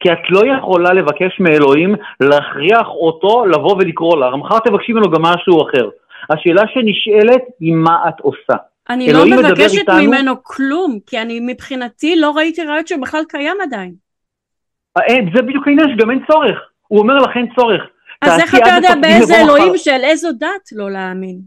[0.00, 5.22] כי את לא יכולה לבקש מאלוהים להכריח אותו לבוא ולקרוא לך, מחר תבקשי ממנו גם
[5.22, 5.88] משהו אחר.
[6.30, 8.56] השאלה שנשאלת היא מה את עושה.
[8.90, 10.02] אני לא מבקשת איתנו?
[10.02, 13.92] ממנו כלום, כי אני מבחינתי לא ראיתי ראיות שהוא בכלל קיים עדיין.
[14.96, 16.58] אה, אין, זה בדיוק העניין שגם אין צורך.
[16.88, 17.82] הוא אומר לך אין צורך.
[18.22, 19.34] אז איך אתה יודע באיזה.
[19.44, 21.38] אלוהים של איזו דת לא להאמין?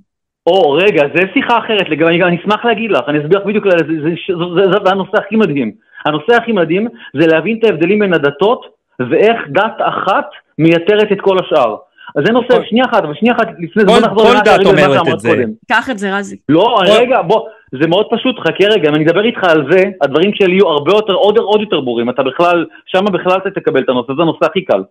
[0.48, 3.78] או, רגע, זה שיחה אחרת, אני, אני אשמח להגיד לך, אני אסביר לך בדיוק, זה,
[3.78, 4.14] זה, זה,
[4.56, 5.72] זה, זה הנושא הכי מדהים.
[6.06, 6.88] הנושא הכי מדהים
[7.22, 8.66] זה להבין את ההבדלים בין הדתות,
[9.10, 10.26] ואיך דת אחת
[10.60, 11.76] מייתרת את כל השאר.
[12.16, 14.32] אז זה נושא, כל- שנייה אחת, אבל שנייה אחת, לפני זה כל- בוא נחזור כל
[14.32, 15.30] למה דת שהרגע- למה אומרת שאמרת את זה.
[15.30, 15.50] קודם.
[15.72, 16.38] קח את זה רזי.
[16.50, 17.48] לא, כל- רגע, בוא,
[17.82, 20.92] זה מאוד פשוט, חכה רגע, אם אני אדבר איתך על זה, הדברים שלי יהיו הרבה
[20.92, 24.46] יותר, עוד, עוד יותר ברורים, אתה בכלל, שמה בכלל אתה תקבל את הנושא, זה הנושא
[24.46, 24.84] הכי קל.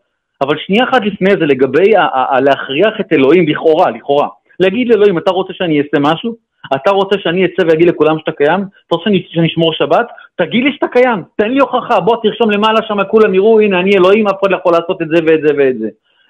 [0.42, 4.28] אבל שנייה אחת לפני זה, לגבי ה- ה- ה- להכריח את אלוהים, לכאורה, לכאורה,
[4.60, 6.36] להגיד לאלוהים, אתה רוצה שאני אעשה משהו?
[6.74, 8.60] אתה רוצה שאני אצא ואגיד לכולם שאתה קיים?
[8.86, 10.06] אתה רוצה שאני- שאני אשמור שבת?
[10.36, 13.90] תגיד לי שאתה קיים, תן לי הוכחה, בוא תרשום למעלה שם, כולם יראו, הנה אני
[13.96, 15.88] אלוהים, אף אחד לא יכול לעשות את זה ואת זה ואת זה.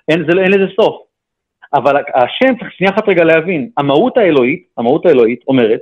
[0.08, 0.96] אין, זה, אין לזה סוף.
[1.74, 5.80] אבל השם, צריך שנייה אחת רגע להבין, המהות האלוהית, המהות האלוהית אומרת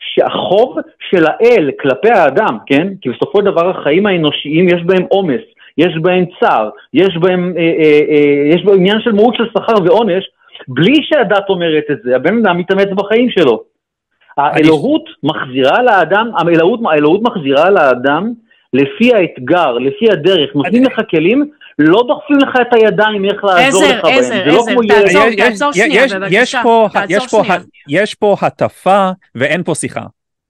[0.00, 0.76] שהחוב
[1.10, 2.88] של האל כלפי האדם, כן?
[3.00, 5.40] כי בסופו של דבר החיים האנושיים יש בהם עומס,
[5.78, 9.84] יש בהם צער, יש בהם, אה, אה, אה, יש בהם עניין של מהות של שכר
[9.84, 10.24] ועונש,
[10.68, 13.62] בלי שהדת אומרת את זה, הבן אדם מתאמץ בחיים שלו.
[14.38, 18.32] האלוהות מחזירה לאדם, האלוהות, האלוהות מחזירה לאדם
[18.72, 23.96] לפי האתגר, לפי הדרך, נותנים לך כלים, לא דוחפים לך את הידיים איך לעזור עזר,
[23.98, 26.62] לך בהם, עזר, זה לא עזר, תעצור, תעצור שנייה, בבקשה.
[26.92, 27.60] תעצור יש פה- שנייה.
[27.88, 30.02] יש פה הטפה ואין פה שיחה.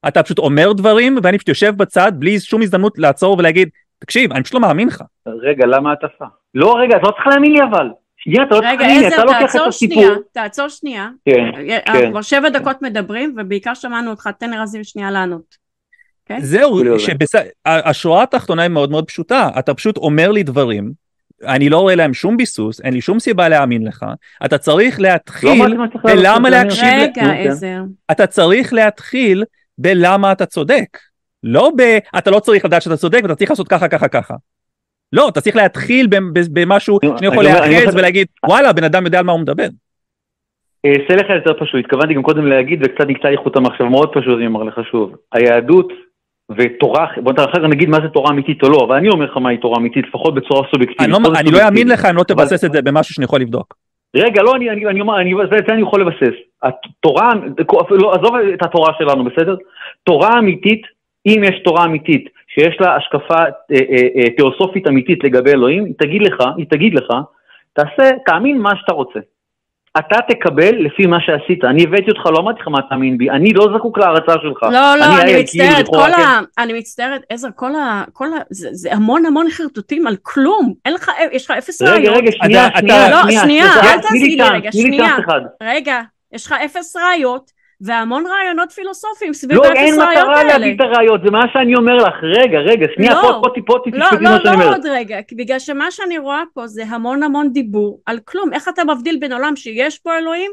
[0.08, 4.42] אתה פשוט אומר דברים ואני פשוט יושב בצד בלי שום הזדמנות לעצור ולהגיד, תקשיב, אני
[4.42, 5.02] פשוט לא מאמין לך.
[5.42, 6.24] רגע, למה הטפה?
[6.54, 7.88] לא, רגע, אתה לא צריך להאמין לי אבל.
[8.20, 10.02] שנייה, אתה לא צריך רגע, עזר, אתה לוקח את תעצור הסיפור.
[10.02, 11.08] שנייה, תעצור שנייה.
[11.24, 11.44] כן,
[11.86, 12.10] אנחנו כן.
[12.10, 15.56] כבר שבע דקות מדברים, ובעיקר שמענו אותך, תן לרזים שנייה לענות.
[16.26, 16.40] כן?
[16.40, 16.82] זהו,
[17.66, 20.92] השורה התחתונה היא מאוד מאוד פשוטה, אתה פשוט אומר לי דברים,
[21.44, 24.04] אני לא רואה להם שום ביסוס, אין לי שום סיבה להאמין לך,
[24.44, 26.84] אתה צריך לא להתחיל, אמרתי מה צריך לעשות, ולמה זה אני להקשיב.
[26.84, 27.48] רגע, כן.
[27.50, 27.80] עזר.
[28.10, 29.44] אתה צריך להתחיל
[29.78, 30.98] בלמה אתה צודק,
[31.42, 31.98] לא ב...
[32.18, 34.34] אתה לא צריך לדעת שאתה צודק ואתה צריך לעשות ככה ככה ככה.
[35.12, 36.06] לא, אתה צריך להתחיל
[36.52, 39.40] במשהו אני- שאני יכול אני אני אומר- ולהגיד וואלה בן אדם יודע על מה הוא
[39.40, 39.66] מדבר.
[40.84, 44.08] אה, אעשה לך יותר פשוט, התכוונתי גם קודם להגיד וקצת נקטע לי חוט המחשב, מאוד
[44.14, 45.92] פשוט אני אומר לך שוב, היהדות
[46.58, 49.36] ותורה, בוא נתן אחר נגיד מה זה תורה אמיתית או לא, אבל אני אומר לך
[49.36, 51.00] מהי תורה אמיתית, לפחות בצורה סובייקטיבית.
[51.00, 51.88] אני לא- אני לא אאמין.
[51.88, 53.74] לך אם לא תבסס את זה במשהו שאני יכול לבדוק.
[54.16, 56.34] רגע, לא, אני, אני, אני אומר, אני, זה, זה אני יכול לבסס.
[56.62, 57.30] התורה,
[57.90, 59.56] לא, עזוב את התורה שלנו, בסדר?
[60.04, 60.82] תורה אמיתית,
[61.26, 65.94] אם יש תורה אמיתית, שיש לה השקפה אה, אה, אה, תיאוסופית אמיתית לגבי אלוהים, היא
[65.98, 67.08] תגיד לך, היא תגיד לך,
[67.72, 69.20] תעשה, תאמין מה שאתה רוצה.
[69.98, 71.64] אתה תקבל לפי מה שעשית.
[71.64, 74.62] אני הבאתי אותך, לא אמרתי לך מה תאמין בי, אני לא זקוק להערצה שלך.
[74.62, 76.22] לא, לא, אני כאילו, מצטערת, לכאורה, כל כן.
[76.22, 76.62] ה...
[76.62, 78.04] אני מצטערת, עזר, כל ה...
[78.12, 78.36] כל ה...
[78.50, 80.74] זה זה המון המון חרטוטים על כלום.
[80.84, 82.16] אין לך, יש לך אפס רגע, ראיות.
[82.16, 85.16] רגע, שנייה, אתה- שנייה, לא, שנייה, שנייה, אל תעשי לי רגע, שנייה.
[85.62, 86.00] רגע,
[86.32, 87.50] יש לך אפס ראיות,
[87.80, 90.58] והמון רעיונות פילוסופיים סביב לא, האפס אין ראיות מטרה האלה.
[90.58, 92.14] להביא את הראיות, זה מה שאני אומר לך.
[92.22, 93.20] רגע, רגע, שנייה, לא.
[93.22, 94.68] פה, פה, פה, פה, לא, לא, לא אומר.
[94.68, 98.52] עוד רגע, כי בגלל שמה שאני רואה פה זה המון המון דיבור על כלום.
[98.52, 100.50] איך אתה מבדיל בין עולם שיש בו אלוהים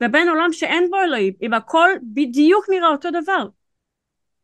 [0.00, 3.46] ובין עולם שאין בו אלוהים, אם הכל בדיוק נראה אותו דבר.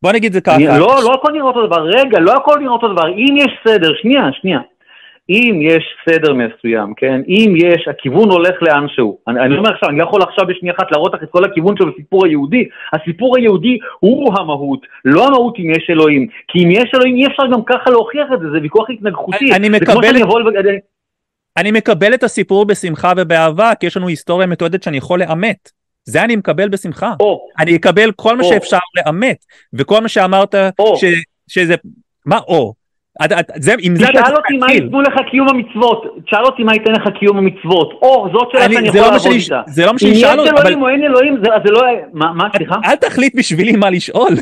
[0.01, 0.57] בוא נגיד זה ככה.
[0.59, 3.07] לא, לא הכל נראה אותו דבר, רגע, לא הכל נראה אותו דבר.
[3.07, 4.59] אם יש סדר, שנייה, שנייה.
[5.29, 7.21] אם יש סדר מסוים, כן?
[7.27, 9.17] אם יש, הכיוון הולך לאן שהוא.
[9.27, 11.75] אני, אני אומר עכשיו, אני לא יכול עכשיו בשנייה אחת להראות לך את כל הכיוון
[11.77, 12.67] של הסיפור היהודי.
[12.93, 16.27] הסיפור היהודי הוא המהות, לא המהות אם יש אלוהים.
[16.47, 19.45] כי אם יש אלוהים אי אפשר גם ככה להוכיח את זה, זה ויכוח התנגחותי.
[19.45, 20.17] אני, אני מקבל...
[20.17, 20.83] את...
[21.57, 25.69] אני מקבל את הסיפור בשמחה ובאהבה, כי יש לנו היסטוריה מתועדת שאני יכול לאמת.
[26.03, 27.13] זה אני מקבל בשמחה.
[27.19, 31.03] או, אני אקבל כל מה או, שאפשר לאמת, וכל מה שאמרת, או, ש,
[31.47, 31.75] שזה,
[32.25, 32.78] מה או?
[33.55, 36.91] זה, עם זה אתה צריך אותי מה ייתנו לך קיום המצוות, תשאל אותי מה ייתן
[36.91, 39.61] לך קיום המצוות, או זאת שאלה שאני יכול לא לעבוד איתה.
[39.67, 41.81] זה לא מה שאני שאל אותי, אם יש אלוהים או אין אלוהים, זה לא...
[42.13, 42.75] מה, סליחה?
[42.85, 44.33] אל תחליט בשבילי מה לשאול.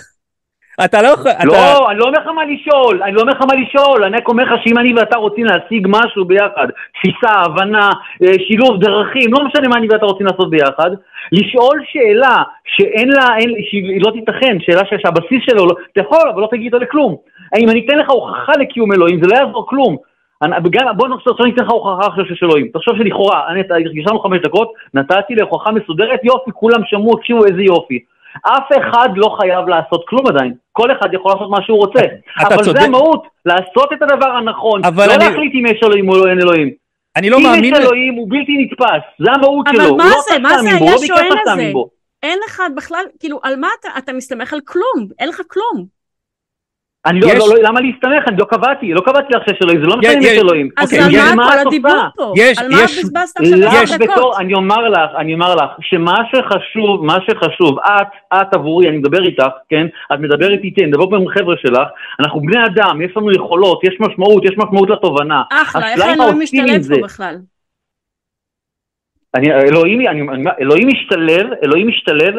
[0.86, 1.32] אתה לא יכול...
[1.44, 4.28] לא, אני לא אומר לך מה לשאול, אני לא אומר לך מה לשאול, אני רק
[4.28, 7.90] אומר לך שאם אני ואתה רוצים להשיג משהו ביחד, תפיסה, הבנה,
[8.24, 10.92] אה, שילוב דרכים, לא משנה מה אני ואתה רוצים לעשות ביחד,
[11.32, 16.42] לשאול שאלה שאין לה, אין, שהיא לא תיתכן, שאלה שהבסיס שלו, לא, אתה יכול, אבל
[16.42, 17.16] לא תגיד אותה לכלום.
[17.60, 19.98] אם אני אתן לך הוכחה לקיום אלוהים, זה לא יעזור כלום.
[20.98, 22.68] בוא נחשוב, עכשיו אני אתן לך הוכחה עכשיו של אלוהים.
[22.74, 23.42] תחשוב שלכאורה,
[23.96, 28.00] יש לנו חמש דקות, נתתי להוכחה מסודרת, יופי, כולם שמעו, הקשיבו איזה יופי.
[28.42, 32.00] אף אחד לא חייב לעשות כלום עדיין, כל אחד יכול לעשות מה שהוא רוצה.
[32.40, 32.80] אבל צודק.
[32.80, 35.26] זה המהות, לעשות את הדבר הנכון, לא אני...
[35.26, 36.70] להחליט אם יש אלוהים או אין אלוהים.
[37.16, 37.66] אני לא מאמין...
[37.66, 39.84] אם יש אלוהים הוא בלתי נתפס, זה המהות שלו.
[39.84, 41.72] אבל מה לא זה, מה זה היה שואל הזה?
[42.24, 45.97] אין לך בכלל, כאילו, על מה אתה, אתה מסתמך על כלום, אין לך כלום.
[47.08, 48.28] אני לא, לא, לא, למה להסתמך?
[48.28, 50.70] אני לא קבעתי, לא קבעתי לך שיש אלוהים, זה לא משנה אם יש אלוהים.
[50.78, 52.34] אז אוקיי, על מה כל הדיבור פה?
[52.38, 54.36] יש, על מה בזבזת עכשיו עשר דקות?
[54.40, 59.24] אני אומר לך, אני אומר לך, שמה שחשוב, מה שחשוב, את, את עבורי, אני מדבר
[59.24, 59.88] איתך, כן?
[60.14, 61.88] את מדברת איתי, אני מדבר פה עם חבר'ה שלך,
[62.20, 65.44] אנחנו בני אדם, יש לנו יכולות, יש משמעות, יש משמעות לתובנה.
[65.52, 67.36] אחלה, איך אלוהים משתלב פה בכלל?
[69.36, 70.22] אני, אלוהים, אני,
[70.62, 72.36] אלוהים משתלב, אלוהים משתלב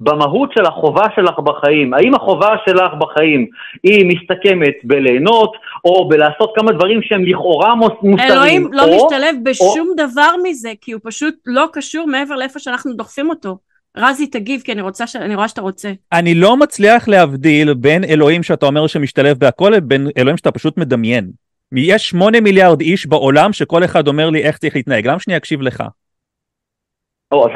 [0.00, 1.94] במהות של החובה שלך בחיים.
[1.94, 3.46] האם החובה שלך בחיים
[3.82, 5.52] היא מסתכמת בליהנות,
[5.84, 8.18] או בלעשות כמה דברים שהם לכאורה מוסריים?
[8.20, 9.94] אלוהים לא או, משתלב בשום או...
[10.06, 13.58] דבר מזה, כי הוא פשוט לא קשור מעבר לאיפה שאנחנו דוחפים אותו.
[13.96, 15.16] רזי תגיב כי אני רוצה ש...
[15.16, 15.92] אני רואה שאתה רוצה.
[16.12, 21.30] אני לא מצליח להבדיל בין אלוהים שאתה אומר שמשתלב בהכל לבין אלוהים שאתה פשוט מדמיין.
[21.76, 25.62] יש שמונה מיליארד איש בעולם שכל אחד אומר לי איך צריך להתנהג, למה שאני אקשיב
[25.62, 25.82] לך?
[27.32, 27.46] או,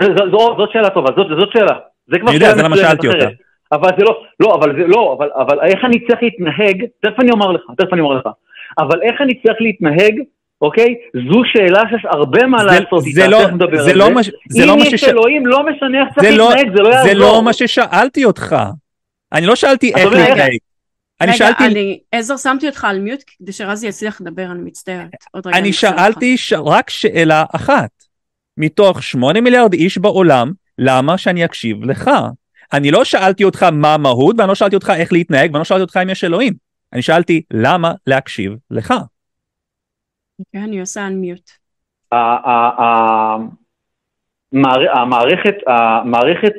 [0.58, 1.78] זאת שאלה טובה, זאת, זאת שאלה.
[2.08, 2.28] זה כבר...
[2.28, 3.26] אני יודע, זה למה שאלתי אותה.
[3.72, 7.30] אבל זה לא, לא, אבל זה לא, אבל, אבל איך אני צריך להתנהג, תכף אני
[7.30, 8.28] אומר לך, תכף אני אומר לך,
[8.78, 10.14] אבל איך אני צריך להתנהג,
[10.62, 10.94] אוקיי?
[11.14, 13.94] זו שאלה שיש הרבה מה לעשות איתה, לא, תכף נדבר על זה.
[13.94, 16.88] לא מה, זה לא אם יש אלוהים, לא משנה איך צריך לא- להתנהג, זה לא
[16.88, 17.08] יעזור.
[17.08, 18.56] זה לא מה ששאלתי אותך.
[19.32, 20.58] אני לא שאלתי איך להתנהג.
[21.20, 21.64] אני רגע, שאלתי...
[21.64, 25.10] אני, עזר, שמתי אותך על מיוט כדי שרזי יצליח לדבר, אני מצטערת.
[25.46, 26.52] אני שאלתי ש...
[26.52, 27.90] רק שאלה אחת.
[28.56, 32.10] מתוך שמונה מיליארד איש בעולם, למה שאני אקשיב לך?
[32.72, 35.82] אני לא שאלתי אותך מה המהות, ואני לא שאלתי אותך איך להתנהג, ואני לא שאלתי
[35.82, 36.52] אותך אם יש אלוהים.
[36.92, 38.94] אני שאלתי למה להקשיב לך.
[40.52, 41.50] כן, אני עושה אנמיוט.
[44.92, 46.52] המערכת, המערכת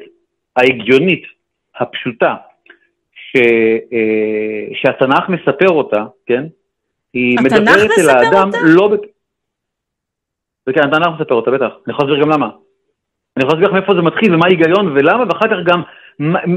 [0.56, 1.24] ההגיונית,
[1.80, 2.36] הפשוטה,
[3.14, 3.38] ש,
[3.94, 6.44] אה, שהתנ"ך מספר אותה, כן?
[7.14, 8.58] היא מדברת אל האדם אותה?
[8.64, 8.90] לא...
[10.70, 11.66] וכן, התנ"ך מספר אותה, בטח.
[11.86, 12.50] אני יכול להסביר גם למה.
[13.40, 15.82] אני יכול להסביר לך מאיפה זה מתחיל ומה ההיגיון ולמה, ואחר כך גם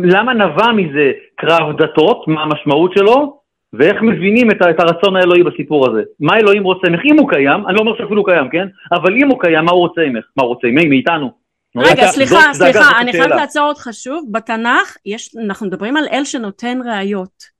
[0.03, 3.39] למה נבע מזה קרב דתות, מה המשמעות שלו,
[3.73, 6.03] ואיך מבינים את, את הרצון האלוהי בסיפור הזה.
[6.21, 8.67] מה אלוהים רוצה ממך, אם הוא קיים, אני לא אומר שאפילו הוא קיים, כן?
[8.93, 10.25] אבל אם הוא קיים, מה הוא רוצה ממך?
[10.37, 10.85] מה הוא רוצה ממך?
[10.89, 11.31] מאיתנו?
[11.77, 14.29] רגע, סליחה, סליחה, אני חייבת לעצור אותך שוב.
[14.33, 17.53] בתנ"ך, יש, אנחנו מדברים על אל שנותן ראיות.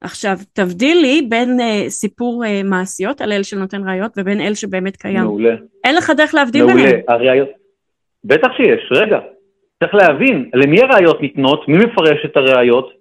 [0.00, 4.96] עכשיו, תבדיל לי בין uh, סיפור uh, מעשיות על אל שנותן ראיות ובין אל שבאמת
[4.96, 5.22] קיים.
[5.22, 5.54] מעולה.
[5.84, 6.78] אין לך דרך להבדיל ביניהם.
[6.78, 7.63] מעולה, הראיות...
[8.24, 9.18] בטח שיש, רגע.
[9.80, 12.92] צריך להבין למי הראיות ניתנות, מי מפרש את הראיות?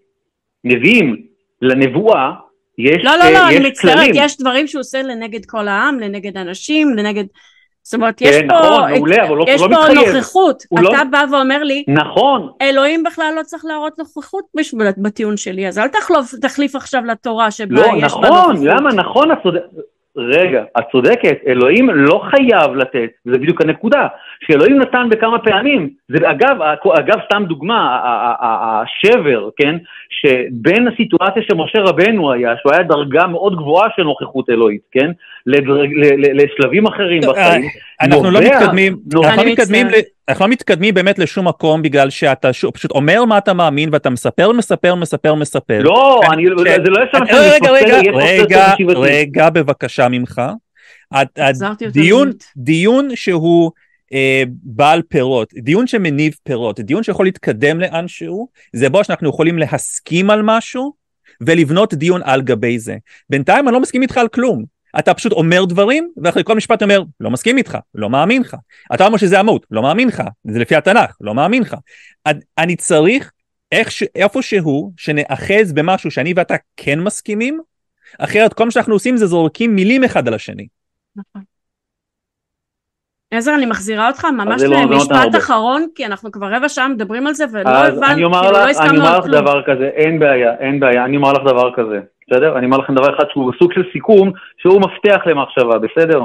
[0.64, 1.34] נביאים.
[1.62, 2.32] לנבואה
[2.78, 6.94] יש לא, לא, לא, אני מצטערת, יש דברים שהוא עושה לנגד כל העם, לנגד אנשים,
[6.98, 7.24] לנגד...
[7.84, 10.16] זאת אומרת, יש כן, פה, נכון, את, מעולה, אבל לא, יש לא פה מתחייב.
[10.16, 10.64] נוכחות.
[10.74, 11.04] אתה לא...
[11.12, 12.50] בא ואומר לי, נכון.
[12.62, 17.52] אלוהים בכלל לא צריך להראות נוכחות בשביל בטיעון שלי, אז אל תחלוף, תחליף עכשיו לתורה
[17.52, 18.48] שבה לא, יש נכון, בה נוכחות.
[18.48, 18.94] לא, נכון, למה?
[18.94, 19.64] נכון, את צודקת.
[20.18, 24.08] רגע, את צודקת, אלוהים לא חייב לתת, וזה בדיוק הנקודה,
[24.48, 26.62] שאלוהים נתן בכמה פעמים, זה אגב,
[27.00, 28.00] אגב סתם דוגמה,
[28.41, 29.76] השבר, כן,
[30.10, 35.12] שבין הסיטואציה שמשה רבנו היה, שהוא היה דרגה מאוד גבוהה של נוכחות אלוהית, כן,
[36.34, 37.62] לשלבים אחרים בחיים,
[38.02, 39.88] אנחנו לא מתקדמים, אנחנו לא מתקדמים,
[40.30, 44.52] אנחנו לא מתקדמים באמת לשום מקום בגלל שאתה פשוט אומר מה אתה מאמין ואתה מספר,
[44.52, 45.80] מספר, מספר, מספר.
[45.84, 50.41] לא, אני, זה לא יש שם רגע, רגע, רגע, רגע, בבקשה ממך.
[51.91, 53.72] דיון, דיון שהוא
[54.14, 60.30] אה, בעל פירות, דיון שמניב פירות, דיון שיכול להתקדם לאנשהו, זה בו שאנחנו יכולים להסכים
[60.30, 60.93] על משהו
[61.41, 62.97] ולבנות דיון על גבי זה.
[63.30, 64.64] בינתיים אני לא מסכים איתך על כלום.
[64.99, 68.55] אתה פשוט אומר דברים, ואחרי כל משפט אומר, לא מסכים איתך, לא מאמין לך.
[68.93, 71.76] אתה אומר שזה המהות, לא מאמין לך, זה לפי התנ"ך, לא מאמין לך.
[72.57, 73.32] אני צריך
[73.72, 77.61] איך, איפשהו שנאחז במשהו שאני ואתה כן מסכימים,
[78.20, 80.68] אחרת כל מה שאנחנו עושים זה זורקים מילים אחד על השני.
[81.16, 81.53] נכון.
[83.38, 87.34] עזר, אני מחזירה אותך ממש לא למשפט אחרון, כי אנחנו כבר רבע שעה מדברים על
[87.34, 89.06] זה, ולא הבנתי, כאילו לא הסכמנו על כלום.
[89.06, 92.58] אני אומר לך דבר כזה, אין בעיה, אין בעיה, אני אומר לך דבר כזה, בסדר?
[92.58, 96.24] אני אומר לכם דבר אחד שהוא סוג של סיכום, שהוא מפתח למחשבה, בסדר?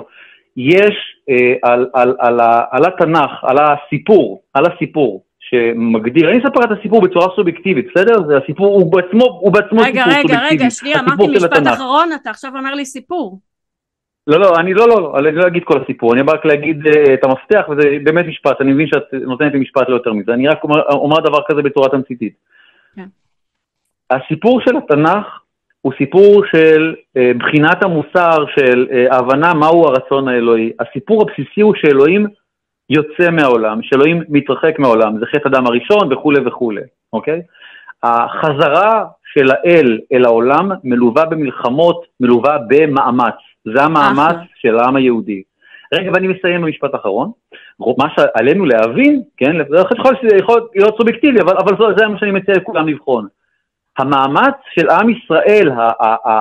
[0.57, 0.95] יש
[1.31, 6.79] אה, על, על, על, על, על התנ"ך, על הסיפור, על הסיפור, שמגדיר, אני אספר את
[6.79, 8.15] הסיפור בצורה סובייקטיבית, בסדר?
[8.27, 10.55] זה הסיפור, הוא בעצמו, הוא בעצמו רגע, סיפור רגע, סובייקטיבי.
[10.55, 13.39] רגע, רגע, שנייה, אמרתי משפט אחרון, אתה עכשיו אומר לי סיפור.
[14.29, 16.87] לא, לא, אני לא, לא, לא, אני לא אגיד כל הסיפור, אני בא רק להגיד
[16.87, 20.33] uh, את המפתח, וזה באמת משפט, אני מבין שאת נותנת לי משפט לא יותר מזה,
[20.33, 22.33] אני רק אומר, דבר כזה בצורה תמציתית.
[22.97, 23.07] כן.
[24.11, 25.27] הסיפור של התנ"ך
[25.81, 30.73] הוא סיפור של uh, בחינת המוסר, של uh, ההבנה מהו הרצון האלוהי.
[30.81, 32.27] הסיפור הבסיסי הוא שאלוהים
[32.91, 37.43] יוצא מהעולם, שאלוהים מתרחק מהעולם, זה חטא אדם הראשון וכולי וכולי, אוקיי?
[38.03, 39.05] החזרה
[39.35, 43.48] של האל אל העולם מלווה במלחמות, מלווה במאמץ.
[43.65, 45.43] זה המאמץ של העם היהודי.
[45.95, 47.31] רגע, ואני מסיים במשפט האחרון.
[47.79, 49.81] מה שעלינו להבין, כן, זה
[50.39, 53.27] יכול להיות סובייקטיבי, אבל, אבל זה מה שאני מציע לכולם לבחון.
[53.99, 55.71] המאמץ של עם ישראל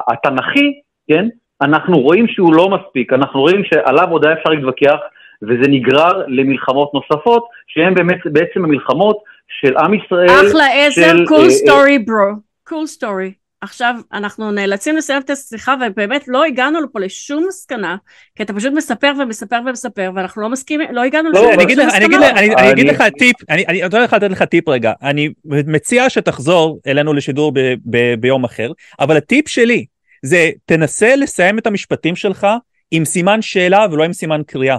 [0.08, 1.28] התנ"כי, כן,
[1.62, 4.98] אנחנו רואים שהוא לא מספיק, אנחנו רואים שעליו עוד היה אפשר להתווכח,
[5.42, 9.18] וזה נגרר למלחמות נוספות, שהן באמת בעצם המלחמות
[9.62, 10.30] של עם ישראל.
[10.30, 12.40] אחלה עזר, cool story bro,
[12.70, 13.47] cool story.
[13.62, 17.96] עכשיו אנחנו נאלצים לסיים את השיחה ובאמת לא הגענו לפה לשום מסקנה
[18.36, 22.30] כי אתה פשוט מספר ומספר ומספר ואנחנו לא מסכימים לא הגענו לא, לשום מסקנה.
[22.30, 27.54] אני אגיד לך טיפ אני רוצה לתת לך טיפ רגע אני מציע שתחזור אלינו לשידור
[28.20, 29.86] ביום אחר אבל הטיפ שלי
[30.24, 32.48] זה תנסה לסיים את המשפטים שלך
[32.92, 34.78] עם סימן שאלה ולא עם סימן קריאה.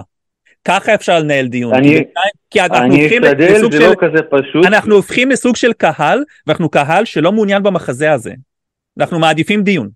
[0.65, 1.73] ככה אפשר לנהל דיון.
[1.73, 2.03] אני,
[2.49, 4.65] כי אנחנו אני אשתדל, זה לא כזה פשוט.
[4.65, 8.33] אנחנו הופכים לסוג של קהל, ואנחנו קהל שלא מעוניין במחזה הזה.
[8.99, 9.89] אנחנו מעדיפים דיון.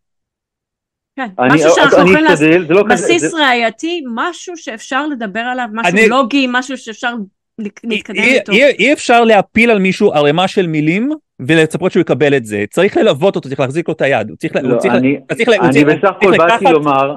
[1.15, 5.93] כן, אני, משהו שאנחנו יכולים לעשות, לא בסיס כזה, ראייתי, משהו שאפשר לדבר עליו, משהו
[5.93, 7.13] אני, לוגי, משהו שאפשר
[7.59, 8.51] להתקדם אי, איתו.
[8.51, 12.97] אי, אי אפשר להפיל על מישהו ערימה של מילים ולצפות שהוא יקבל את זה, צריך
[12.97, 15.85] ללוות אותו, צריך להחזיק לו את היד, הוא צריך, לא, הוא צריך, אני, צריך, אני
[15.85, 17.15] בסך הכל באתי לומר,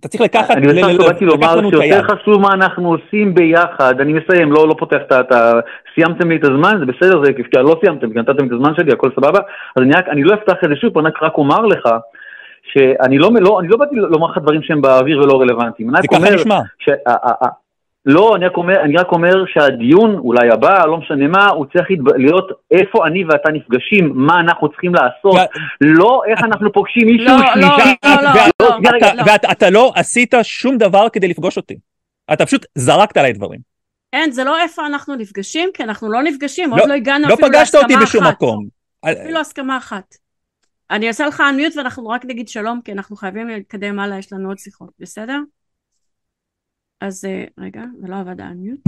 [0.00, 4.12] אתה צריך לקחת, אני בסך הכל באתי לומר שיותר חשוב מה אנחנו עושים ביחד, אני
[4.12, 5.52] מסיים, לא, לא פותח את ה...
[5.94, 8.92] סיימתם לי את הזמן, זה בסדר, זה כי לא סיימתם, כי נתתם את הזמן שלי,
[8.92, 9.38] הכל סבבה,
[9.76, 11.88] אז אני, רק, אני לא אפתח את זה שוב, אני רק אומר לך,
[12.72, 15.90] שאני לא, לא, אני לא באתי לומר לך דברים שהם באוויר ולא רלוונטיים.
[15.90, 16.60] זה ככה נשמע.
[18.06, 21.86] לא, אני רק, אומר, אני רק אומר שהדיון, אולי הבא, לא משנה מה, הוא צריך
[22.16, 25.50] להיות איפה אני ואתה נפגשים, מה אנחנו צריכים לעשות,
[25.80, 27.96] לא איך אנחנו פוגשים מישהו לא, שלישי.
[28.04, 28.16] לא,
[28.60, 28.68] לא,
[29.06, 29.22] לא.
[29.26, 31.76] ואתה לא עשית שום דבר כדי לפגוש אותי.
[32.32, 33.60] אתה פשוט זרקת עליי דברים.
[34.12, 37.62] אין, זה לא איפה אנחנו נפגשים, כי אנחנו לא נפגשים, עוד לא הגענו אפילו להסכמה
[37.62, 37.74] אחת.
[37.74, 38.66] לא פגשת אותי בשום מקום.
[39.04, 40.14] אפילו הסכמה אחת.
[40.90, 44.48] אני אעשה לך אנמיוט ואנחנו רק נגיד שלום, כי אנחנו חייבים להתקדם הלאה, יש לנו
[44.48, 45.38] עוד שיחות, בסדר?
[47.02, 48.80] אז אה, רגע, זה לא עבד האנמיוט.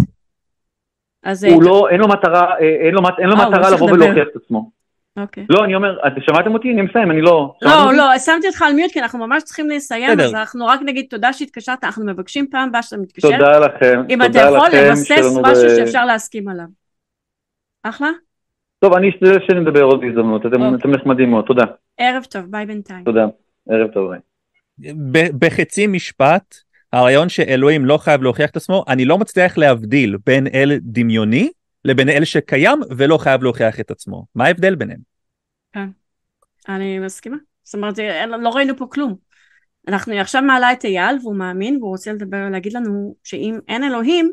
[1.22, 1.44] אז...
[1.44, 4.36] אה, הוא לא, אין לו מטרה, אה, אין לו, אין לו מטרה לבוא ולהוכיח את
[4.36, 4.70] עצמו.
[5.16, 5.46] אוקיי.
[5.50, 6.72] לא, אני אומר, אתם שמעתם אותי?
[6.72, 7.54] אני מסיים, אני לא...
[7.62, 11.06] לא, לא, שמתי אותך על מיוט כי אנחנו ממש צריכים לסיים, אז אנחנו רק נגיד
[11.10, 13.30] תודה שהתקשרת, אנחנו מבקשים פעם הבאה שאתה מתקשר.
[13.30, 16.66] תודה לכם, אם אתה יכול לבסס משהו שאפשר להסכים עליו.
[17.82, 18.10] אחלה?
[18.78, 20.90] טוב, אני אשתדל שנדבר עוד בהזדמנות, אתם אוקיי.
[20.90, 21.64] נחמדים מאוד, תודה.
[21.98, 23.04] ערב טוב, ביי בינתיים.
[23.04, 23.26] תודה,
[23.68, 24.20] ערב טוב, ביי.
[25.38, 26.63] בחצי משפט,
[26.94, 31.50] הרעיון שאלוהים לא חייב להוכיח את עצמו, אני לא מצליח להבדיל בין אל דמיוני
[31.84, 34.26] לבין אל שקיים ולא חייב להוכיח את עצמו.
[34.34, 35.00] מה ההבדל ביניהם?
[35.72, 35.88] כן,
[36.68, 37.36] אני מסכימה.
[37.64, 37.98] זאת אומרת,
[38.42, 39.14] לא ראינו פה כלום.
[39.88, 44.32] אנחנו עכשיו מעלה את אייל והוא מאמין והוא רוצה לדבר, להגיד לנו שאם אין אלוהים,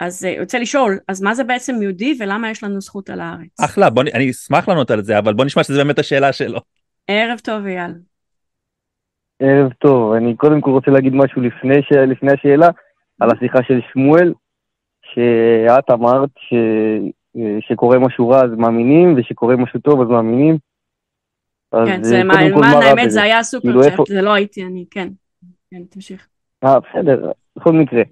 [0.00, 3.60] אז הוא רוצה לשאול, אז מה זה בעצם יהודי ולמה יש לנו זכות על הארץ?
[3.60, 6.60] אחלה, בוא, אני אשמח לענות על זה, אבל בוא נשמע שזה באמת השאלה שלו.
[7.06, 7.92] ערב טוב אייל.
[9.40, 11.92] ערב טוב, אני קודם כל רוצה להגיד משהו לפני, ש...
[11.92, 12.68] לפני השאלה,
[13.20, 14.32] על השיחה של שמואל,
[15.02, 16.54] שאת אמרת ש...
[17.60, 20.58] שקורה משהו רע אז מאמינים, ושקורה משהו טוב אז מאמינים.
[21.86, 24.04] כן, זה מה, מה האמת, זה היה סופר כאילו צ'אט, איפה...
[24.08, 25.08] זה לא הייתי אני, כן,
[25.70, 26.28] כן, תמשיך.
[26.64, 28.02] אה, בסדר, בכל מקרה.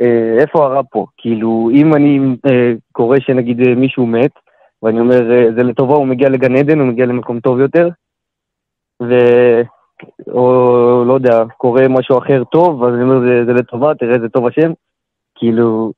[0.00, 1.06] אה, איפה הרע פה?
[1.16, 4.30] כאילו, אם אני אה, קורא שנגיד אה, מישהו מת,
[4.82, 7.88] ואני אומר, אה, זה לטובה, הוא מגיע לגן עדן, הוא מגיע למקום טוב יותר,
[9.02, 9.14] ו...
[10.28, 10.44] או
[11.06, 14.46] לא יודע, קורה משהו אחר טוב, אז אני אומר, זה, זה לטובה, תראה איזה טוב
[14.46, 14.72] השם.
[15.38, 15.92] כאילו,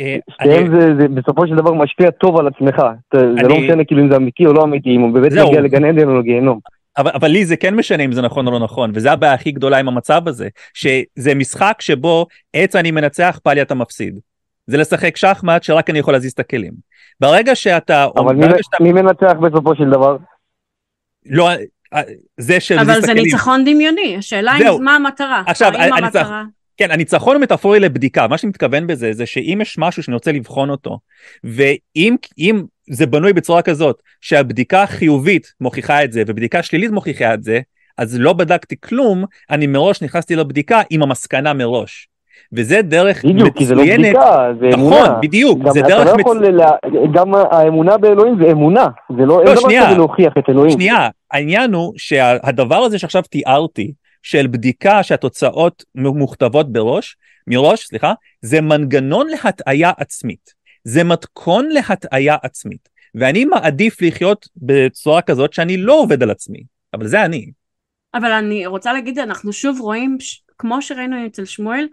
[0.00, 2.74] אה, שתיהם אני- זה, זה בסופו של דבר משפיע טוב על עצמך.
[3.08, 5.30] אתה- זה לא אני- משנה כאילו אם זה אמיתי או לא אמיתי, אם הוא באמת
[5.32, 5.48] זהו.
[5.48, 6.58] מגיע לגן עדן או לגיהנום.
[6.98, 9.50] אבל, אבל לי זה כן משנה אם זה נכון או לא נכון, וזה הבעיה הכי
[9.52, 14.18] גדולה עם המצב הזה, שזה משחק שבו עץ אני מנצח, פאלי אתה מפסיד.
[14.66, 16.72] זה לשחק שחמט שרק אני יכול להזיז את הכלים.
[17.20, 18.06] ברגע שאתה...
[18.16, 20.16] אבל מי, שאתה מי מנצח בסופו של דבר?
[21.26, 21.48] לא,
[22.38, 23.14] זה של אבל זה.
[23.14, 24.52] ניצחון דמיוני, השאלה.
[24.52, 25.42] היא מה המטרה.
[25.46, 26.42] עכשיו, המטרה...
[26.76, 30.70] כן, הניצחון המטאפורי לבדיקה, מה שאני מתכוון בזה זה שאם יש משהו שאני רוצה לבחון
[30.70, 30.98] אותו,
[31.44, 37.42] ואם אם זה בנוי בצורה כזאת שהבדיקה החיובית מוכיחה את זה ובדיקה שלילית מוכיחה את
[37.42, 37.60] זה,
[37.98, 42.08] אז לא בדקתי כלום, אני מראש נכנסתי לבדיקה עם המסקנה מראש.
[42.52, 45.18] וזה דרך בדיוק, כי זה לא מצוינת, בדיקה, זה נכון, אמונה.
[45.22, 46.20] בדיוק, גם זה דרך לא מצ...
[46.20, 46.70] יכול, לה...
[47.14, 48.86] גם האמונה באלוהים זה אמונה,
[49.18, 49.86] זה לא, אין דבר שנייה.
[49.86, 50.70] כזה להוכיח את אלוהים.
[50.70, 57.16] שנייה, העניין הוא שהדבר הזה שעכשיו תיארתי, של בדיקה שהתוצאות מוכתבות בראש,
[57.46, 58.12] מראש, סליחה,
[58.42, 60.54] זה מנגנון להטעיה עצמית.
[60.84, 62.88] זה מתכון להטעיה עצמית.
[63.14, 66.62] ואני מעדיף לחיות בצורה כזאת שאני לא עובד על עצמי,
[66.94, 67.50] אבל זה אני.
[68.14, 71.88] אבל אני רוצה להגיד, אנחנו שוב רואים, ש- כמו שראינו אצל שמואל,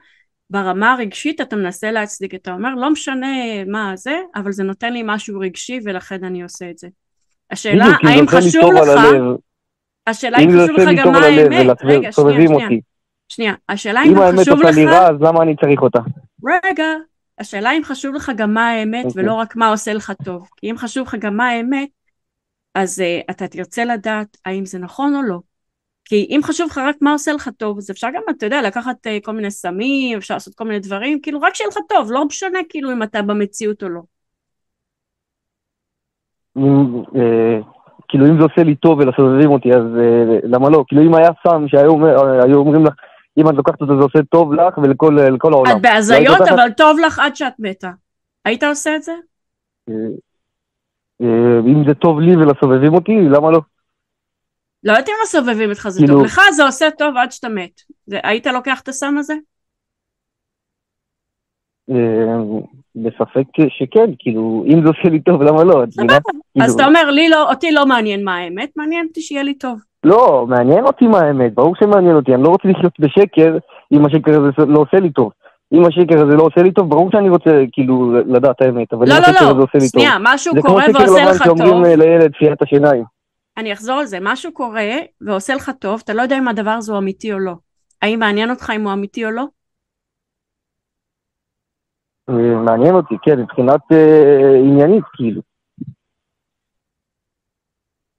[0.50, 5.02] ברמה הרגשית אתה מנסה להצדיק, אתה אומר, לא משנה מה זה, אבל זה נותן לי
[5.06, 6.88] משהו רגשי ולכן אני עושה את זה.
[7.52, 9.02] השאלה, האם עושה חשוב לך.
[10.08, 12.68] השאלה אם אם חשוב עושה לך גם מה האמת, רגע, שנייה,
[13.30, 16.00] שנייה, השאלה אם אם האמת חשוב עושה לך, לי רע, אז למה אני צריך אותה?
[16.66, 16.88] רגע,
[17.40, 19.24] השאלה אם חשוב לך גם מה האמת אוקיי.
[19.24, 21.90] ולא רק מה עושה לך טוב, כי אם חשוב לך גם מה האמת,
[22.76, 25.40] אז uh, אתה תרצה לדעת האם זה נכון או לא.
[26.06, 29.08] כי אם חשוב לך רק מה עושה לך טוב, אז אפשר גם, אתה יודע, לקחת
[29.08, 32.26] uh, כל מיני סמים, אפשר לעשות כל מיני דברים, כאילו רק שיהיה לך טוב, לא
[32.26, 34.02] משנה כאילו אם אתה במציאות או לא.
[36.58, 37.60] אם, אה,
[38.08, 40.84] כאילו אם זה עושה לי טוב ולסובבים אותי, אז אה, למה לא?
[40.88, 42.94] כאילו אם היה סם שהיו אומר- אומרים לך,
[43.38, 45.78] אם את לוקחת אותו זה עושה טוב לך ולכל לכל העולם.
[45.78, 46.52] את בהזיות, לא לוקחת?
[46.52, 47.92] אבל טוב לך עד שאת מתה.
[48.46, 49.12] היית עושה את זה?
[49.90, 49.94] אה,
[51.22, 53.60] אה, אם זה טוב לי ולסובבים אותי, למה לא?
[54.84, 57.82] לא יודעת אם הסובבים אותך זה כאילו- טוב, לך זה עושה טוב עד שאתה מת.
[58.06, 59.34] זה, היית לוקח את הסם הזה?
[61.90, 62.36] אה,
[62.96, 65.84] בספק שכן, כאילו, אם זה עושה לי טוב, למה לא?
[65.92, 66.20] סבבה.
[66.54, 69.54] כאילו, אז אתה אומר, לי לא, אותי לא מעניין מה האמת, מעניין אותי שיהיה לי
[69.54, 69.80] טוב.
[70.04, 73.58] לא, מעניין אותי מה האמת, ברור שמעניין אותי, אני לא רוצה לחיות בשקר
[73.94, 75.32] אם השקר הזה לא עושה לי טוב.
[75.74, 79.14] אם השקר הזה לא עושה לי טוב, ברור שאני רוצה כאילו לדעת האמת, אבל לא,
[79.14, 79.90] אם לא, השקר הזה לא, עושה לי טוב.
[79.90, 83.04] שנייה, משהו זה כמו קורה שקר ועושה לבן לך שאומרים טוב, אה, לילד את השיניים.
[83.58, 84.92] אני אחזור על זה, משהו קורה
[85.22, 87.54] ועושה לך טוב, אתה לא יודע אם הדבר הזה הוא אמיתי או לא.
[88.02, 89.46] האם מעניין אותך אם הוא אמיתי או לא?
[92.66, 95.42] מעניין אותי, כן, מבחינת אה, עניינית, כאילו.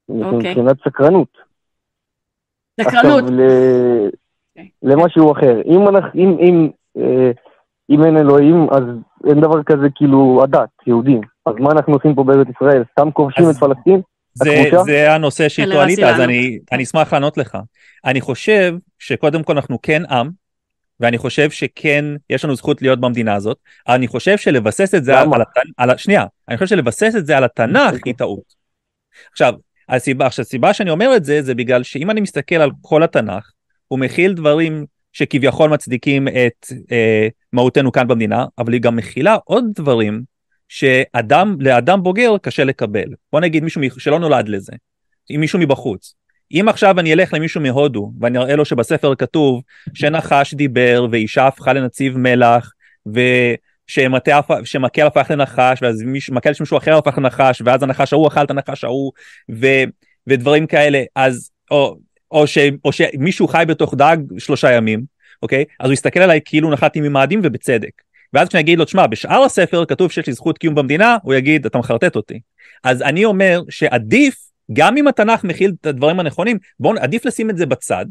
[0.09, 0.51] אוקיי.
[0.51, 1.29] מבחינת סקרנות.
[2.81, 3.23] סקרנות.
[3.25, 3.41] עכשיו, ל...
[4.51, 4.71] אוקיי.
[4.83, 5.61] למשהו אחר.
[5.65, 7.31] אם, אנחנו, אם, אם, אה,
[7.91, 8.83] אם אין אלוהים, אז
[9.27, 11.21] אין דבר כזה כאילו הדת, יהודים.
[11.47, 12.83] אז מה אנחנו עושים פה בארץ ישראל?
[12.93, 14.01] סתם כובשים אז- את פלסטין?
[14.35, 14.51] זה?
[14.85, 16.21] זה הנושא שאיתו עלית, אז.
[16.73, 17.59] אני אשמח לענות לך.
[18.05, 20.31] אני חושב שקודם כל אנחנו כן עם,
[21.01, 25.20] ואני חושב שכן יש לנו זכות להיות במדינה הזאת, אני חושב שלבסס את זה?
[25.20, 25.28] על.
[25.76, 25.99] על ה...
[25.99, 28.55] שנייה, אני חושב שלבסס את זה על התנ"ך היא טעות.
[29.32, 29.55] עכשיו,
[29.88, 33.51] הסיבה, עכשיו, הסיבה שאני אומר את זה, זה בגלל שאם אני מסתכל על כל התנ"ך,
[33.88, 39.64] הוא מכיל דברים שכביכול מצדיקים את אה, מהותנו כאן במדינה, אבל היא גם מכילה עוד
[39.74, 40.22] דברים
[40.68, 43.09] שאדם, לאדם בוגר קשה לקבל.
[43.32, 44.72] בוא נגיד מישהו שלא נולד לזה,
[45.28, 46.14] עם מישהו מבחוץ.
[46.55, 49.63] אם עכשיו אני אלך למישהו מהודו ואני אראה לו שבספר כתוב
[49.95, 52.73] שנחש דיבר ואישה הפכה לנציב מלח
[53.07, 58.29] ושמטה הפ- שמקל הפך לנחש ואז מקל של מישהו אחר הפך לנחש ואז הנחש ההוא
[58.29, 59.13] אכל את הנחש ההוא
[59.51, 59.67] ו,
[60.27, 61.97] ודברים כאלה אז או,
[62.31, 65.65] או, ש, או שמישהו חי בתוך דג שלושה ימים אוקיי?
[65.81, 67.91] אז הוא יסתכל עליי כאילו נחתתי ממאדים ובצדק.
[68.33, 71.67] ואז כשאני אגיד לו תשמע בשאר הספר כתוב שיש לי זכות קיום במדינה הוא יגיד
[71.67, 72.41] אתה מחרטט אותי
[72.85, 74.37] אז אני אומר שעדיף
[74.73, 78.07] גם אם התנ"ך מכיל את הדברים הנכונים בוא עדיף לשים את זה בצד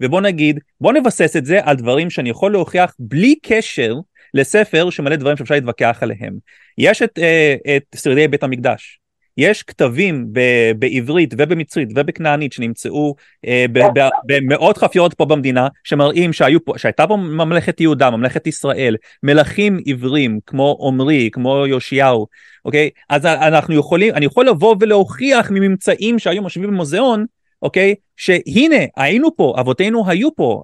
[0.00, 3.94] ובוא נגיד בוא נבסס את זה על דברים שאני יכול להוכיח בלי קשר
[4.34, 6.38] לספר שמלא דברים שאפשר להתווכח עליהם.
[6.78, 9.00] יש את, אה, את שרידי בית המקדש.
[9.36, 13.14] יש כתבים ב- בעברית ובמצרית ובכנענית שנמצאו
[13.46, 18.46] אה, ב- ב- במאות חפיות פה במדינה שמראים שהיו פה, שהייתה פה ממלכת יהודה, ממלכת
[18.46, 22.26] ישראל, מלכים עברים כמו עמרי, כמו יאשיהו,
[22.64, 22.90] אוקיי?
[23.08, 27.24] אז אנחנו יכולים, אני יכול לבוא ולהוכיח מממצאים שהיו משווים במוזיאון,
[27.62, 27.94] אוקיי?
[28.16, 30.62] שהנה היינו פה, אבותינו היו פה,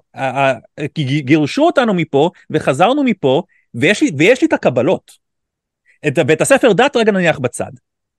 [0.99, 3.43] גירשו אותנו מפה וחזרנו מפה
[3.75, 5.11] ויש לי, ויש לי את הקבלות.
[6.07, 7.71] את בית הספר דת רגע נניח בצד.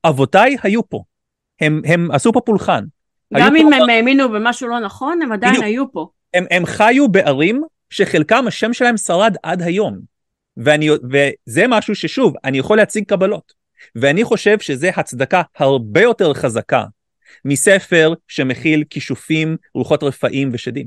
[0.05, 1.03] אבותיי היו פה,
[1.61, 2.85] הם, הם עשו פה פולחן.
[3.35, 5.65] גם פה- אם הם האמינו במשהו לא נכון, הם עדיין בדיוק.
[5.67, 6.07] היו פה.
[6.35, 9.99] הם, הם חיו בערים שחלקם השם שלהם שרד עד היום.
[10.57, 13.53] ואני, וזה משהו ששוב, אני יכול להציג קבלות.
[13.97, 16.85] ואני חושב שזה הצדקה הרבה יותר חזקה
[17.45, 20.87] מספר שמכיל כישופים, רוחות רפאים ושדים.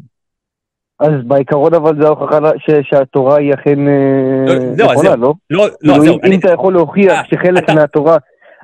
[1.00, 5.16] אז בעיקרון אבל זה ההוכחה ש- שהתורה היא אכן אה, לא, לא, נכונה.
[5.16, 5.34] לא?
[5.50, 8.18] לא, לא, כאילו, זהו, אם אני, אתה יכול להוכיח אה, שחלק אתה- מהתורה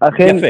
[0.07, 0.47] אכן יפה.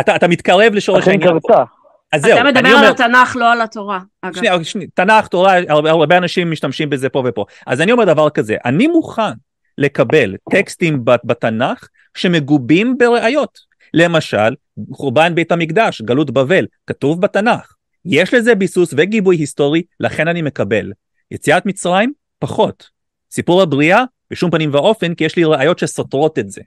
[0.00, 1.48] אתה, אתה מתקרב לשורש אכן העניין פה.
[1.48, 1.64] קרתה.
[2.12, 4.00] אז זהו, אתה מדבר אני על אומר, התנ"ך, לא על התורה.
[4.22, 4.36] אגב.
[4.36, 7.44] שנייה, שנייה, תנ"ך, תורה, הרבה, הרבה אנשים משתמשים בזה פה ופה.
[7.66, 9.32] אז אני אומר דבר כזה, אני מוכן
[9.78, 13.58] לקבל טקסטים בת- בתנ"ך שמגובים בראיות.
[13.94, 14.54] למשל,
[14.92, 17.74] חורבן בית המקדש, גלות בבל, כתוב בתנ"ך.
[18.04, 20.92] יש לזה ביסוס וגיבוי היסטורי, לכן אני מקבל.
[21.30, 22.88] יציאת מצרים, פחות.
[23.30, 26.60] סיפור הבריאה, בשום פנים ואופן, כי יש לי ראיות שסותרות את זה.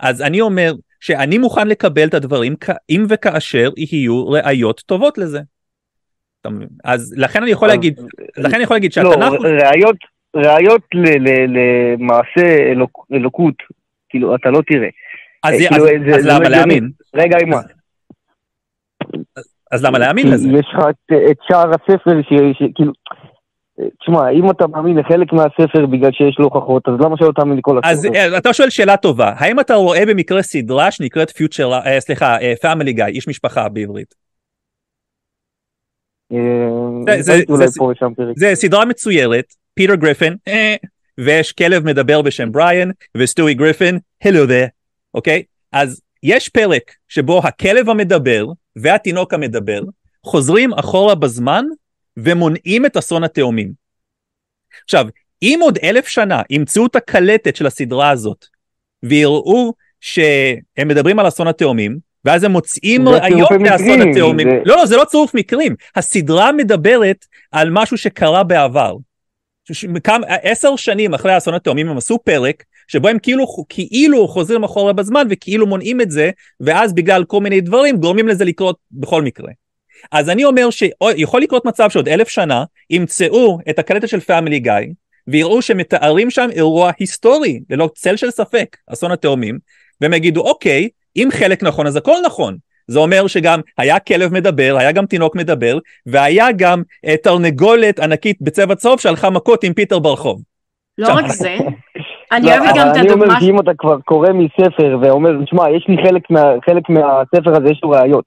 [0.00, 2.54] אז אני אומר שאני מוכן לקבל את הדברים
[2.90, 5.40] אם וכאשר יהיו ראיות טובות לזה.
[6.84, 8.00] אז לכן אני יכול להגיד,
[8.36, 9.32] לכן אני יכול להגיד לא, שהתנ"ך...
[9.64, 9.96] ראיות,
[10.36, 13.54] ראיות ל- למעשה אלוק- אלוקות,
[14.08, 14.88] כאילו, אתה לא תראה.
[15.42, 16.48] אז, אה, אז, כאילו, זה- אז זה למה לא.
[16.48, 16.90] להאמין?
[17.14, 17.60] רגע, אימה.
[19.70, 20.48] אז למה להאמין לזה?
[20.48, 22.92] יש לך את, את שאר הספר, ש- ש- כאילו,
[24.00, 27.98] תשמע, אם אתה מאמין לחלק מהספר בגלל שיש לו הוכחות, אז למה שלא תאמין לכל
[28.04, 28.14] הספר?
[28.14, 32.92] אה, אתה שואל שאלה טובה, האם אתה רואה במקרה סדרה שנקראת פיטר, אה, סליחה, Family
[32.92, 34.14] Guy, איש משפחה בעברית?
[36.32, 37.22] אה,
[38.36, 40.74] זה- סדרה מצוירת, פיטר גריפין, אה,
[41.18, 44.68] ויש כלב מדבר בשם בריאן, וסטואי גריפין, hello there,
[45.14, 45.42] אוקיי?
[45.72, 49.80] אז יש פרק שבו הכלב המדבר והתינוק המדבר
[50.26, 51.64] חוזרים אחורה בזמן
[52.24, 53.72] ומונעים את אסון התאומים.
[54.84, 55.06] עכשיו,
[55.42, 58.46] אם עוד אלף שנה ימצאו את הקלטת של הסדרה הזאת
[59.02, 64.48] ויראו שהם מדברים על אסון התאומים, ואז הם מוצאים זה ראיות לאסון התאומים.
[64.50, 65.74] זה- לא, לא, זה לא צירוף מקרים.
[65.96, 68.96] הסדרה מדברת על משהו שקרה בעבר.
[70.42, 75.26] עשר שנים אחרי אסון התאומים הם עשו פרק שבו הם כאילו, כאילו חוזרים אחורה בזמן
[75.30, 79.50] וכאילו מונעים את זה, ואז בגלל כל מיני דברים גורמים לזה לקרות בכל מקרה.
[80.12, 84.72] אז אני אומר שיכול לקרות מצב שעוד אלף שנה ימצאו את הקלטת של פאמילי גיא
[85.28, 89.58] ויראו שמתארים שם אירוע היסטורי, ללא צל של ספק, אסון התאומים,
[90.00, 92.56] והם יגידו אוקיי, אם חלק נכון אז הכל נכון.
[92.88, 98.36] זה אומר שגם היה כלב מדבר, היה גם תינוק מדבר, והיה גם uh, תרנגולת ענקית
[98.40, 100.42] בצבע צהוב שהלכה מכות עם פיטר ברחוב.
[100.98, 101.56] לא עכשיו, רק זה,
[102.32, 103.40] אני לא, אוהבת גם את אבל אני אומר הדוגמה...
[103.40, 107.80] שאם אתה כבר קורא מספר ואומר, שמע, יש לי חלק מה- חלק מהספר הזה, יש
[107.82, 108.24] לו ראיות.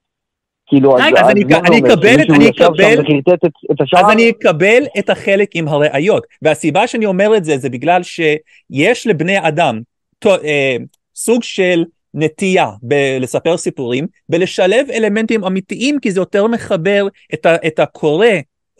[0.66, 1.78] כאילו, רגע, אז אני מה זה אק- אני?
[1.78, 3.00] אקבל- אני אקבל-
[3.34, 3.80] את- את?
[3.96, 6.26] אז אני אקבל את החלק עם הראיות.
[6.42, 9.80] והסיבה שאני אומר את זה, זה בגלל שיש לבני אדם
[10.18, 10.76] ת- אה,
[11.14, 11.84] סוג של
[12.14, 18.26] נטייה ב- לספר סיפורים, ולשלב אלמנטים אמיתיים, כי זה יותר מחבר את, ה- את הקורא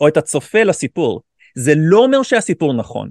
[0.01, 1.21] או את הצופה לסיפור.
[1.55, 3.09] זה לא אומר שהסיפור נכון.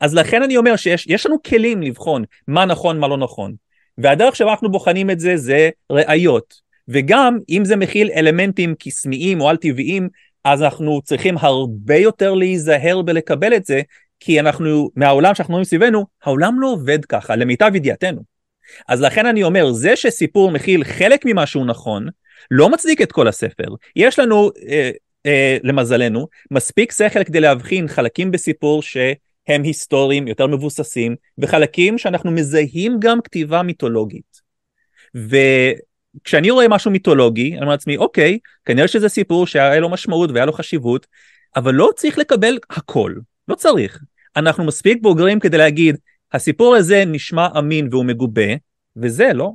[0.00, 3.52] אז לכן אני אומר שיש יש לנו כלים לבחון מה נכון, מה לא נכון.
[3.98, 6.54] והדרך שבה אנחנו בוחנים את זה, זה ראיות.
[6.92, 10.08] וגם אם זה מכיל אלמנטים קסמיים או על-טבעיים,
[10.44, 13.82] אז אנחנו צריכים הרבה יותר להיזהר בלקבל את זה,
[14.20, 18.22] כי אנחנו, מהעולם שאנחנו רואים סביבנו, העולם לא עובד ככה, למיטב ידיעתנו.
[18.88, 22.08] אז לכן אני אומר, זה שסיפור מכיל חלק ממה שהוא נכון,
[22.50, 23.74] לא מצדיק את כל הספר.
[23.96, 24.90] יש לנו, אה,
[25.26, 32.96] אה, למזלנו, מספיק שכל כדי להבחין חלקים בסיפור שהם היסטוריים, יותר מבוססים, וחלקים שאנחנו מזהים
[33.00, 34.42] גם כתיבה מיתולוגית.
[36.16, 40.46] וכשאני רואה משהו מיתולוגי, אני אומר לעצמי, אוקיי, כנראה שזה סיפור שהיה לו משמעות והיה
[40.46, 41.06] לו חשיבות,
[41.56, 43.14] אבל לא צריך לקבל הכל,
[43.48, 44.00] לא צריך.
[44.36, 45.96] אנחנו מספיק בוגרים כדי להגיד,
[46.32, 48.54] הסיפור הזה נשמע אמין והוא מגובה,
[48.96, 49.52] וזה לא.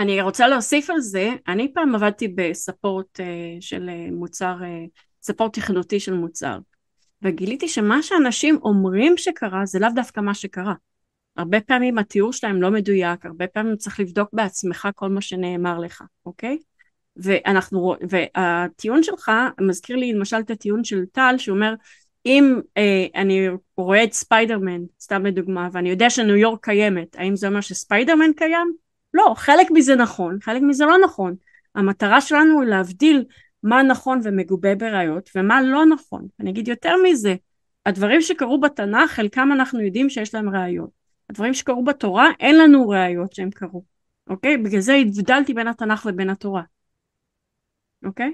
[0.00, 3.22] אני רוצה להוסיף על זה, אני פעם עבדתי בספורט uh,
[3.60, 4.88] של uh, מוצר, uh,
[5.22, 6.58] ספורט תכנותי של מוצר,
[7.22, 10.74] וגיליתי שמה שאנשים אומרים שקרה זה לאו דווקא מה שקרה.
[11.36, 16.02] הרבה פעמים התיאור שלהם לא מדויק, הרבה פעמים צריך לבדוק בעצמך כל מה שנאמר לך,
[16.26, 16.58] אוקיי?
[17.16, 21.74] ואנחנו, והטיעון שלך מזכיר לי למשל את הטיעון של טל שאומר
[22.26, 27.48] אם אה, אני רואה את ספיידרמן, סתם לדוגמה, ואני יודע שניו יורק קיימת, האם זה
[27.48, 28.72] אומר שספיידרמן קיים?
[29.14, 31.34] לא, חלק מזה נכון, חלק מזה לא נכון.
[31.74, 33.24] המטרה שלנו היא להבדיל
[33.62, 36.26] מה נכון ומגובה בראיות ומה לא נכון.
[36.40, 37.34] אני אגיד יותר מזה,
[37.86, 41.01] הדברים שקרו בתנ"ך, חלקם אנחנו יודעים שיש להם ראיות.
[41.32, 43.82] הדברים שקרו בתורה, אין לנו ראיות שהם קרו.
[44.30, 44.56] אוקיי?
[44.56, 46.62] בגלל זה הבדלתי בין התנ"ך ובין התורה.
[48.04, 48.32] אוקיי?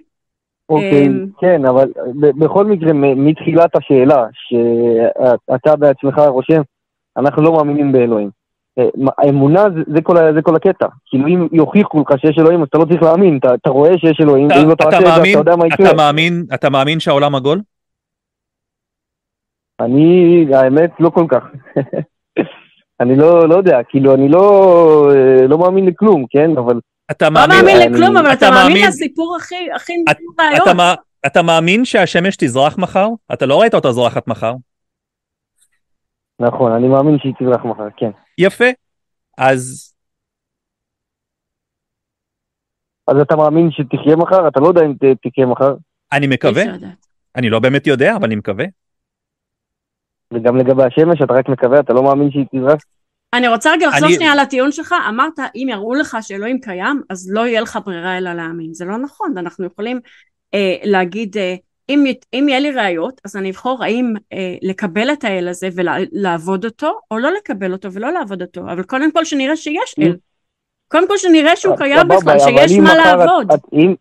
[0.68, 6.60] אוקיי, אמ, כן, אבל בכל מקרה, מתחילת השאלה, שאתה בעצמך רושם,
[7.16, 8.30] אנחנו לא מאמינים באלוהים.
[8.78, 8.84] אה,
[9.18, 10.86] האמונה זה, זה, כל, זה כל הקטע.
[11.06, 14.18] כאילו אם יוכיחו לך שיש אלוהים, אז אתה לא צריך להאמין, אתה, אתה רואה שיש
[14.20, 15.86] אלוהים, אתה, ואם לא אתה, תעשה את זה, אתה יודע מה יקרה.
[15.86, 17.60] אתה, מאמין, אתה מאמין שהעולם עגול?
[19.80, 21.44] אני, האמת, לא כל כך.
[23.00, 24.42] אני לא, לא יודע, כאילו, אני לא,
[25.14, 26.50] אה, לא מאמין לכלום, כן?
[26.58, 26.80] אבל...
[27.10, 30.16] אתה לא מאמין, מאמין אני- לכלום, אבל אתה אתה מאמין מאמין- לסיפור הכי הכי את-
[30.36, 30.62] בעיות.
[30.68, 30.94] אתה, מא-
[31.26, 33.08] אתה מאמין שהשמש תזרח מחר?
[33.32, 34.52] אתה לא ראית אותה זורחת מחר.
[36.40, 38.10] נכון, אני מאמין שהיא תזרח מחר, כן.
[38.38, 38.64] יפה.
[39.38, 39.92] אז
[43.08, 44.48] אז אתה מאמין שתחיה מחר?
[44.48, 44.92] אתה לא יודע אם
[45.22, 45.74] תחיה מחר.
[46.12, 46.62] אני מקווה.
[47.36, 48.64] אני לא באמת יודע, אבל אני מקווה.
[50.34, 52.80] וגם לגבי השמש, אתה רק מקווה, אתה לא מאמין שהיא תזרח?
[53.34, 57.30] אני רוצה רגע לחזור אני- שנייה לטיעון שלך, אמרת אם יראו לך שאלוהים קיים אז
[57.32, 60.00] לא יהיה לך ברירה אלא להאמין, זה לא נכון, אנחנו יכולים
[60.54, 61.54] אה, להגיד אה,
[61.88, 62.04] אם,
[62.34, 66.98] אם יהיה לי ראיות אז אני אבחור האם אה, לקבל את האל הזה ולעבוד אותו
[67.10, 70.16] או לא לקבל אותו ולא לעבוד אותו, אבל קודם כל שנראה שיש אל,
[70.88, 73.52] קודם כל שנראה שהוא קיים בכלל, שיש מה לעבוד.
[73.52, 73.94] את- אם-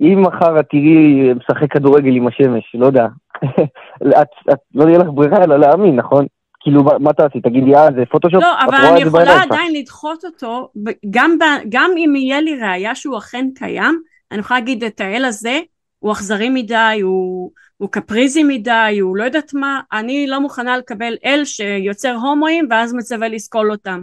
[0.00, 3.06] אם מחר את תראי משחק כדורגל עם השמש, לא יודע,
[4.22, 6.26] את- לא יהיה לך ברירה אלא להאמין, נכון?
[6.60, 7.40] כאילו, מה- תעשי?
[7.40, 8.42] תגידי, אה, זה פוטושופ?
[8.42, 9.42] לא, אבל אני יכולה.
[9.42, 10.68] עדיין לדחות אותו,
[11.10, 11.36] גם,
[11.68, 14.00] גם אם יהיה לי ראייה שהוא אכן קיים,
[14.32, 15.60] אני יכולה להגיד את האל הזה,
[15.98, 21.16] הוא אכזרי מדי, הוא, הוא קפריזי מדי, הוא לא יודעת מה, אני לא מוכנה לקבל
[21.24, 24.02] אל שיוצר הומואים ואז מצווה לסקול אותם.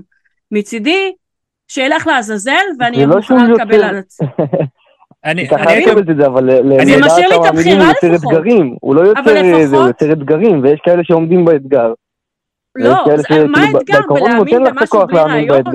[0.52, 1.14] מצידי,
[1.68, 4.28] שילך לעזאזל ואני לא מוכנה לקבל על עצמי.
[5.26, 7.86] אני, אני אני הייתי, מקבלת את זה, אבל זה לדעת משאיר לי את המאמינים הוא
[7.86, 8.34] הבחירה יוצר לפחות.
[8.34, 11.94] אתגרים, הוא לא יוצר זה, הוא לפחות- יוצר אתגרים, ויש כאלה שעומדים באתגר.
[12.76, 12.96] לא,
[13.48, 15.66] מה האתגר הוא בלהאמין במשהו בלי ראיות?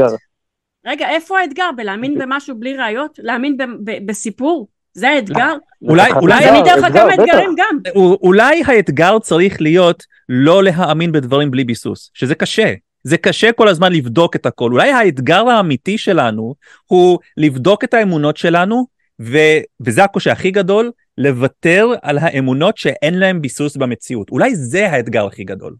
[0.86, 1.64] רגע, איפה האתגר?
[1.76, 3.18] בלהאמין במשהו בלי ראיות?
[3.22, 4.68] להאמין ב- ב- בסיפור?
[4.94, 5.52] זה האתגר?
[5.88, 7.14] אולי- לקחת אולי- אתגר, אני אתן לך כמה.
[7.14, 7.92] אתגרים גם.
[8.22, 12.72] אולי האתגר צריך להיות לא להאמין בדברים בלי ביסוס, שזה קשה.
[13.04, 14.72] זה קשה כל הזמן לבדוק את הכל.
[14.72, 16.54] אולי האתגר האמיתי שלנו
[16.86, 18.86] הוא לבדוק את האמונות שלנו,
[19.20, 19.38] ו...
[19.80, 24.30] וזה הקושי הכי גדול, לוותר על האמונות שאין להן ביסוס במציאות.
[24.30, 25.74] אולי זה האתגר הכי גדול.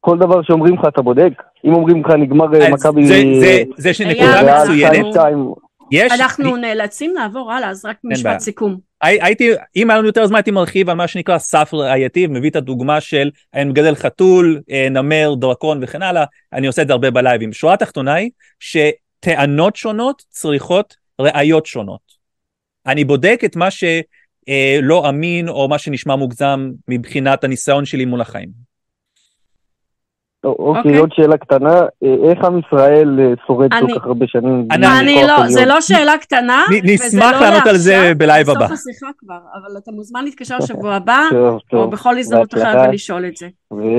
[0.00, 1.32] כל דבר שאומרים לך אתה בודק.
[1.64, 3.06] אם אומרים לך נגמר אה, מכבי...
[3.06, 5.16] זה, זה, זה ש- אייל, נקודה אנחנו- מצוינת.
[5.92, 8.14] יש, אנחנו נאלצים לעבור הלאה, אז רק בעיה.
[8.14, 8.76] משפט סיכום.
[9.02, 12.50] הי- הייתי, אם היה לנו יותר זמן הייתי מרחיב על מה שנקרא סף ראייתי ומביא
[12.50, 16.92] את הדוגמה של אני מגדל חתול, אה, נמר, דרקון וכן הלאה, אני עושה את זה
[16.92, 17.52] הרבה בלייבים.
[17.52, 18.30] שורה התחתונה היא
[18.60, 22.07] שטענות שונות צריכות ראיות שונות.
[22.88, 28.68] אני בודק את מה שלא אמין או מה שנשמע מוגזם מבחינת הניסיון שלי מול החיים.
[30.44, 30.96] אוקיי, אוקיי.
[30.98, 34.68] עוד שאלה קטנה, אה, איך עם ישראל אה, שורד אני- כל כך הרבה שנים?
[34.70, 35.64] אני- אני לא, זה?
[35.66, 38.64] לא שאלה קטנה, נ- וזה נשמח לא לענות על זה בלייב בסוף הבא.
[38.64, 41.90] השיחה כבר, אבל אתה מוזמן להתקשר שבוע הבא, טוב, או טוב.
[41.92, 42.88] בכל הזדמנות אחרת.
[42.88, 43.48] ולשאול את זה.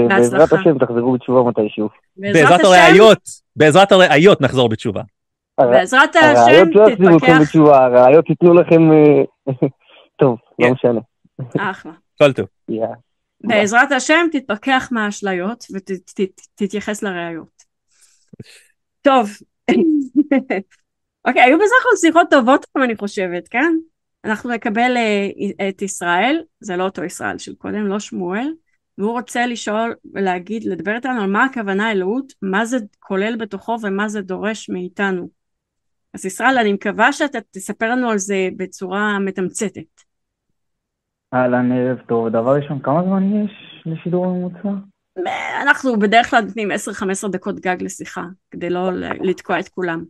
[0.09, 0.55] בהצלחה.
[0.59, 1.89] השם תחזרו בתשובה מתישהו.
[2.17, 3.19] בעזרת השם, הראיות,
[3.55, 5.01] בעזרת הראיות נחזור בתשובה.
[5.66, 8.91] בעזרת הראיות השם לא יחזירו אתכם בתשובה, הראיות ייתנו לכם...
[8.91, 9.53] אה,
[10.20, 10.68] טוב, כן.
[10.68, 10.99] לא משנה.
[11.57, 11.91] אחלה.
[12.18, 12.45] כל טוב.
[13.43, 17.64] בעזרת השם תתפכח מהאשליות ותתייחס לראיות.
[19.01, 19.30] טוב,
[21.28, 23.76] אוקיי, היו בסך הכל שיחות טובות אני חושבת, כן?
[24.26, 28.53] אנחנו נקבל אה, את ישראל, זה לא אותו ישראל של קודם, לא שמואל,
[28.97, 34.10] והוא רוצה לשאול ולהגיד, לדבר איתנו על מה הכוונה אלוהות, מה זה כולל בתוכו ומה
[34.10, 35.38] זה דורש מאיתנו.
[36.14, 40.01] אז ישראל, אני מקווה שאתה תספר לנו על זה בצורה מתמצתת.
[41.34, 42.29] אהלן, ערב טוב.
[42.29, 43.51] דבר ראשון, כמה זמן יש
[43.86, 44.70] לשידור ממוצע?
[45.62, 50.04] אנחנו בדרך כלל נותנים 10-15 דקות גג לשיחה, כדי לא לתקוע את כולם.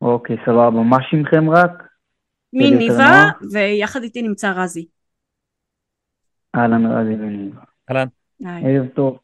[0.00, 0.70] אוקיי, סבבה.
[0.70, 1.82] מה שמכם רק?
[2.52, 3.52] מי יותר ניבה, נוח?
[3.52, 4.86] ויחד איתי נמצא רזי.
[6.56, 7.60] אהלן, רזי וניבה.
[7.88, 8.76] היי.
[8.76, 9.18] ערב טוב.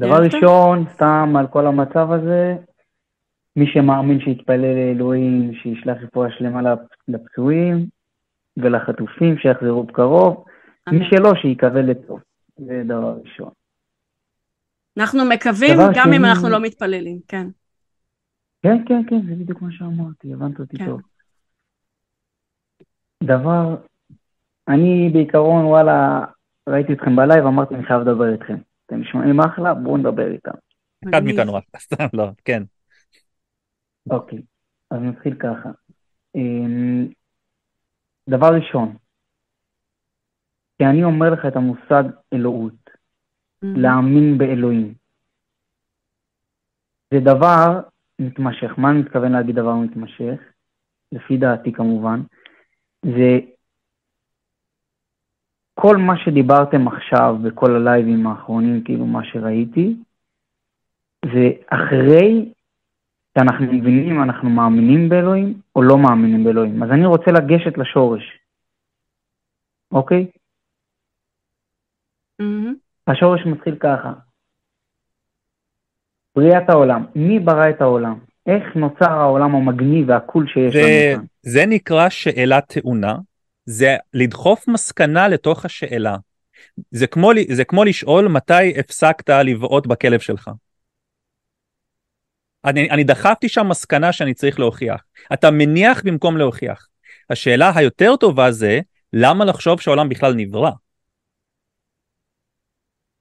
[0.00, 0.22] דבר.
[0.24, 2.56] ראשון, סתם על כל המצב הזה,
[3.58, 6.78] מי שמאמין שיתפלל לאלוהים, שישלח רפואה שלמה לפ-
[7.08, 7.86] לפצועים
[8.56, 10.44] ולחטופים שיחזרו בקרוב,
[10.90, 11.06] מי אמן.
[11.10, 12.20] שלא, שיקווה לטוב.
[12.56, 13.50] זה דבר ראשון.
[14.98, 17.46] אנחנו מקווים גם אם שני- אנחנו לא מתפללים, כן.
[18.62, 20.86] כן, כן, כן, זה בדיוק מה שאמרתי, הבנת אותי כן.
[20.86, 21.00] טוב.
[23.22, 23.76] דבר,
[24.68, 26.24] אני בעיקרון, וואלה,
[26.68, 28.56] ראיתי אתכם בלייב, אמרתי, אני חייב לדבר איתכם.
[28.86, 30.50] אתם נשמעים אחלה, בואו נדבר איתם.
[31.10, 31.24] אחד.
[31.24, 32.62] מאיתנו רק, סתם לא, כן.
[34.10, 34.42] אוקיי,
[34.90, 35.68] אז נתחיל ככה.
[36.34, 37.06] אמ,
[38.28, 38.96] דבר ראשון,
[40.78, 42.02] כשאני אומר לך את המושג
[42.32, 42.90] אלוהות,
[43.64, 43.66] Mhm.
[43.78, 44.94] להאמין באלוהים,
[47.14, 47.80] זה דבר
[48.18, 48.78] מתמשך.
[48.78, 50.40] מה אני מתכוון להגיד דבר מתמשך?
[51.12, 52.20] לפי דעתי כמובן,
[53.02, 53.38] זה
[55.74, 59.96] כל מה שדיברתם עכשיו בכל הלייבים האחרונים, כאילו מה שראיתי,
[61.24, 62.52] זה אחרי
[63.38, 66.82] שאנחנו מבינים אם אנחנו מאמינים באלוהים או לא מאמינים באלוהים.
[66.82, 68.22] אז אני רוצה לגשת לשורש,
[69.92, 70.26] אוקיי?
[72.42, 72.44] Mhm.
[73.06, 74.12] השורש מתחיל ככה.
[76.36, 77.06] בריאת העולם.
[77.14, 78.18] מי ברא את העולם?
[78.46, 81.24] איך נוצר העולם המגניב והקול שיש לנו כאן?
[81.42, 83.16] זה נקרא שאלה טעונה,
[83.64, 86.16] זה לדחוף מסקנה לתוך השאלה.
[86.90, 90.50] זה כמו, זה כמו לשאול מתי הפסקת לבעוט בכלב שלך.
[92.68, 95.04] אני, אני דחפתי שם מסקנה שאני צריך להוכיח.
[95.32, 96.88] אתה מניח במקום להוכיח.
[97.30, 98.80] השאלה היותר טובה זה,
[99.12, 100.70] למה לחשוב שהעולם בכלל נברא?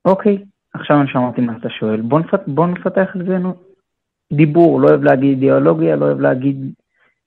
[0.05, 0.37] אוקיי,
[0.73, 2.01] עכשיו אני שמעתי מה אתה שואל.
[2.01, 3.37] בוא, נפת, בוא נפתח על זה
[4.33, 6.55] דיבור, לא אוהב להגיד אידיאולוגיה, לא אוהב להגיד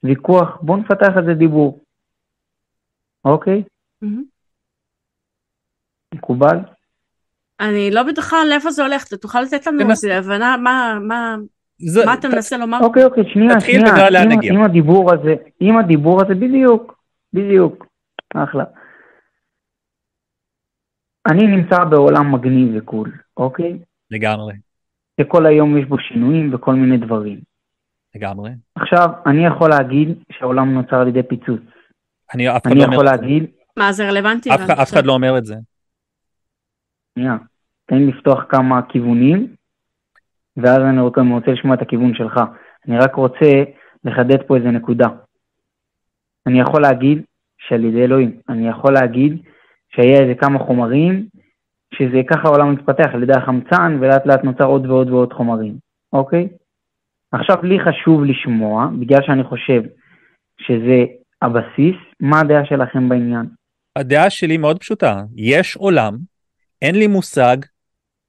[0.03, 1.79] ויכוח, בוא נפתח על זה דיבור.
[3.25, 3.63] אוקיי?
[4.01, 4.23] מהמם.
[6.13, 6.57] מקובל?
[7.59, 11.35] אני לא בטוחה לאיפה זה הולך, אתה תוכל לתת לנו איזה הבנה מה, מה,
[11.89, 12.79] זה, מה אתה מנסה לומר?
[12.83, 14.23] אוקיי, אוקיי, שנייה, תתחיל שנייה.
[14.23, 14.53] אם- נגיע.
[14.53, 16.99] אם הדיבור הזה, אם הדיבור הזה, בדיוק,
[17.33, 17.85] בדיוק,
[18.35, 18.63] אחלה.
[21.31, 23.79] אני נמצא בעולם מגניב וקול, אוקיי?
[24.11, 24.53] לגמרי,
[25.21, 27.39] שכל היום יש בו שינויים וכל מיני דברים.
[28.15, 28.51] לגמרי.
[28.75, 31.61] עכשיו, אני יכול להגיד שהעולם נוצר על ידי פיצוץ.
[32.33, 33.21] אני אף אחד אני לא אומר יכול את זה.
[33.21, 33.45] להגיד,
[33.77, 34.49] מה זה רלוונטי?
[34.55, 35.55] אף אחד- אף אחד לא אומר את זה.
[37.15, 37.35] שנייה,
[37.85, 39.55] תן לי לפתוח כמה כיוונים,
[40.57, 42.39] ואז אני רוצה, אני רוצה לשמוע את הכיוון שלך.
[42.87, 43.63] אני רק רוצה
[44.03, 45.07] לחדד פה איזה נקודה.
[46.47, 47.21] אני יכול להגיד
[47.57, 49.37] שעל ידי אלוהים, אני יכול להגיד
[49.95, 51.25] שהיה איזה כמה חומרים,
[51.93, 55.75] שזה ככה העולם מתפתח על ידי החמצן, ולאט לאט נוצר עוד ועוד ועוד חומרים,
[56.13, 56.47] אוקיי?
[57.31, 59.81] עכשיו לי חשוב לשמוע, בגלל שאני חושב
[60.57, 61.03] שזה
[61.41, 63.45] הבסיס, מה הדעה שלכם בעניין?
[63.95, 66.17] הדעה שלי מאוד פשוטה, יש עולם,
[66.81, 67.57] אין לי מושג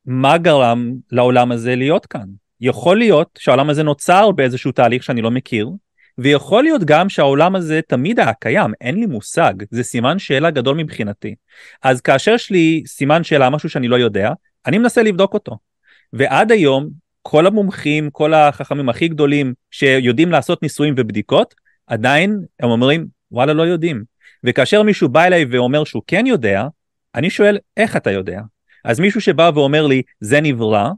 [0.06, 2.26] מה גרם לעולם הזה להיות כאן.
[2.60, 5.70] יכול להיות שהעולם הזה נוצר באיזשהו תהליך שאני לא מכיר,
[6.18, 10.76] ויכול להיות גם שהעולם הזה תמיד היה קיים, אין לי מושג, זה סימן שאלה גדול
[10.76, 11.34] מבחינתי.
[11.82, 14.30] אז כאשר יש לי סימן שאלה, משהו שאני לא יודע,
[14.66, 15.58] אני מנסה לבדוק אותו.
[16.12, 16.88] ועד היום,
[17.22, 21.54] כל המומחים, כל החכמים הכי גדולים שיודעים לעשות ניסויים ובדיקות,
[21.86, 24.04] עדיין הם אומרים, וואלה, לא יודעים.
[24.44, 26.66] וכאשר מישהו בא אליי ואומר שהוא כן יודע,
[27.14, 28.40] אני שואל, איך אתה יודע?
[28.84, 30.90] אז מישהו שבא ואומר לי, זה נברא,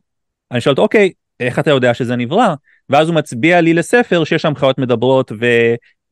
[0.52, 2.55] אני שואל אותו, אוקיי, איך אתה יודע שזה נברא?
[2.90, 5.47] ואז הוא מצביע לי לספר שיש שם חיות מדברות ו...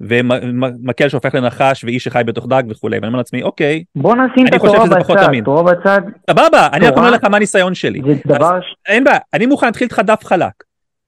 [0.00, 4.54] ומקל שהופך לנחש ואיש שחי בתוך דג וכולי, ואני אומר לעצמי, אוקיי, בוא נשים את
[4.54, 5.30] התורה בצד.
[5.44, 6.00] תורה בצד
[6.30, 8.00] סבבה, אני רק אומר לך מה הניסיון שלי.
[8.06, 10.52] זה דבר, ש- אין בעיה, אני מוכן להתחיל איתך דף חלק.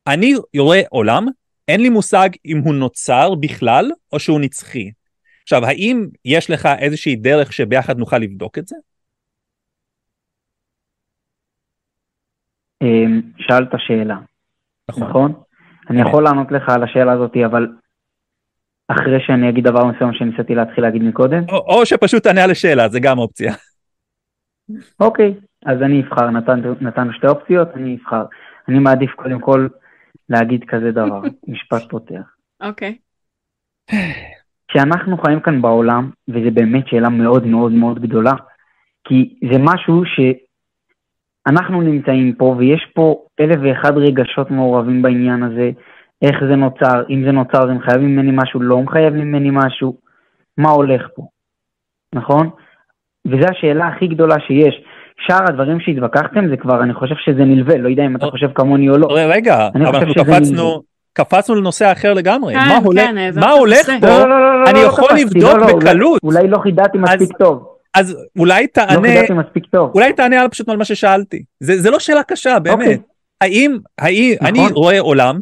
[0.07, 1.27] אני רואה עולם,
[1.69, 4.91] אין לי מושג אם הוא נוצר בכלל או שהוא נצחי.
[5.43, 8.77] עכשיו, האם יש לך איזושהי דרך שביחד נוכל לבדוק את זה?
[13.39, 14.17] שאלת שאלה,
[14.91, 15.09] נכון.
[15.09, 15.33] נכון?
[15.91, 17.67] אני יכול לענות לך על השאלה הזאת, אבל
[18.89, 21.43] אחרי שאני אגיד דבר מסוים שניסיתי להתחיל להגיד מקודם?
[21.49, 23.53] או, או שפשוט תענה על השאלה, זה גם אופציה.
[25.01, 25.35] אוקיי,
[25.67, 28.25] אז אני אבחר, נתן, נתנו שתי אופציות, אני אבחר.
[28.69, 29.69] אני מעדיף קודם כל
[30.29, 32.35] להגיד כזה דבר, משפט פותח.
[32.61, 32.97] אוקיי.
[34.69, 38.33] כשאנחנו חיים כאן בעולם, וזו באמת שאלה מאוד מאוד מאוד גדולה,
[39.09, 40.03] כי זה משהו
[41.49, 45.71] שאנחנו נמצאים פה, ויש פה אלף ואחד רגשות מעורבים בעניין הזה,
[46.23, 49.97] איך זה נוצר, אם זה נוצר זה מחייב ממני משהו, לא מחייב ממני משהו,
[50.59, 51.23] מה הולך פה,
[52.15, 52.51] נכון?
[53.27, 54.85] וזו השאלה הכי גדולה שיש.
[55.27, 58.89] שאר הדברים שהתווכחתם זה כבר, אני חושב שזה נלווה, לא יודע אם אתה חושב כמוני
[58.89, 59.09] או לא.
[59.11, 62.55] רגע, אני אבל חושב אנחנו קפצנו, קפצנו לנושא אחר לגמרי.
[62.55, 63.91] כן, מה הולך.
[64.01, 64.23] פה?
[64.71, 66.21] אני יכול לבדוק בקלות.
[66.23, 67.74] אולי לא חידדתי מספיק טוב.
[67.95, 69.09] אז אולי לא תענה,
[69.71, 69.91] טוב.
[69.95, 71.45] אולי תענה על פשוט על מה ששאלתי.
[71.61, 72.79] זה, זה לא שאלה קשה, באמת.
[72.79, 72.99] אוקיי.
[73.41, 74.49] האם, האם, נכון.
[74.49, 75.41] אני רואה עולם,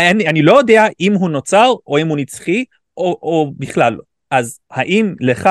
[0.00, 2.64] אני, אני לא יודע אם הוא נוצר או אם הוא נצחי
[2.96, 3.92] או, או בכלל.
[3.92, 4.02] לא.
[4.30, 5.48] אז האם לך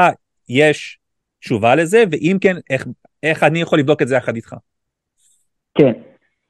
[0.50, 1.00] יש
[1.40, 2.88] תשובה לזה, ואם כן, איך,
[3.24, 4.56] איך אני יכול לבדוק את זה יחד איתך?
[5.78, 5.92] כן,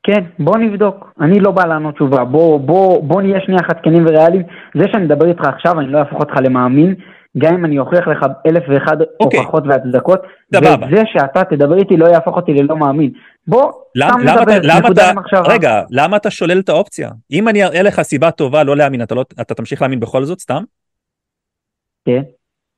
[0.04, 1.14] כן, בוא נבדוק.
[1.22, 2.24] אני לא בא לענות תשובה.
[2.24, 4.44] בוא, בוא, בוא נהיה שנייה אחת כנים וריאליים.
[4.78, 6.96] זה שאני מדבר איתך עכשיו, אני לא אהפוך אותך למאמין,
[7.38, 9.40] גם אם אני אוכיח לך אלף ואחד אוקיי.
[9.40, 10.22] הוכחות והצדקות.
[10.54, 13.12] וזה שאתה תדבר איתי לא יהפוך אותי ללא מאמין.
[13.48, 15.54] בוא, למה, סתם למה, נדבר, למה נקודה אתה, למחשבה.
[15.54, 17.10] רגע, למה אתה שולל את האופציה?
[17.32, 20.40] אם אני אראה לך סיבה טובה לא להאמין, אתה, לא, אתה תמשיך להאמין בכל זאת
[20.40, 20.64] סתם?
[22.06, 22.22] כן,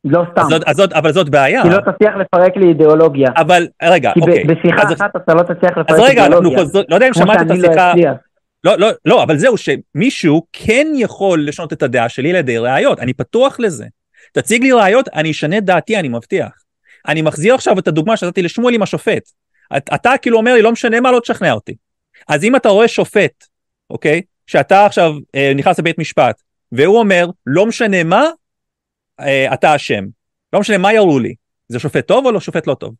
[0.03, 0.41] לא סתם.
[0.41, 1.63] אז זאת, אז זאת, אבל זאת בעיה.
[1.63, 3.29] כי לא תצליח לפרק לי אידיאולוגיה.
[3.37, 4.43] אבל רגע, כי אוקיי.
[4.43, 6.59] בשיחה אז, אחת אתה לא תצליח לפרק אז רגע, אידיאולוגיה.
[6.59, 8.13] חוזרים, לא יודע אם שמעת את לא השיחה, אצליח.
[8.63, 12.99] לא, לא, לא, אבל זהו, שמישהו כן יכול לשנות את הדעה שלי על ידי ראיות,
[12.99, 13.85] אני פתוח לזה.
[14.31, 16.63] תציג לי ראיות, אני אשנה את דעתי, אני מבטיח.
[17.07, 19.23] אני מחזיר עכשיו את הדוגמה שנתתי לשמואל עם השופט.
[19.77, 21.75] את, אתה כאילו אומר לי, לא משנה מה, לא תשכנע אותי.
[22.27, 23.43] אז אם אתה רואה שופט,
[23.89, 26.41] אוקיי, שאתה עכשיו אה, נכנס לבית משפט,
[26.71, 28.25] והוא אומר, לא משנה מה,
[29.19, 30.03] אה, אתה אשם.
[30.53, 31.35] לא משנה מה יראו לי.
[31.67, 32.95] זה שופט טוב או לא שופט לא טוב?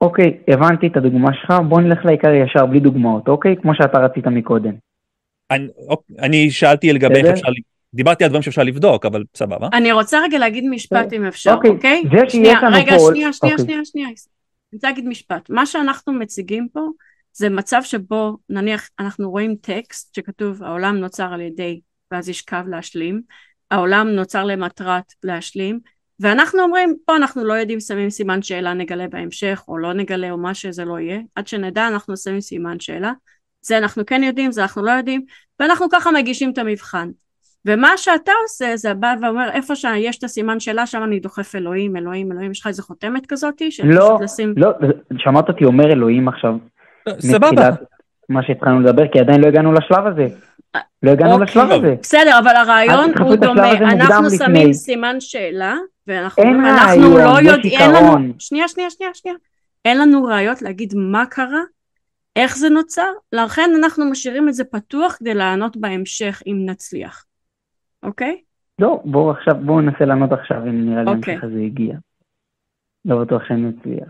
[0.00, 3.56] אוקיי, הבנתי את הדוגמה שלך, בוא נלך לעיקר ישר בלי דוגמאות, אוקיי?
[3.62, 4.74] כמו שאתה רצית מקודם.
[5.50, 7.32] אני, אוקיי, אני שאלתי לגבי איך.
[7.32, 7.48] אפשר,
[7.94, 9.68] דיברתי על דברים שאפשר לבדוק, אבל סבבה.
[9.72, 12.02] אני רוצה רגע להגיד משפט אם אפשר, אוקיי, אוקיי?
[12.12, 13.64] זה שיש לנו רגע, שנייה, שנייה, אוקיי.
[13.64, 14.06] שנייה, שנייה.
[14.08, 14.14] אני
[14.74, 15.50] רוצה להגיד משפט.
[15.50, 16.80] מה שאנחנו מציגים פה
[17.32, 21.80] זה מצב שבו נניח אנחנו רואים טקסט שכתוב העולם נוצר על ידי
[22.12, 23.22] ואז יש קו להשלים,
[23.70, 25.80] העולם נוצר למטרת להשלים,
[26.20, 30.38] ואנחנו אומרים פה אנחנו לא יודעים שמים סימן שאלה נגלה בהמשך או לא נגלה או
[30.38, 33.12] מה שזה לא יהיה, עד שנדע אנחנו שמים סימן שאלה,
[33.60, 35.24] זה אנחנו כן יודעים, זה אנחנו לא יודעים,
[35.60, 37.10] ואנחנו ככה מגישים את המבחן.
[37.66, 41.96] ומה שאתה עושה זה בא ואומר איפה שיש את הסימן שאלה שם אני דוחף אלוהים
[41.96, 44.70] אלוהים אלוהים יש לך איזה חותמת כזאתי של לא, לשים לא,
[45.18, 46.54] שמעת אותי אומר אלוהים עכשיו,
[47.18, 47.50] סבבה.
[47.50, 47.82] מתחילת
[48.28, 50.26] מה שהתחלנו לדבר, כי עדיין לא הגענו לשלב הזה.
[51.02, 51.46] לא הגענו אוקיי.
[51.46, 51.94] לשלב הזה.
[52.02, 54.38] בסדר אבל הרעיון הוא דומה אנחנו לפני.
[54.38, 55.76] שמים סימן שאלה
[56.06, 58.34] ואנחנו אין אנחנו רעיון, לא יודעים אין לנו.
[58.38, 59.36] שנייה שנייה שנייה שנייה
[59.84, 61.62] אין לנו ראיות להגיד מה קרה
[62.36, 67.24] איך זה נוצר לכן אנחנו משאירים את זה פתוח כדי לענות בהמשך אם נצליח
[68.02, 68.40] אוקיי?
[68.78, 71.32] לא, בואו עכשיו, בואו ננסה לענות עכשיו, אם נראה לי אוקיי.
[71.34, 71.94] ההמשך הזה הגיע.
[73.04, 74.08] לא בטוח שאני אצליח.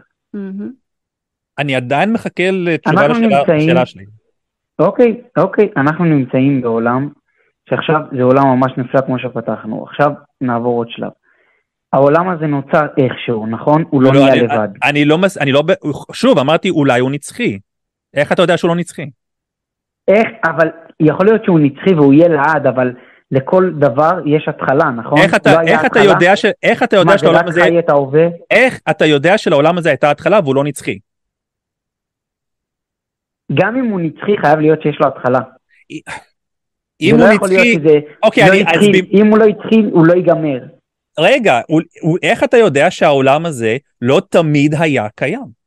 [1.58, 4.04] אני עדיין מחכה לתשובה אנחנו לשאלה שלי.
[4.78, 7.08] אוקיי, אוקיי, אנחנו נמצאים בעולם
[7.68, 9.84] שעכשיו זה עולם ממש נפלא כמו שפתחנו.
[9.84, 10.10] עכשיו
[10.40, 11.10] נעבור עוד שלב.
[11.92, 13.84] העולם הזה נוצר איכשהו, נכון?
[13.90, 14.68] הוא לא נהיה אני- לבד.
[14.84, 15.62] אני לא, מס- אני לא,
[16.12, 17.58] שוב אמרתי אולי הוא נצחי.
[18.14, 19.10] איך אתה יודע שהוא לא נצחי?
[20.08, 20.68] איך, אבל
[21.00, 22.92] יכול להיות שהוא נצחי והוא יהיה לעד, אבל
[23.32, 25.18] לכל דבר יש התחלה, נכון?
[25.18, 26.00] איך אתה, לא איך אתה?
[26.00, 26.44] יודע ש...
[26.62, 27.78] איך אתה יודע מה, זה שלעולם רק הזה...
[27.78, 28.26] את ההווה?
[28.50, 30.98] איך אתה יודע שלעולם הזה הייתה התחלה והוא לא נצחי?
[33.54, 35.40] גם אם הוא נצחי חייב להיות שיש לו התחלה.
[37.00, 37.78] אם הוא לא נצחי...
[38.22, 39.00] אוקיי, לא אני...
[39.12, 40.60] אם הוא לא התחיל, הוא לא ייגמר.
[41.18, 45.62] רגע, הוא, הוא, איך אתה יודע שהעולם הזה לא תמיד היה קיים?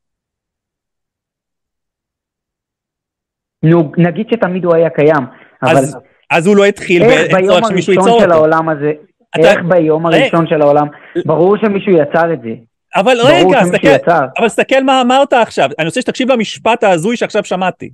[3.62, 5.24] נו, נגיד שתמיד הוא היה קיים,
[5.62, 5.82] אבל
[6.30, 8.34] אז, הוא לא התחיל איך ב- ביום בצורך שמישהו הראשון ייצור של אותו.
[8.34, 8.92] העולם הזה,
[9.40, 10.16] אתה- איך ביום רגע.
[10.22, 10.86] הראשון של העולם,
[11.26, 12.50] ברור שמישהו יצר את זה.
[12.96, 14.20] אבל רגע, שמישהו יצר.
[14.38, 15.70] אבל תסתכל מה אמרת עכשיו.
[15.78, 17.90] אני רוצה שתקשיב למשפט ההזוי שעכשיו שמעתי.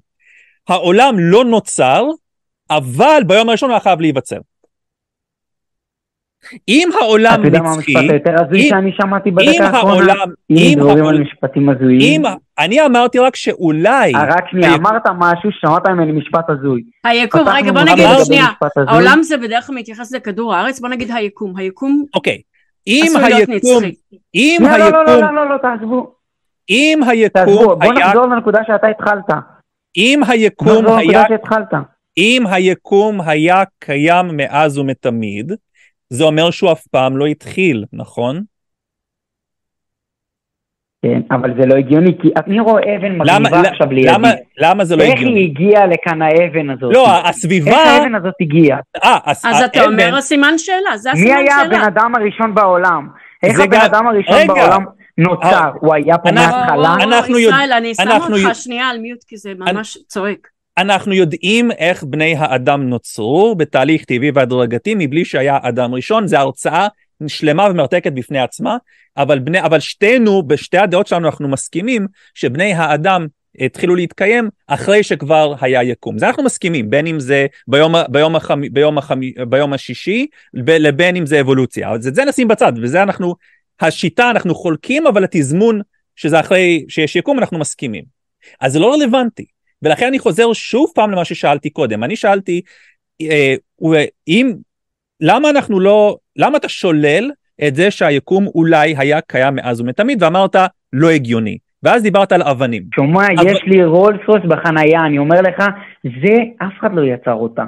[0.69, 2.05] העולם לא נוצר,
[2.71, 4.37] אבל ביום הראשון הוא היה חייב להיווצר.
[6.69, 9.93] אם העולם אתה יודע מה נצחי, המשפט היותר הזוי אם- שאני שמעתי אם בדקה האחרונה?
[9.93, 12.01] העולם, אם אם מדברים על העולם, משפטים הזויים.
[12.01, 12.23] אם,
[12.59, 16.83] אני אמרתי רק שאולי, אה, רק שנייה, היקום- אמרת משהו ששמעת ממני משפט הזוי.
[17.05, 18.47] היקום רגע בוא נגיד שנייה.
[18.89, 22.39] העולם זה בדרך כלל מתייחס לכדור הארץ בוא נגיד היקום היקום אוקיי,
[22.87, 23.93] אם היקום, נצחי
[24.35, 26.15] אם לא, לא, לא, היקום, לא, לא, לא, תעזבו.
[26.71, 27.01] אם
[27.33, 29.25] תעזבו, היקום בוא היה, נחזור לנקודה שאתה התחלת.
[29.97, 31.69] אם בוא היקום נחזור היה לנקודה שהתחלת.
[32.19, 35.53] אם היקום היה קיים מאז ומתמיד,
[36.13, 38.43] זה אומר שהוא אף פעם לא התחיל, נכון?
[41.03, 44.09] כן, אבל זה לא הגיוני, כי אני רואה אבן מגניבה עכשיו לידי.
[44.13, 44.29] למה,
[44.59, 45.41] למה זה לא איך הגיוני?
[45.41, 46.95] היא הגיעה לכאן האבן הזאת?
[46.95, 48.79] לא, איך הסביבה, האבן הזאת הגיעה?
[49.05, 52.15] אה, הס- אז אתה האבן- אומר הסימן שאלה זה מי הסימן היה הבן שאלה אדם
[52.15, 53.09] הראשון בעולם?
[53.43, 54.55] איך זה הבן גם- אדם הראשון רגע.
[54.55, 54.85] בעולם
[55.19, 55.47] נוצר?
[55.47, 56.95] אה, הוא היה פה אנחנו- מההתחלה?
[57.05, 61.13] אנחנו יודע- ישראל אני שם אנחנו אותך שנייה על מיוט כי זה ממש צועק אנחנו
[61.13, 66.89] יודעים איך בני האדם נוצרו בתהליך טבעי והדרגתי מבלי שהיה אדם ראשון, זו הרצאה
[67.27, 68.77] שלמה ומרתקת בפני עצמה,
[69.17, 73.27] אבל, בני, אבל שתינו, בשתי הדעות שלנו אנחנו מסכימים שבני האדם
[73.59, 76.19] התחילו להתקיים אחרי שכבר היה יקום.
[76.19, 80.27] זה אנחנו מסכימים, בין אם זה ביום, ביום, החמ, ביום, החמ, ביום השישי,
[80.65, 81.91] ב- לבין אם זה אבולוציה.
[81.91, 83.35] אז את זה נשים בצד, וזה אנחנו,
[83.81, 85.81] השיטה אנחנו חולקים, אבל התזמון
[86.17, 88.05] שזה אחרי שיש יקום אנחנו מסכימים.
[88.61, 89.52] אז זה לא רלוונטי.
[89.83, 92.05] ולכן אני חוזר שוב פעם למה ששאלתי קודם.
[92.05, 92.61] אני שאלתי,
[93.23, 93.55] אה,
[94.29, 94.53] אם,
[95.21, 97.31] למה אנחנו לא, למה אתה שולל
[97.69, 100.57] את זה שהיקום אולי היה קיים מאז ומתמיד, ואמרת
[100.93, 101.59] לא הגיוני.
[101.83, 102.83] ואז דיברת על אבנים.
[102.95, 105.65] שומע, אבל- יש לי רולס רויס בחנייה, אני אומר לך,
[106.05, 106.35] זה,
[106.67, 107.63] אף אחד לא יצר אותה.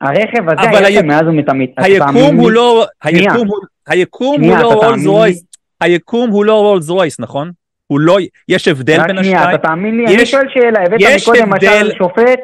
[0.00, 1.70] הרכב הזה היה היקום- שם מאז ומתמיד.
[1.74, 2.50] אתה היקום תאמין הוא?
[2.50, 2.86] לא.
[3.04, 5.06] היקום הוא, היקום לא רולס?
[5.06, 5.44] רויס,
[5.80, 7.50] היקום הוא לא רולס רויס, נכון?
[7.90, 8.16] הוא לא,
[8.48, 9.56] יש הבדל רק בין שנייה, השניים?
[9.56, 12.40] אתה תאמין לי, אני שואל שאלה, הבאת מקודם הבדל- משל שופט,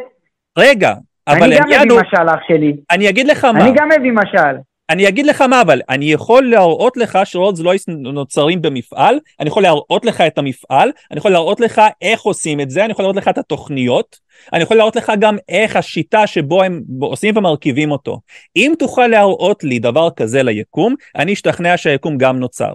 [0.59, 0.95] רגע,
[1.29, 4.57] אבל אני גם מביא משל אח שלי, אני אגיד לך מה, אני גם מביא משל.
[4.91, 9.63] אני אגיד לך מה, אבל אני יכול להראות לך שרולס רויס נוצרים במפעל, אני יכול
[9.63, 13.17] להראות לך את המפעל, אני יכול להראות לך איך עושים את זה, אני יכול להראות
[13.17, 14.17] לך את התוכניות,
[14.53, 18.21] אני יכול להראות לך גם איך השיטה שבו הם עושים ומרכיבים אותו.
[18.57, 22.73] אם תוכל להראות לי דבר כזה ליקום, אני אשתכנע שהיקום גם נוצר.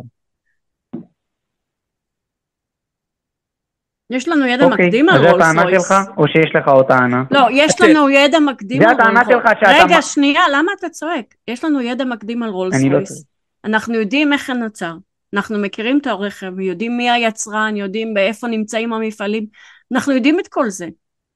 [4.11, 7.23] יש לנו ידע אוקיי, מקדים על רולס הטענה רויס שלך, או שיש לך עוד טענה?
[7.31, 10.89] לא יש אתה- לנו ידע מקדים על הטענה רולס שלך שאתה רגע שנייה למה אתה
[10.89, 13.25] צועק יש לנו ידע מקדים על רולס לא רויס
[13.65, 14.93] אנחנו יודעים איך זה נוצר
[15.33, 19.45] אנחנו מכירים את הרכב, יודעים מי היצרן, יודעים באיפה נמצאים המפעלים,
[19.93, 20.87] אנחנו יודעים את כל זה.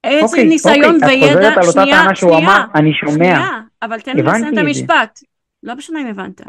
[0.03, 3.14] איזה אוקיי, ניסיון אוקיי, את וידע, חוזרת על אותה טענה שהוא שנייה, אמר, אני שומע.
[3.14, 3.49] שנייה,
[3.81, 4.57] אבל תן לי לסיים את את.
[4.57, 5.19] המשפט.
[5.64, 6.41] לא משנה אם הבנת.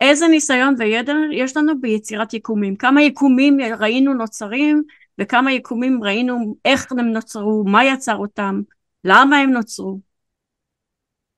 [0.00, 2.76] איזה ניסיון וידע יש לנו ביצירת יקומים?
[2.76, 4.82] כמה יקומים ראינו נוצרים
[5.20, 8.60] וכמה יקומים ראינו איך הם נוצרו, מה יצר אותם,
[9.04, 9.98] למה הם נוצרו.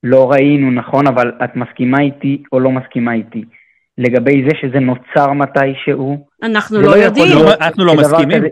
[0.02, 3.44] לא ראינו, נכון, אבל את מסכימה איתי או לא מסכימה איתי?
[3.98, 6.26] לגבי זה שזה נוצר מתישהו?
[6.42, 7.26] אנחנו לא יכול יודעים.
[7.34, 8.38] לא, אנחנו לא מסכימים.
[8.38, 8.48] כזה-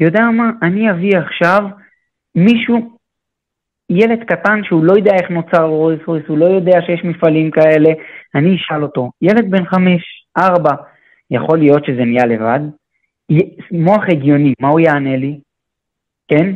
[0.00, 1.62] יודע מה, אני אביא עכשיו
[2.34, 2.98] מישהו,
[3.90, 7.90] ילד קטן שהוא לא יודע איך נוצר רויס רויס, הוא לא יודע שיש מפעלים כאלה,
[8.34, 10.02] אני אשאל אותו, ילד בן חמש,
[10.38, 10.74] ארבע,
[11.30, 12.60] יכול להיות שזה נהיה לבד?
[13.72, 15.38] מוח הגיוני, מה הוא יענה לי?
[16.28, 16.52] כן?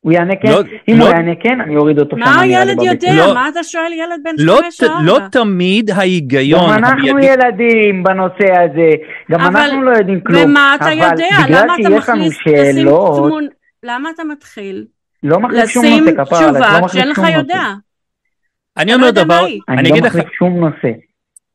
[0.00, 0.48] הוא יענה כן?
[0.50, 2.82] לא- אם לא- הוא יענה כן, אני אוריד אותו מה שם, אני אעלה הילד.
[2.82, 3.12] יודע?
[3.16, 5.02] לא- מה אתה שואל ילד בן לא, חמש ת- או ארבע?
[5.04, 7.32] לא תמיד ההיגיון גם אנחנו המיידי...
[7.32, 8.90] ילדים בנושא הזה,
[9.30, 10.42] גם אבל- אנחנו לא יודעים כלום.
[10.50, 11.26] ומה אתה אבל יודע?
[11.46, 13.46] בגלל למה אתה מכניס, שאלות, תמון,
[13.82, 14.84] למה אתה מתחיל
[15.22, 17.38] לא מחליף שום לשים נושא, כפרה עליך, תשובה לא מחליף כשאין לך.
[17.38, 17.62] יודע?
[18.76, 19.46] אני אומר לא דבר, מה.
[19.68, 20.88] אני אני אגיד לא לך, מחליף שום נושא.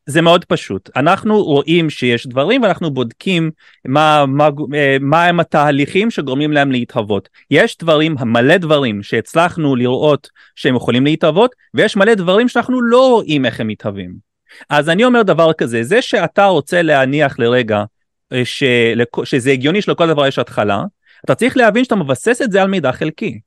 [0.06, 0.90] זה מאוד פשוט.
[0.96, 3.52] אנחנו רואים שיש דברים ואנחנו בודקים
[3.88, 4.50] מה, מה,
[5.00, 7.30] מה הם התהליכים שגורמים להם להתהוות.
[7.52, 13.46] יש דברים, מלא דברים שהצלחנו לראות שהם יכולים להתהוות, ויש מלא דברים שאנחנו לא רואים
[13.46, 14.16] איך הם מתהווים.
[14.70, 17.84] אז אני אומר דבר כזה, זה שאתה רוצה להניח לרגע
[18.34, 18.42] אה,
[19.24, 20.84] שזה הגיוני שלכל דבר יש התחלה,
[21.26, 23.40] אתה צריך להבין שאתה מבסס את זה על מידע חלקי.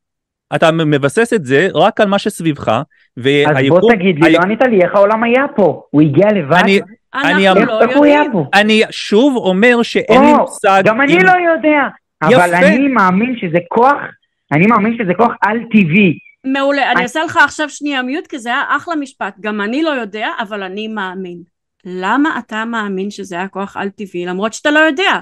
[0.57, 2.83] אתה מבסס את זה רק על מה שסביבך, אז
[3.16, 3.81] והיקום...
[3.81, 6.57] בוא תגיד לי, לא ענית לי איך העולם היה פה, הוא הגיע לבד?
[6.62, 6.81] אני-
[7.15, 8.33] אנחנו אני- איך לא איך הוא היה יודעים.
[8.33, 8.45] פה?
[8.55, 11.81] אני שוב אומר שאין לי מושג גם אני לא יודע,
[12.23, 12.55] אבל.
[12.55, 13.97] אני מאמין שזה כוח,
[14.53, 16.19] אני מאמין שזה כוח על-טבעי.
[16.45, 19.83] מעולה, אני אני- אעשה לך עכשיו שנייה מיוט כי זה היה אחלה משפט, גם אני
[19.83, 21.39] לא יודע אבל אני מאמין.
[21.87, 25.12] למה אתה מאמין שזה היה כוח על טבעי למרות שאתה לא יודע?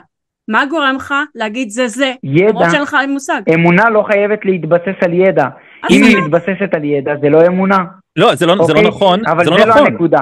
[0.48, 3.40] מה גורם לך להגיד זה זה, ידע, למרות שאין לך מושג?
[3.54, 5.44] אמונה לא חייבת להתבסס על ידע.
[5.90, 7.78] אם זה היא לא- מתבססת על ידע, זה לא אמונה.
[8.16, 8.88] לא, זה לא, זה לא אוקיי?
[8.88, 9.86] נכון, אבל זה זה לא לא נכון.
[9.86, 10.18] הנקודה.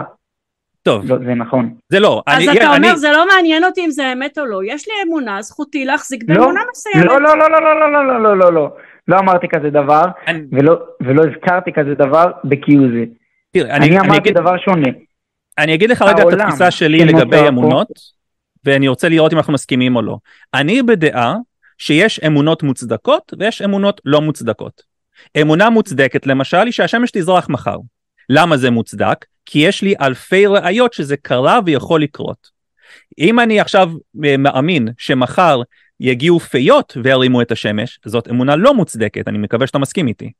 [0.82, 1.74] טוב, לא, זה נכון.
[1.88, 2.22] זה לא.
[2.26, 4.88] אז אני, אתה אני, אומר זה לא מעניין אותי אם זה אמת או לא, יש
[4.88, 7.06] לי אמונה, זכותי להחזיק לא, באמונה מסוימת.
[7.06, 8.68] לא, לא, לא, לא, לא, לא, לא, לא, לא, לא, לא.
[9.09, 13.05] לא אמרתי כזה דבר, אני, ולא, ולא הזכרתי כזה דבר בכאילו זה.
[13.52, 14.88] תראה, אני אני, אני, אמרתי אגיד, דבר שונה.
[15.59, 17.88] אני אגיד לך רגע את התפיסה שלי לגבי פה- אמונות,
[18.65, 20.16] ואני רוצה לראות אם אנחנו מסכימים או לא.
[20.55, 21.36] אני בדעה
[21.78, 24.82] שיש אמונות מוצדקות ויש אמונות לא מוצדקות.
[25.41, 27.77] אמונה מוצדקת למשל היא שהשמש תזרח מחר.
[28.28, 29.24] למה זה מוצדק?
[29.47, 32.49] כי יש לי אלפי ראיות שזה קרה ויכול לקרות.
[33.19, 33.91] אם אני עכשיו
[34.24, 35.62] אה, מאמין שמחר
[36.01, 40.32] יגיעו פיות וירימו את השמש, זאת אמונה לא מוצדקת, אני מקווה שאתה מסכים איתי.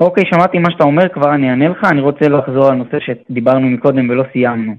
[0.00, 3.66] אוקיי, שמעתי מה שאתה אומר, כבר אני אענה לך, אני רוצה לחזור על נושא שדיברנו
[3.70, 4.74] מקודם ולא סיימנו.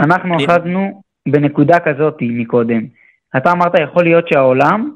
[0.00, 2.80] אנחנו אני- אחזנו בנקודה כזאת מקודם.
[3.36, 4.90] אתה אמרת, יכול להיות שהעולם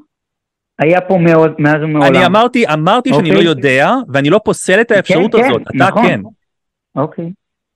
[0.79, 2.15] היה פה מאוד, מאז ומעולם.
[2.15, 3.43] אני אמרתי, אמרתי שאני אוקיי.
[3.43, 6.07] לא יודע, ואני לא פוסל את האפשרות כן, כן, הזאת, אתה נכון.
[6.07, 6.19] כן.
[6.95, 7.31] אוקיי.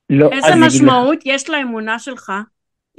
[0.10, 0.66] לא, איזה.
[0.66, 2.32] משמעות יש לאמונה שלך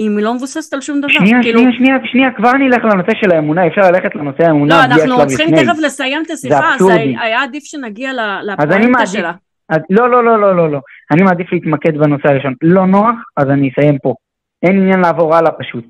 [0.00, 1.08] אם היא לא מבוססת על שום דבר?
[1.08, 4.84] שנייה, כאילו, שנייה, שנייה, שנייה, כבר נלך לנושא של האמונה, אפשר ללכת לנושא האמונה לא,
[4.84, 5.56] אנחנו צריכים.
[5.56, 6.86] תכף לסיים את השיחה, אז.
[7.20, 9.32] היה עדיף שנגיע ל- אני לפואנטה מעדיף- שלה.
[9.68, 10.80] אז לא, לא, לא, לא, לא, לא.
[11.12, 12.54] אני מעדיף להתמקד בנושא הראשון.
[12.62, 14.14] לא נוח, אז אני אסיים פה.
[14.62, 15.84] אין עניין לעבור הלאה פשוט.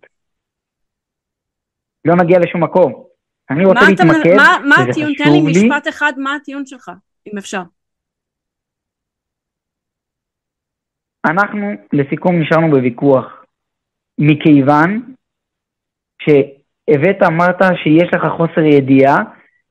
[2.04, 3.04] לא נגיע לשום מקום.
[3.50, 5.12] אני רוצה מה להתמקד, מה- מה הטיעון?
[5.14, 5.40] תן לי.
[5.40, 6.90] משפט אחד, מה הטיעון שלך,
[7.32, 7.62] אם אפשר.
[11.26, 13.37] אנחנו לסיכום נשארנו בוויכוח.
[14.18, 15.14] מכיוון
[16.22, 19.16] שהבאת, אמרת שיש לך חוסר ידיעה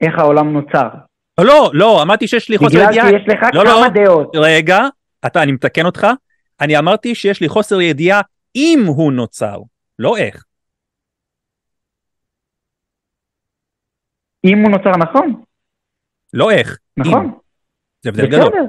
[0.01, 0.89] איך העולם נוצר.
[1.39, 3.09] לא, לא, אמרתי שיש לי חוסר בגלל ידיעה.
[3.09, 3.69] שיש לך לא, לא.
[3.69, 4.31] כמה דעות.
[4.35, 4.79] רגע,
[5.25, 6.07] אתה, אני מתקן אותך,
[6.61, 8.21] אני אמרתי שיש לי חוסר ידיעה
[8.55, 9.57] אם הוא נוצר,
[9.99, 10.43] לא איך.
[14.45, 15.41] אם הוא נוצר נכון,
[16.33, 16.77] לא איך.
[16.97, 17.03] אם.
[17.03, 17.31] נכון.
[18.01, 18.49] זה הבדל גדול.
[18.49, 18.65] בסדר.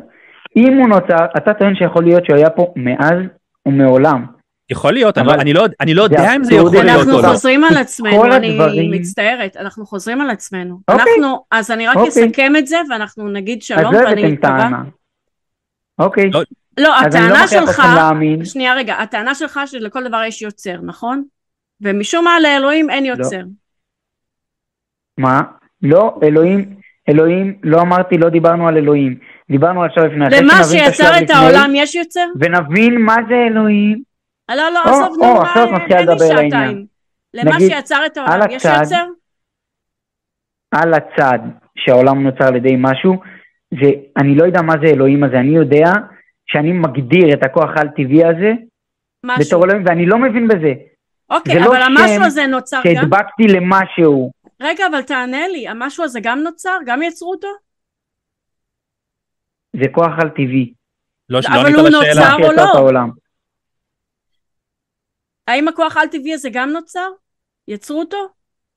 [0.56, 3.18] אם הוא נוצר, אתה טוען שיכול להיות שהוא היה פה מאז
[3.66, 4.37] ומעולם.
[4.70, 6.70] יכול להיות, אני לא- אבל אני לא- אני לא זה יודע אם זה יכול.
[6.72, 7.28] להיות אנחנו או לא.
[7.28, 10.80] חוזרים על עצמנו, אני הדברים- מצטערת, אנחנו חוזרים על עצמנו.
[10.88, 11.04] אוקיי.
[11.04, 12.08] אנחנו, אז אני רק אוקיי.
[12.26, 14.68] אסכם את זה ואנחנו נגיד שלום לא ואני מקווה.
[15.98, 16.30] אוקיי.
[16.30, 16.40] לא,
[16.78, 17.82] לא, אני לא הטענה שלך.
[18.44, 21.22] שנייה רגע, הטענה שלך שלכל דבר יש יוצר, נכון?
[21.80, 23.40] ומשום מה לאלוהים אין יוצר.
[25.18, 25.42] מה?
[25.82, 26.74] לא, אלוהים,
[27.08, 29.18] אלוהים, לא אמרתי, לא דיברנו על אלוהים.
[29.50, 30.26] דיברנו עכשיו לפני.
[30.26, 32.26] אחרי למה שנבין שיצר השלב את לפני, העולם יש יוצר?
[32.40, 34.07] ונבין מה זה אלוהים.
[34.48, 36.50] לא, לא, או, עזוב, או, נו, מה, לי לעניין.
[36.50, 36.86] שעתיים.
[37.34, 39.06] למה נגיד, שיצר את העולם יש הצד, יוצר?
[40.70, 41.38] על הצד
[41.76, 43.14] שהעולם נוצר על ידי משהו,
[43.70, 45.92] זה, אני לא יודע מה זה אלוהים הזה, אני יודע
[46.46, 48.52] שאני מגדיר את הכוח העל-טבעי הזה
[49.24, 49.44] משהו.
[49.46, 50.72] בתור אלוהים, ואני לא מבין בזה.
[51.30, 52.94] אוקיי, זה לא אבל המשהו שם הזה נוצר גם?
[52.94, 54.30] שהדבקתי למשהו.
[54.60, 56.76] רגע, אבל תענה לי, המשהו הזה גם נוצר?
[56.86, 57.48] גם יצרו אותו?
[59.76, 60.72] זה כוח על-טבעי.
[61.28, 61.88] לא, אבל לא הוא.
[61.88, 62.78] נוצר.
[62.78, 63.00] או לא?
[65.48, 67.08] האם הכוח על-טבעי הזה גם נוצר?
[67.68, 68.16] יצרו אותו?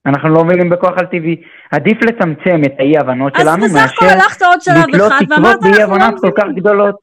[0.06, 1.42] אנחנו לא מבינים בכוח על-טבעי.
[1.72, 5.46] עדיף לצמצם את האי-הבנות אז שלנו בסך הכל מאשר הלכת עוד שלב אחד ואמרת תקוות
[5.46, 6.60] אנחנו לא באי-הבנות כל כך מבינים.
[6.60, 6.96] גדולות.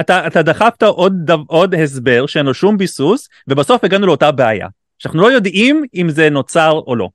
[0.00, 4.68] אתה, אתה דחפת עוד, דו- עוד הסבר שאין לו שום ביסוס, ובסוף הגענו לאותה בעיה.
[4.98, 7.08] שאנחנו לא יודעים אם זה נוצר או לא.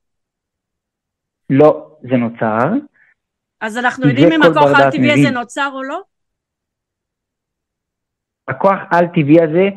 [1.50, 2.68] לא, זה נוצר.
[3.60, 5.30] אז אנחנו יודעים אם הכוח על-טבעי הזה.
[5.30, 6.00] נוצר או לא?
[8.48, 9.68] הכוח על-טבעי הזה,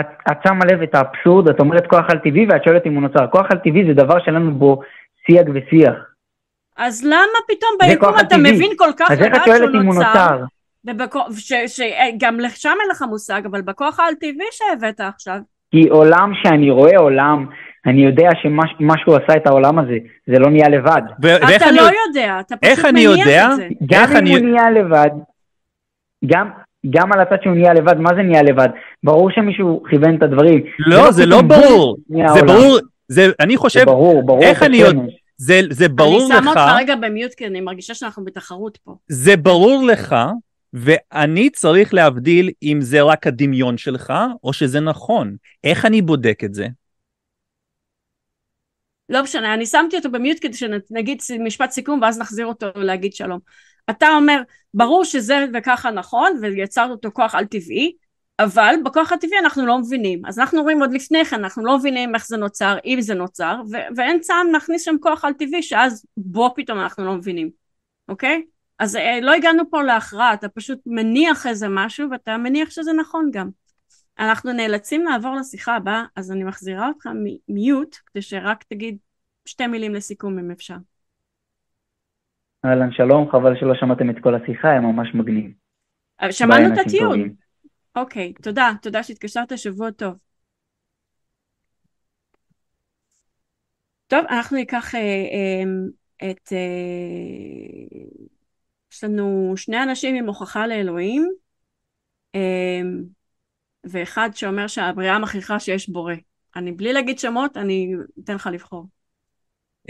[0.00, 3.26] את, את שמה לב את האבסורד, את אומרת כוח על-טבעי ואת שואלת אם הוא נוצר.
[3.26, 4.80] כוח על-טבעי זה דבר שלנו בו
[5.26, 5.94] סייג ושיח.
[6.76, 8.52] אז למה פתאום ביקום אתה על-טבעי.
[8.52, 10.36] מבין כל כך אז איך לדעת את שואלת שהוא אם הוא נוצר?
[10.36, 10.44] נוצר?
[11.66, 15.38] שגם לשם אין לך מושג, אבל בכוח על-טבעי שהבאת עכשיו,
[15.70, 17.46] כי עולם שאני רואה עולם,
[17.86, 19.96] אני יודע שמשהו עשה את העולם הזה,
[20.26, 21.02] זה לא נהיה לבד.
[21.22, 23.26] ו- אתה לא יודע- יודע, אתה פשוט מניח?
[23.50, 23.68] את זה.
[23.86, 25.10] גם אם אני- הוא נהיה לבד,
[26.26, 26.50] גם,
[26.90, 28.68] גם על הצד שהוא נהיה לבד, מה זה נהיה לבד?
[29.04, 30.64] ברור שמישהו כיוון את הדברים.
[30.78, 31.96] לא, זה לא פתאום בום, ברור.
[32.34, 32.42] זה.
[32.46, 34.42] ברור, זה, אני זה חושב, ברור, ברור.
[34.42, 34.76] איך אני.
[34.76, 35.00] יודע-
[35.38, 38.94] זה, זה ברור אני שמה לך, אותך רגע במיוט כי אני מרגישה שאנחנו בתחרות פה.
[39.08, 40.16] זה ברור לך,
[40.72, 44.12] ואני צריך להבדיל אם זה רק הדמיון שלך,
[44.44, 45.36] או שזה נכון.
[45.64, 46.66] איך אני בודק את זה?
[49.08, 53.38] לא משנה, אני שמתי אותו במיוט כדי שנגיד משפט סיכום ואז נחזיר אותו להגיד שלום.
[53.90, 54.42] אתה אומר,
[54.74, 57.92] ברור שזה וככה נכון, ויצרת אותו כוח על-טבעי,
[58.38, 60.26] אבל בכוח הטבעי אנחנו לא מבינים.
[60.26, 63.60] אז אנחנו רואים עוד לפני כן, אנחנו לא מבינים איך זה נוצר, אם זה נוצר,
[63.72, 67.50] ו- ואין טעם להכניס שם כוח על-טבעי, שאז בו פתאום אנחנו לא מבינים,
[68.08, 68.42] אוקיי?
[68.78, 73.30] אז אה, לא הגענו פה להכרעה, אתה פשוט מניח איזה משהו, ואתה מניח שזה נכון
[73.32, 73.50] גם.
[74.18, 77.08] אנחנו נאלצים לעבור לשיחה הבאה, אז אני מחזירה אותך
[77.48, 78.96] מיוט, כדי שרק תגיד
[79.46, 80.76] שתי מילים לסיכום אם אפשר.
[82.66, 85.50] אהלן, שלום, חבל שלא שמעתם את כל השיחה, היה ממש מגניב.
[86.20, 87.34] אבל שמענו את הטיעון.
[87.96, 90.14] אוקיי, תודה, תודה שהתקשרת, שבוע טוב.
[94.06, 96.52] טוב, אנחנו ניקח אה, אה, את...
[96.52, 96.58] אה,
[98.92, 101.28] יש לנו שני אנשים עם הוכחה לאלוהים,
[102.34, 102.80] אה,
[103.84, 106.14] ואחד שאומר שהבריאה מכריחה שיש בורא.
[106.56, 107.92] אני בלי להגיד שמות, אני
[108.24, 108.86] אתן לך לבחור.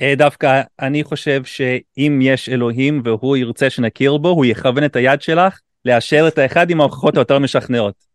[0.02, 5.22] אה, דווקא אני חושב שאם יש אלוהים והוא ירצה שנכיר בו, הוא יכוון את היד
[5.22, 8.06] שלך לאשר את האחד עם ההוכחות היותר משכנעות.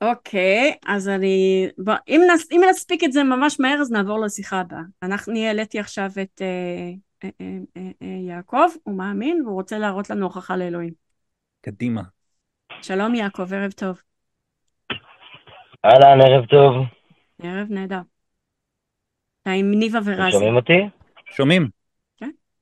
[0.00, 1.68] אוקיי, אז אני...
[1.78, 4.80] בוא, אם, נס, אם נספיק את זה ממש מהר, אז נעבור לשיחה הבאה.
[5.02, 6.92] אנחנו אני העליתי עכשיו את אה,
[7.24, 10.92] אה, אה, אה, אה, יעקב, הוא מאמין, והוא רוצה להראות לנו הוכחה לאלוהים.
[11.60, 12.02] קדימה.
[12.82, 14.00] שלום יעקב, ערב טוב.
[15.84, 16.74] אהלן, ערב טוב.
[17.42, 18.11] ערב נהדר.
[19.46, 20.32] עם ניבה ורזי.
[20.32, 20.88] שומעים אותי?
[21.30, 21.68] שומעים?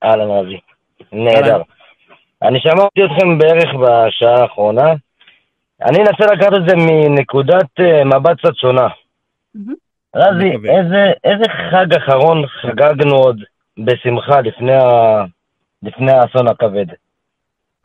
[0.04, 0.60] אהלן, רזי.
[1.12, 1.62] נהדר.
[2.42, 4.92] אני שמעתי אתכם בערך בשעה האחרונה.
[5.82, 8.88] אני אנסה לקחת את זה מנקודת אה, מבט קצת שונה.
[10.16, 10.50] רזי.
[10.50, 13.42] איזה, איזה חג אחרון חגגנו עוד
[13.78, 15.24] בשמחה לפני, ה...
[15.82, 16.86] לפני האסון הכבד?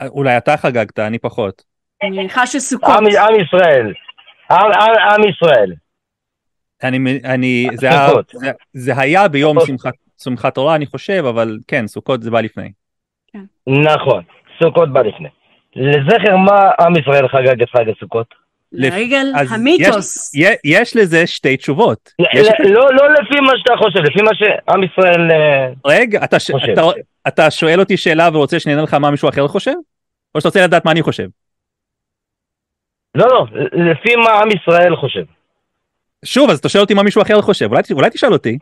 [0.08, 1.64] אולי אתה חגגת, אני פחות.
[2.04, 2.90] אני מניחה שסוכות.
[2.90, 3.94] עם, עם ישראל.
[4.52, 5.74] עם, עם, עם ישראל.
[6.84, 8.08] אני, אני, זה, היה.
[8.34, 9.58] זה, זה היה ביום.
[9.68, 9.94] שמחת,
[10.24, 12.72] שמחת תורה, אני חושב, אבל כן, סוכות זה בא לפני.
[13.68, 14.24] נכון,
[14.64, 15.30] סוכות בא לפני.
[15.76, 18.28] לזכר מה עם ישראל חגג את חג הסוכות?
[18.72, 20.36] לרגל אז המיתוס.
[20.36, 22.12] יש, יש לזה שתי תשובות.
[22.20, 26.24] ל- יש, ל- לא, לא לפי מה שאתה חושב, לפי מה שעם ישראל אה, רגע,
[26.24, 26.72] אתה, ש- חושב.
[26.72, 26.82] אתה,
[27.28, 29.74] אתה שואל אותי שאלה ורוצה שאני אענה לך מה מישהו אחר חושב?
[30.36, 31.28] או שאתה רוצה לדעת מה אני חושב?
[33.16, 33.46] לא, לא,
[33.92, 35.24] לפי מה עם ישראל חושב.
[36.26, 38.58] שוב, אז אתה שואל אותי מה מישהו אחר חושב, אולי, אולי תשאל אותי.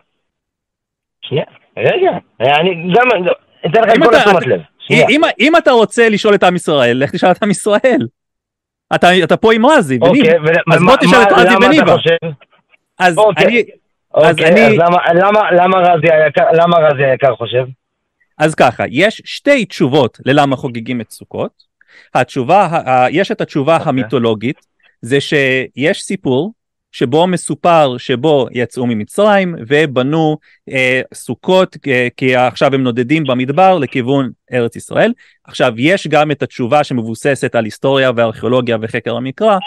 [1.22, 1.46] שנייה,
[1.78, 2.10] רגע,
[2.40, 3.08] אני גם
[3.66, 4.62] אתן לך את כל התשומת לב.
[4.92, 8.08] אם, אם אתה רוצה לשאול את עם ישראל, לך תשאל את עם ישראל.
[8.96, 10.00] אתה, אתה פה עם רזי.
[10.02, 11.96] אוקיי, ו- אז בוא תשאל את רזי וניבה.
[13.00, 13.46] אז אוקיי.
[13.46, 13.64] אני,
[14.14, 17.64] אז אוקיי, אני- אז למה- למה- למה רזי היקר- למה רזי היקר חושב?
[18.38, 21.52] אז ככה, יש שתי תשובות ללמה חוגגים את סוכות.
[22.14, 22.68] התשובה,
[23.12, 23.90] יש את התשובה אוקיי.
[23.90, 24.66] המיתולוגית,
[25.02, 26.54] זה שיש סיפור
[26.94, 30.38] שבו מסופר שבו יצאו ממצרים ובנו
[30.70, 35.14] אה, סוכות אה, כי עכשיו הם נודדים במדבר לכיוון ארץ ישראל.
[35.44, 39.58] עכשיו יש גם את התשובה שמבוססת על היסטוריה וארכיאולוגיה וחקר המקרא,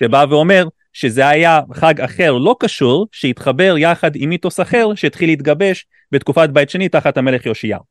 [0.00, 5.86] שבא ואומר שזה היה חג אחר לא קשור שהתחבר יחד עם מיתוס אחר שהתחיל להתגבש
[6.12, 7.82] בתקופת בית שני תחת המלך יאשיהו.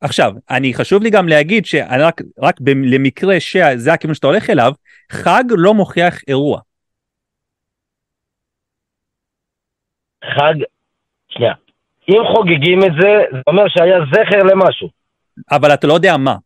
[0.00, 4.72] עכשיו, אני חשוב לי גם להגיד שרק רק ב- למקרה שזה הכיוון שאתה הולך אליו,
[5.12, 6.60] חג לא מוכיח אירוע.
[10.36, 10.54] חג,
[11.28, 11.52] שנייה,
[12.10, 14.88] אם חוגגים את זה, זה אומר שהיה זכר למשהו.
[15.50, 16.36] אבל אתה לא יודע מה.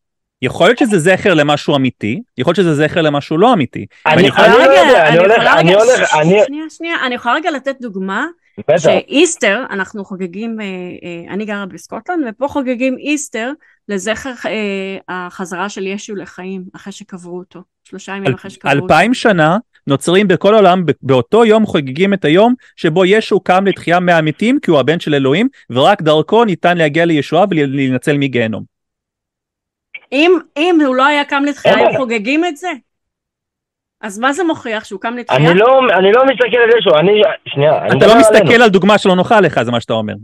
[0.42, 3.86] יכול להיות שזה זכר למשהו אמיתי, יכול להיות שזה זכר למשהו לא אמיתי.
[4.06, 6.64] אני- ואני יכול- אני לא יודע, אני אני הולך- יכולה אני רגע- הולך- אני- שנייה,
[6.70, 8.26] שנייה, אני יכולה רגע לתת דוגמה,
[8.58, 8.76] בטח.
[8.76, 13.52] שאיסטר, אנחנו חוגגים, אה, אה, אני גרה בסקוטלנד, ופה חוגגים איסטר
[13.88, 18.84] לזכר אה, החזרה של ישו לחיים, אחרי שקברו אותו, שלושה ימים אחרי שקברו אותו.
[18.84, 24.00] אלפיים שנה נוצרים בכל העולם ב- באותו יום חוגגים את היום שבו ישו קם לתחייה
[24.00, 28.62] מהמתים כי הוא הבן של אלוהים ורק דרכו ניתן להגיע לישועה ולהינצל מגיהנום.
[30.12, 31.96] אם, אם הוא לא היה קם לתחייה, אין הם.
[31.96, 32.68] חוגגים את זה.
[34.00, 35.50] אז מה זה מוכיח שהוא קם לתחייה?
[35.50, 37.10] אני לא, אני לא מסתכל על ישו, אני,
[37.46, 38.20] שנייה, אני אתה לא עלינו.
[38.20, 40.14] מסתכל על דוגמה שלא נוחה לך זה מה שאתה אומר.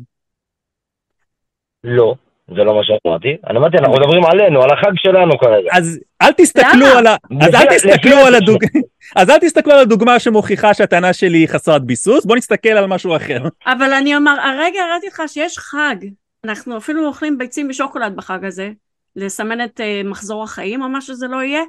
[1.85, 2.15] לא,
[2.49, 3.37] זה לא מה שאמרתי.
[3.51, 5.69] אני אמרתי, אנחנו מדברים עלינו, על החג שלנו כרגע.
[5.73, 6.87] אז אל תסתכלו?
[6.87, 7.17] על ה...
[7.41, 8.65] אז אל תסתכלו על הדוג...
[9.17, 13.17] אז אל תסתכלו על הדוגמה שמוכיחה שהטענה שלי היא חסרת ביסוס בוא נסתכל על משהו
[13.17, 13.39] אחר.
[13.73, 15.97] אבל אני אומר, הרגע הראיתי לך שיש חג,
[16.45, 18.71] אנחנו אפילו אוכלים ביצים בשוקולד בחג הזה,
[19.17, 21.63] לסמן את אה, מחזור החיים או מה שזה לא יהיה,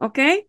[0.00, 0.40] אוקיי?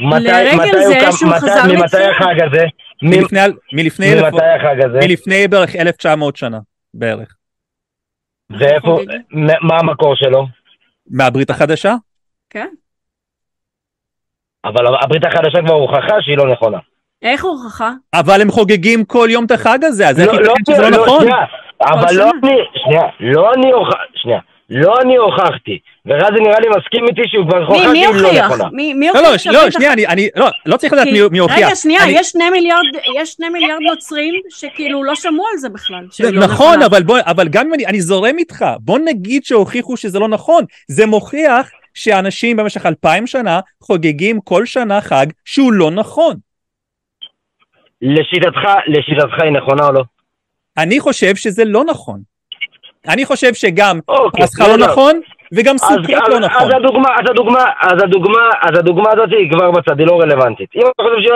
[0.00, 1.96] מתי, לרגל מתי זה הוא שהוא מתי, חזר ממתי.
[1.96, 2.64] החג הזה?
[3.02, 3.40] מלפני,
[3.72, 4.98] מלפני, אלף, ממתי החג הזה?
[5.08, 6.58] מלפני בערך 1900 שנה
[6.94, 7.34] בערך.
[8.58, 8.98] ואיפה.
[9.30, 10.46] מ- מה המקור שלו?
[11.10, 11.94] מהברית החדשה?
[12.50, 12.68] כן.
[14.64, 16.78] אבל הברית החדשה כבר הוכחה שהיא לא נכונה.
[17.22, 17.90] איך הוכחה?
[18.14, 21.20] אבל הם חוגגים כל יום את החג הזה אז איך לא, ייתכן שזה לא נכון?
[21.20, 21.44] שנייה,
[21.82, 22.30] אבל לא.
[22.42, 24.38] אני, שנייה, לא אני הוכחתי, שנייה,
[24.70, 28.44] לא אני הוכחתי, ורזי נראה לי מסכים איתי שהוא כבר הוכחה מי לא הוכיח?
[28.44, 28.68] נכונה.
[28.72, 31.28] מי, מי לא, הוכיח לא, לא, שנייה, אני, אני, לא, לא צריך לדעת כי- מי,
[31.30, 31.56] מי הוכיח.
[31.66, 32.80] רגע, שנייה, אני- יש שני מיליארד,
[33.16, 36.06] יש שני מיליארד נוצרים שכאילו לא שמעו על זה בכלל.
[36.20, 36.86] לא נכון, נכונה.
[36.86, 40.64] אבל בוא, אבל גם אם אני, אני זורם איתך, בוא נגיד שהוכיחו שזה לא נכון.
[40.88, 46.34] זה מוכיח שאנשים במשך אלפיים שנה חוגגים כל שנה חג שהוא לא נכון.
[48.02, 50.02] לשיטתך, לשיטתך היא נכונה או לא?
[50.78, 52.29] אני חושב שזה לא נכון.
[53.08, 54.76] אני חושב שגם אוקיי, פסחא לא.
[54.76, 55.20] נכון,
[55.54, 55.98] וגם סוכות
[56.28, 56.62] לא נכון.
[56.62, 60.68] אז הדוגמה, אז הדוגמה, אז הדוגמה, אז הדוגמה הזאת היא כבר בצד, היא לא רלוונטית.
[60.74, 60.90] לא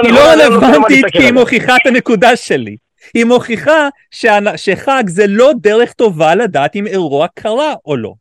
[0.04, 1.32] היא לא רלוונטית כי היא.
[1.32, 2.76] מוכיחה את הנקודה שלי.
[3.14, 8.12] היא מוכיחה שאנ- שחג זה לא דרך טובה לדעת אם אירוע קרה או לא.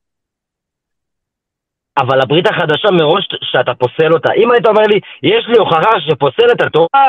[1.97, 6.51] אבל הברית החדשה מראש שאתה פוסל אותה, אם היית אומר לי, יש לי הוכחה שפוסל
[6.51, 7.05] את התורה,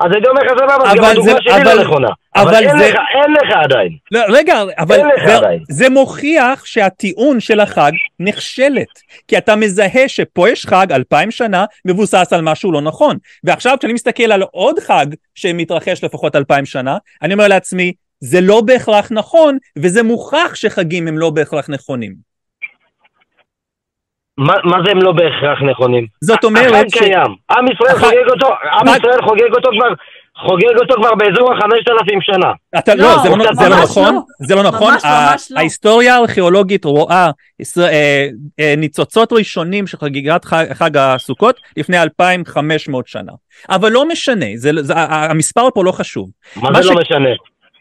[0.00, 2.08] אז הייתי אומר לך סבבה, אז גם אבל הדוגמה שלי לא נכונה.
[2.36, 3.88] אבל אין זה- לך, אין לך עדיין.
[4.10, 5.00] לא, רגע, אבל.
[5.70, 8.86] זה מוכיח שהטיעון של החג נכשלת.
[9.28, 13.16] כי אתה מזהה שפה יש חג אלפיים שנה מבוסס על משהו לא נכון.
[13.44, 18.60] ועכשיו כשאני מסתכל על עוד חג שמתרחש לפחות אלפיים שנה, אני אומר לעצמי, זה לא
[18.60, 22.33] בהכרח נכון, וזה מוכח שחגים הם לא בהכרח נכונים.
[24.38, 26.06] מה, מה זה הם לא בהכרח נכונים?
[26.20, 26.98] זאת אומרת ש...
[26.98, 29.94] קיים, עם ישראל החג- חוגג אותו, עם ישראל חוגג אותו כבר,
[30.48, 32.52] חוגג אותו כבר באזור החמשת אלפים שנה.
[32.78, 33.82] אתה, לא, לא, זה לא, זה לא לא.
[33.82, 35.58] נכון, זה לא נכון, ממש, ממש לא.
[35.58, 37.30] ההיסטוריה הארכיאולוגית רואה
[37.78, 38.26] אה,
[38.60, 43.32] אה, ניצוצות ראשונים של חגיגת חג, חג הסוכות לפני 2,500 שנה,
[43.70, 47.28] אבל לא משנה, זה, זה, המספר פה לא חשוב, מה מה זה ש- לא משנה?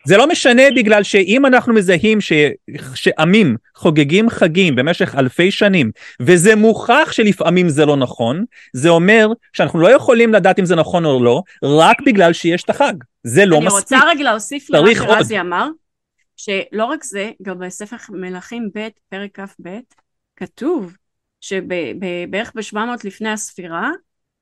[0.06, 2.34] זה לא משנה בגלל שאם אנחנו מזהים ש,
[2.96, 9.80] שעמים חוגגים חגים במשך אלפי שנים וזה מוכח שלפעמים זה לא נכון, זה אומר שאנחנו
[9.80, 12.94] לא יכולים לדעת אם זה נכון או לא, רק בגלל שיש את החג,
[13.24, 13.82] זה לא אני מספיק.
[13.82, 14.96] רוצה רגע להוסיף למה.
[14.96, 15.68] שרזי אמר,
[16.38, 19.70] שלא רק זה, גם בספר מלכים ב', פרק כ"ב,
[20.36, 20.94] כתוב
[21.42, 23.92] שבערך ב-700 לפני הספירה,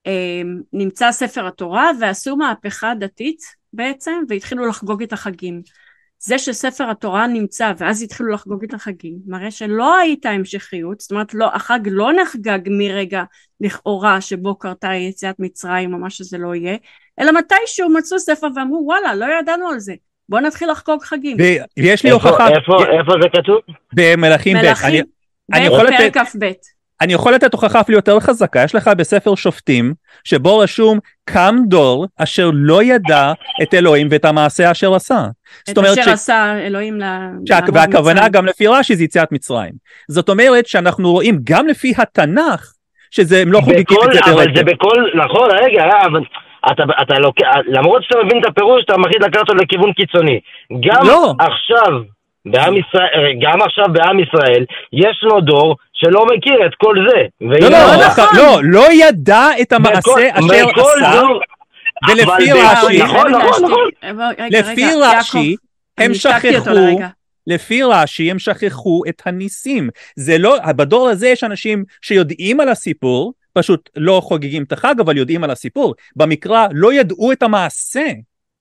[0.08, 0.42] אה,
[0.74, 5.62] נמצא ספר התורה ועשו מהפכה דתית בעצם, והתחילו לחגוג את החגים.
[6.24, 11.34] זה שספר התורה נמצא ואז התחילו לחגוג את החגים, מראה שלא הייתה המשכיות, זאת אומרת
[11.34, 13.24] לא, החג לא נחגג מרגע
[13.62, 16.78] לכאורה שבו קרתה יציאת מצרים או מה שזה לא יהיה,
[17.20, 19.94] אלא מתישהו מצאו ספר ואמרו וואלה לא ידענו על זה
[20.30, 21.38] בוא נתחיל לחגוג חגים.
[21.78, 23.58] ויש לי איפה- הוכחה איפה איפה זה כתוב?
[23.94, 25.04] במלכים ב', אני, מלכים
[25.54, 26.52] אני ב' יכול פרק לתת- כ"ב.
[27.02, 32.08] אני יכול לתת הוכחה אפילו יותר חזקה, יש לך בספר שופטים, שבו רשום קם דור
[32.18, 33.34] אשר לא ידע
[33.64, 35.26] את אלוהים ואת המעשה אשר עשה.
[35.68, 36.08] זאת את אשר ש...
[36.08, 37.00] עשה אלוהים.
[37.00, 38.32] לעמוד והכוונה מצרים.
[38.32, 39.72] גם לפי רש"י זה יציאת מצרים.
[40.08, 42.74] זאת אומרת שאנחנו רואים גם לפי התנ"ך,
[43.12, 46.24] שזה הם לא חוגגים את זה אבל דרך זה בכל, נכון, רגע, אה, אבל
[46.72, 50.40] אתה, אתה לוקח, למרות שאתה מבין את הפירוש, אתה מחליט לקחת אותו לכיוון קיצוני.
[50.72, 51.34] גם לא.
[51.40, 52.02] עכשיו,
[52.46, 53.10] בעם ישראל,
[53.42, 57.22] גם עכשיו בעם ישראל, יש לו דור שלא מכיר את כל זה.
[57.42, 58.26] לא, לא, לא נכון.
[58.38, 61.40] לא, לא ידע את המעשה בכל- אשר בכל עשה, דור-
[62.10, 63.64] ולפי רש"י- נכון, נכון.
[63.64, 63.90] נכון.
[64.52, 65.56] לפי רש"י,
[65.98, 67.00] הם שכחו.
[67.48, 69.90] לפי רש"י הם שכחו את הניסים.
[70.16, 75.18] זה לא, בדור הזה יש אנשים שיודעים על הסיפור, פשוט לא חוגגים את החג, אבל
[75.18, 75.94] יודעים על הסיפור.
[76.16, 78.06] במקרא לא ידעו את המעשה,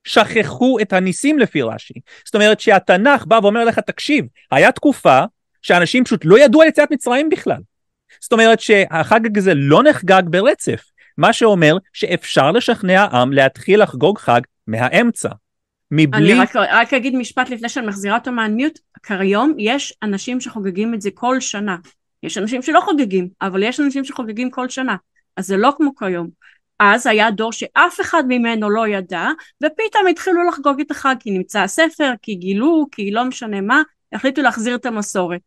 [0.04, 1.94] שכחו את הניסים לפי רש"י.
[2.24, 5.20] זאת אומרת שהתנ"ך בא ואומר לך, תקשיב, היה תקופה
[5.62, 7.60] שאנשים פשוט לא ידעו על יציאת מצרים בכלל.
[8.20, 10.82] זאת אומרת שהחג הזה לא נחגג ברצף,
[11.18, 15.28] מה שאומר שאפשר לשכנע עם להתחיל לחגוג חג מהאמצע.
[15.90, 16.32] מבלי...
[16.32, 21.00] אני רק, רק אגיד משפט לפני שאני מחזירה אותו מהמיוט, כיום יש אנשים שחוגגים את
[21.00, 21.76] זה כל שנה.
[22.22, 24.96] יש אנשים שלא חוגגים, אבל יש אנשים שחוגגים כל שנה.
[25.36, 26.28] אז זה לא כמו כיום.
[26.80, 29.28] אז היה דור שאף אחד ממנו לא ידע,
[29.64, 33.82] ופתאום התחילו לחגוג את החג, כי נמצא הספר, כי גילו, כי לא משנה מה,
[34.12, 35.40] החליטו להחזיר את המסורת.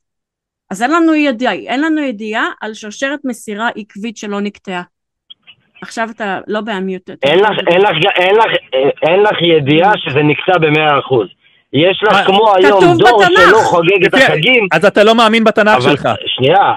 [0.69, 4.81] אז אין לנו ידיעה, אין לנו ידיעה על שרשרת מסירה עקבית שלא נקטעה.
[5.81, 7.09] עכשיו אתה לא באמיוט.
[7.23, 8.51] אין לך, אין, לך, אין, לך,
[9.01, 11.27] אין לך ידיעה שזה נקטע במאה אחוז.
[11.73, 12.25] יש לך מה?
[12.25, 13.41] כמו היום דור בתנ"ך.
[13.49, 16.09] שלא חוגג את החגים, אז אתה לא מאמין בתנ"ך אבל שלך.
[16.25, 16.73] שנייה,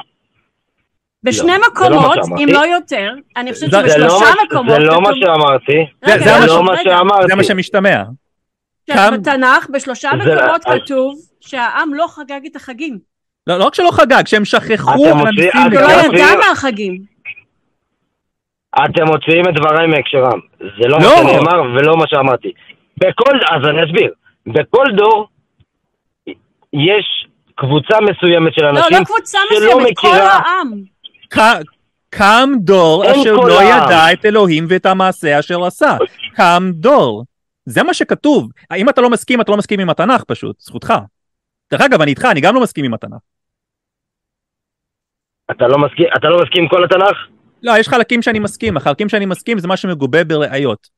[1.27, 2.36] בשני לא, זה לא מקומות, מה.
[2.39, 5.73] אם לא יותר, אני חושבת לא שבשלושה מה- מקומות זה לא מה שאמרתי,
[6.07, 6.73] זה- לא מה.
[6.85, 7.27] שאמרתי.
[7.28, 8.03] זה מה שמשתמע.
[8.86, 12.98] כן, בתנ"ך בשלושה מקומות כתוב שהעם לא חגג את החגים.
[13.47, 16.36] לא, לא רק שלא חגג, שהם שכחו אתם על מוציא- הניסים הוא אתם לא ידע
[16.48, 16.98] מהחגים.
[18.85, 20.40] אתם מוציאים את דבריי מהקשרם.
[20.61, 21.16] זה לא מה לא.
[21.16, 22.53] שנאמר ולא מה שאמרתי.
[22.98, 24.12] בכל, אז אני אסביר.
[24.47, 25.28] בכל דור
[26.73, 30.73] יש קבוצה מסוימת של לא, אנשים לא קבוצה שלא מסוימת, כל העם.
[32.11, 33.62] קם דור אשר לא.
[33.62, 35.97] ידע את אלוהים ואת המעשה אשר עשה.
[36.35, 37.24] קם דור.
[37.66, 38.51] זה מה שכתוב.
[38.77, 40.94] אם אתה לא מסכים, אתה לא מסכים עם התנ"ך פשוט, זכותך.
[41.70, 43.19] דרך אגב, אני איתך, אני גם לא מסכים עם התנ"ך.
[45.51, 47.16] אתה לא מסכים, אתה לא מסכים עם כל התנ"ך?
[47.62, 50.89] לא, יש חלקים שאני מסכים, החלקים שאני מסכים זה מה שמגובה בראיות.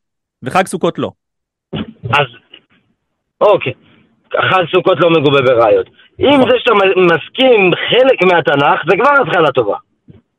[0.43, 1.11] וחג סוכות לא.
[2.05, 2.27] אז,
[3.41, 3.73] אוקיי.
[4.51, 5.87] חג סוכות לא מגובה בראיות.
[6.21, 9.77] אם זה שאתה מסכים חלק מהתנ"ך, זה כבר התחלה טובה.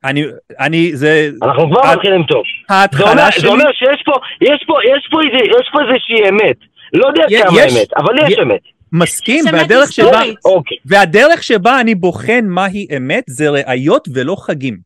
[0.03, 0.23] אני,
[0.59, 2.43] אני, זה, אנחנו כבר את- מתחילים טוב.
[2.69, 4.11] זה אומר, ההתחלה זה שלי, אומר שיש פה,
[4.41, 6.57] יש פה, יש פה, איזה, יש פה איזושהי אמת.
[6.93, 8.61] לא יודע יש- כמה יש- אמת, אבל יש יש- אמת.
[8.93, 10.19] מסכים, זה והדרך שבה.
[10.45, 10.77] אוקיי.
[10.85, 14.77] והדרך שבה אני בוחן מהי אמת זה ראיות ולא חגים.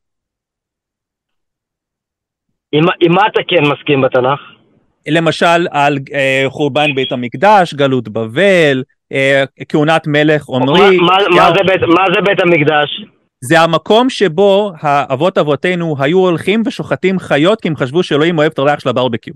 [2.71, 4.39] עם, עם מה אתה כן מסכים בתנ"ך?
[5.07, 11.51] למשל על אה, חורבן בית המקדש, גלות בבל, אה, כהונת מלך עומרי, מה, מה, מה,
[11.55, 13.01] זה בית, מה זה בית המקדש?
[13.45, 18.59] זה המקום שבו האבות אבותינו היו הולכים ושוחטים חיות כי הם חשבו שאלוהים אוהב את
[18.59, 19.33] הריח של הברבקיו.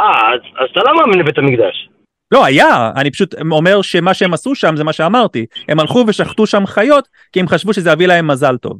[0.00, 1.88] אה, אז, אז אתה לא מאמין לבית המקדש.
[2.32, 5.46] לא, היה, אני פשוט אומר שמה שהם עשו שם זה מה שאמרתי.
[5.68, 8.78] הם הלכו ושחטו שם חיות כי הם חשבו שזה יביא להם מזל טוב.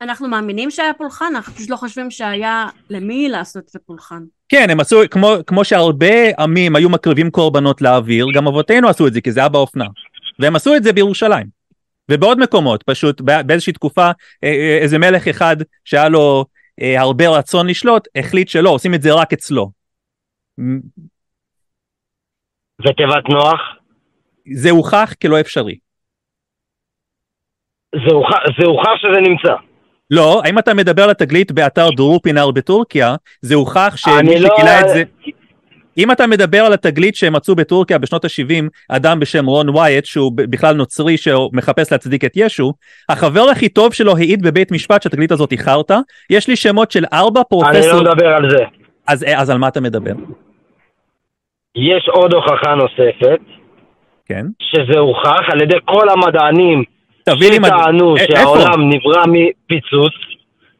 [0.00, 4.22] אנחנו מאמינים שהיה פולחן, אנחנו פשוט לא חושבים שהיה למי לעשות את הפולחן.
[4.48, 9.12] כן, הם עשו, כמו, כמו שהרבה עמים היו מקריבים קורבנות לאוויר, גם אבותינו עשו את
[9.12, 9.84] זה כי זה היה באופנה.
[10.38, 11.55] והם עשו את זה בירושלים.
[12.10, 14.12] ובעוד מקומות, פשוט בא- באיזושהי תקופה, אה,
[14.48, 16.44] אה, איזה מלך אחד שהיה לו
[16.82, 19.70] אה, הרבה רצון לשלוט, החליט שלא, עושים את זה רק אצלו.
[20.60, 20.80] מ-
[22.80, 23.60] ותיבת נוח,
[24.54, 25.78] זה הוכח כלא אפשרי.
[27.94, 29.54] זה הוכח, זה הוכח שזה נמצא.
[30.10, 34.88] לא, האם אתה מדבר על התגלית באתר דרופינר בטורקיה, זה הוכח שמי לא- שגילה את
[34.88, 35.02] זה...
[35.98, 40.32] אם אתה מדבר על התגלית שהם מצאו בטורקיה בשנות ה-70, אדם בשם רון ווייט, שהוא
[40.36, 42.72] בכלל נוצרי שמחפש להצדיק את ישו,
[43.08, 45.98] החבר הכי טוב שלו העיד בבית משפט שהתגלית הזאת היא חרטא,
[46.30, 48.02] יש לי שמות של ארבע אני פרופסור...
[48.02, 48.64] לא מדבר על זה.
[49.08, 50.12] אז, אז על מה אתה מדבר?
[51.76, 53.40] יש עוד הוכחה נוספת,
[54.26, 54.46] כן?
[54.62, 56.82] שזה הוכח על ידי כל המדענים
[57.24, 57.58] תביא לי...
[57.58, 58.32] מד- שטענו א- איפה?
[58.32, 60.12] שהעולם נברא מפיצוץ,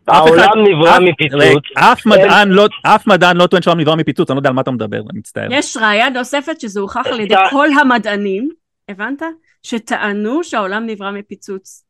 [0.09, 1.59] העולם נברא מפיצוץ, רגע,
[1.93, 4.61] אף מדען לא- אף מדען לא טוען שהעולם נברא מפיצוץ, אני לא יודע על מה
[4.63, 5.47] אתה מדבר, אני מצטער.
[5.51, 8.49] יש ראיה נוספת שזה הוכח על ידי אתה- כל המדענים,
[8.89, 9.23] הבנת?
[9.63, 11.83] שטענו שהעולם נברא מפיצוץ.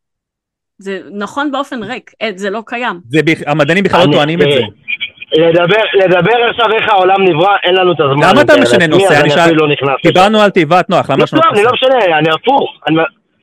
[0.79, 3.01] זה נכון באופן ריק, אה, זה לא קיים.
[3.47, 4.61] המדענים בכלל לא טוענים את זה.
[4.61, 8.29] אה, לדבר, לדבר עכשיו איך העולם נברא, אין לנו את הזמן.
[8.31, 9.21] למה אתה משנה נושא?
[9.21, 9.67] אני שאל- לא.
[10.03, 11.71] דיברנו על תיבת נוח, למה לא, לשנות לא, אני לא?
[11.73, 12.71] משנה, אני הפוך.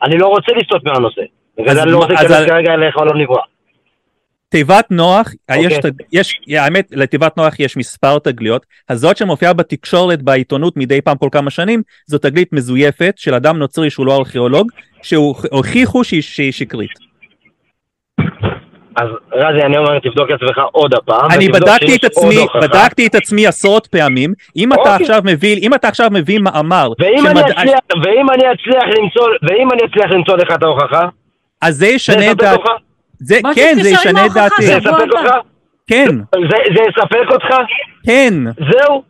[0.04, 1.22] אני- לא רוצה לסטות מהנושא.
[1.60, 3.42] בגלל זה אני לא רוצה להיכנס כרגע לאיך העולם נברא.
[4.54, 5.66] תיבת נוח, אוקיי.
[5.68, 5.80] יש,
[6.12, 11.50] יש, האמת, לתיבת נוח יש מספר תגליות, הזאת שמופיעה בתקשורת, בעיתונות מדי פעם כל כמה
[11.50, 14.72] שנים, זו תגלית מזויפת של אדם נוצרי שהוא לא ארכיאולוג,
[15.02, 16.92] שהוכיחו שהיא, שהיא שקרית.
[18.96, 21.32] אז רזי, אני אומר, תבדוק את עצמך עוד הפעם.
[21.32, 22.46] אני בדקתי את עצמי.
[22.62, 24.96] בדקתי את עצמי עשרות פעמים, אם אתה אוקיי.
[24.96, 29.72] עכשיו מביא, אם אתה עכשיו מביא מאמר, ואם אני אצליח, ואם אני אצליח למצוא, ואם
[29.72, 31.08] אני אצליח למצוא לך את ההוכחה,
[31.62, 32.38] אז זה ישנה את?
[33.24, 34.90] זה, כן, זה ישנה את דעתי, זה יספק.
[34.90, 35.30] אותך?
[35.88, 36.10] כן,
[36.50, 37.56] זה זה יספק אותך?
[38.06, 38.34] כן,
[38.72, 39.04] זהו.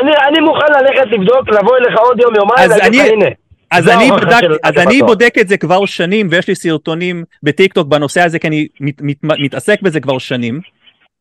[0.00, 3.26] אני, אני מוכן ללכת לבדוק, לבוא אליך עוד יום, יומיים, אז להגיד לך, אני- הנה.
[3.70, 5.02] אז אני, בדק, של אז אני.
[5.02, 9.16] בודק את זה כבר שנים ויש לי סרטונים בטיקטוק בנושא הזה כי אני מת, מת,
[9.22, 10.60] מתעסק בזה כבר שנים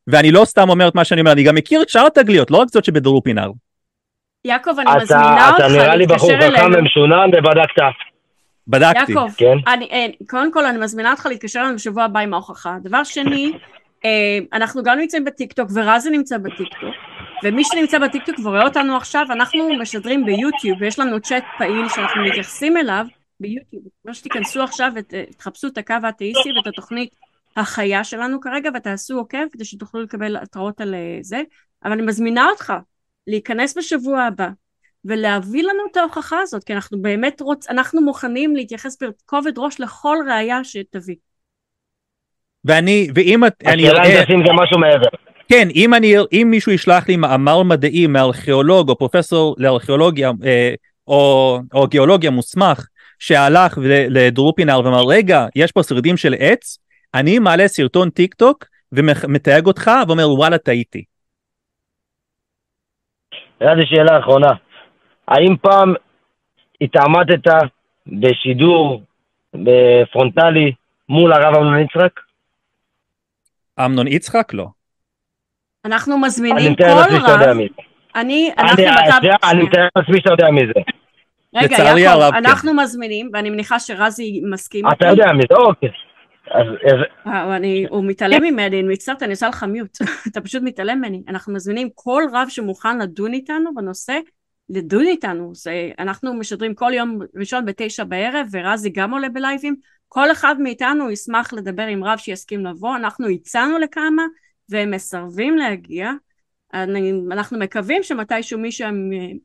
[0.07, 2.57] ואני לא סתם אומר את מה שאני אומר אני גם מכיר את שאר התגליות לא
[2.57, 3.51] רק זאת שבדרופינר.
[4.45, 6.77] יעקב, אני אתה, מזמינה אתה אותך נראה לי בחור להתקשר חכם אלינו.
[6.77, 7.81] ומשונן ובדקת.
[8.67, 9.11] בדקתי.
[9.11, 9.57] יעקב, כן.
[9.67, 12.77] אני, אה, קודם כל אני מזמינה אותך להתקשר אלינו בשבוע הבא עם ההוכחה.
[12.83, 13.51] דבר שני,
[14.05, 16.95] אה, אנחנו גם נמצאים בטיקטוק ורזי נמצא בטיקטוק
[17.43, 22.77] ומי שנמצא בטיקטוק ורואה אותנו עכשיו אנחנו משדרים ביוטיוב ויש לנו צ'אט פעיל שאנחנו מתייחסים
[22.77, 23.05] אליו
[23.39, 23.83] ביוטיוב.
[24.03, 27.15] כמו שתיכנסו עכשיו ותחפשו את הקו האתאיסטי ואת התוכנית
[27.55, 31.41] החיה שלנו כרגע ותעשו עוקב כדי שתוכלו לקבל התראות על אה, זה
[31.83, 32.73] אבל אני מזמינה אותך
[33.27, 34.49] להיכנס בשבוע הבא
[35.05, 37.69] ולהביא לנו את ההוכחה הזאת, כי אנחנו באמת רוצ...
[37.69, 41.15] אנחנו מוכנים להתייחס בכובד ראש לכל ראייה שתביא.
[42.65, 45.07] ואני ואם את אני השאלה אם אראה תשים גם משהו מעבר.
[45.47, 50.73] כן אם אני אם מישהו ישלח לי מאמר מדעי מארכיאולוג או פרופסור לארכיאולוגיה אה,
[51.07, 52.87] או, או גיאולוגיה מוסמך
[53.19, 53.77] שהלך
[54.09, 56.77] לדרופינר ואמר רגע יש פה שרידים של עץ
[57.13, 61.03] אני מעלה סרטון טיק טוק ומתייג אותך ואומר וואלה טעיתי.
[63.61, 64.64] רזי, שאלה אחרונה.
[65.27, 65.93] האם פעם
[66.81, 67.51] התעמתת
[68.07, 69.01] בשידור
[69.53, 70.71] בפרונטלי
[71.09, 72.19] מול הרב אמנון יצחק?
[73.79, 74.67] אמנון יצחק לא.
[75.85, 77.67] אנחנו אני מזמינים מתאר כל לעצמי שאתה יודע רב, מי.
[78.15, 79.15] אני, אני אנחנו.
[79.27, 79.63] יודע, אני.
[79.63, 80.73] מתאר לעצמי שאתה יודע מי זה.
[81.55, 82.37] רגע, לצערי יעקב, הרב, כן.
[82.37, 85.89] אנחנו מזמינים, ואני מניחה שרזי מסכים אתה יודע מי זה, אוקיי.
[86.51, 89.97] אז אז- אה, אני, הוא מתעלם ממני, אני מצטערת, אני עושה לך מיוט.
[90.31, 91.23] אתה פשוט מתעלם ממני.
[91.27, 94.19] אנחנו מזמינים כל רב שמוכן לדון איתנו בנושא,
[94.69, 95.55] לדון איתנו.
[95.55, 99.75] זה, אנחנו משדרים כל יום ראשון בתשע בערב, ורזי גם עולה בלייבים.
[100.07, 102.95] כל אחד מאיתנו ישמח לדבר עם רב שיסכים לבוא.
[102.95, 104.23] אנחנו הצענו לכמה,
[104.69, 106.11] והם מסרבים להגיע.
[106.73, 108.87] אני, אנחנו מקווים שמתישהו מישהו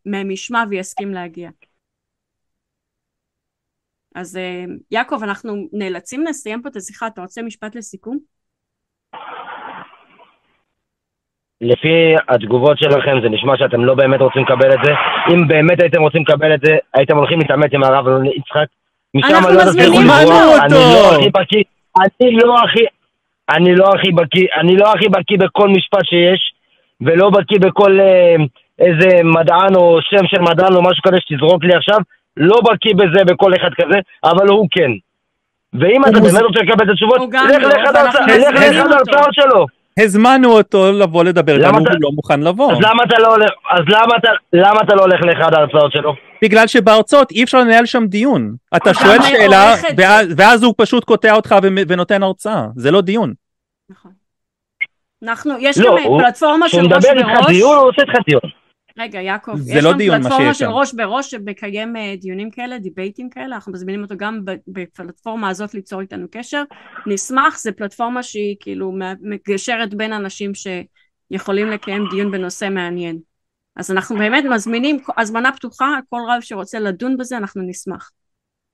[0.07, 1.51] מהם ישמע ויסכים להגיע.
[4.15, 7.07] אז אה, יעקב, אנחנו נאלצים לסיים פה את השיחה.
[7.07, 8.19] אתה רוצה משפט לסיכום?
[11.61, 14.93] לפי התגובות שלכם זה נשמע שאתם לא באמת רוצים לקבל את זה.
[15.31, 18.67] אם באמת הייתם רוצים לקבל את זה, הייתם הולכים להתעמת עם הרב אמנון יצחק.
[19.15, 20.63] משם לא תצליחו לברוח.
[20.65, 21.63] אני לא הכי בקיא,
[22.01, 22.85] אני לא הכי,
[23.51, 26.41] אני לא הכי בקיא, אני לא הכי בקיא בכל משפט שיש,
[27.01, 28.37] ולא בקיא בכל אה,
[28.79, 31.99] איזה מדען או שם של מדען או משהו כזה שתזרוק לי עכשיו,
[32.37, 34.91] לא בקיא בזה בכל אחד כזה, אבל הוא כן.
[35.73, 37.97] ואם אתה באמת רוצה לקבל את התשובות, לך לא, לאחד.
[38.93, 39.67] ההרצאות שלו.
[40.03, 42.73] הזמנו אותו לבוא לדבר איתנו אתה- והוא לא מוכן לבוא.
[42.73, 46.13] אז למה אתה לא הולך, אז למה אתה, למה אתה לא הולך לאחד ההרצאות שלו?
[46.43, 48.55] בגלל שבהרצאות אי אפשר לנהל שם דיון.
[48.77, 49.75] אתה הוא שואל שאלה.
[49.97, 51.55] ואז, ואז הוא פשוט קוטע אותך
[51.89, 52.65] ונותן הרצאה.
[52.77, 53.33] זה לא דיון.
[53.91, 54.11] נכון.
[55.25, 57.47] אנחנו, יש לא, גם הוא- פלטפורמה של כשהוא ראש מדבר איתך בראש.
[57.57, 58.41] דיון, הוא עושה איתך דיון.
[59.01, 60.67] רגע, יעקב, יש לא גם מה פלטפורמה של.
[60.67, 66.01] ראש בראש שמקיים אה, דיונים כאלה, דיבייטים כאלה, אנחנו מזמינים אותו גם בפלטפורמה הזאת ליצור
[66.01, 66.63] איתנו קשר.
[67.07, 73.19] נשמח, זו פלטפורמה שהיא כאילו מגשרת בין אנשים שיכולים לקיים דיון בנושא מעניין.
[73.77, 78.11] אז אנחנו באמת מזמינים, הזמנה פתוחה, כל רב שרוצה לדון בזה, אנחנו נשמח.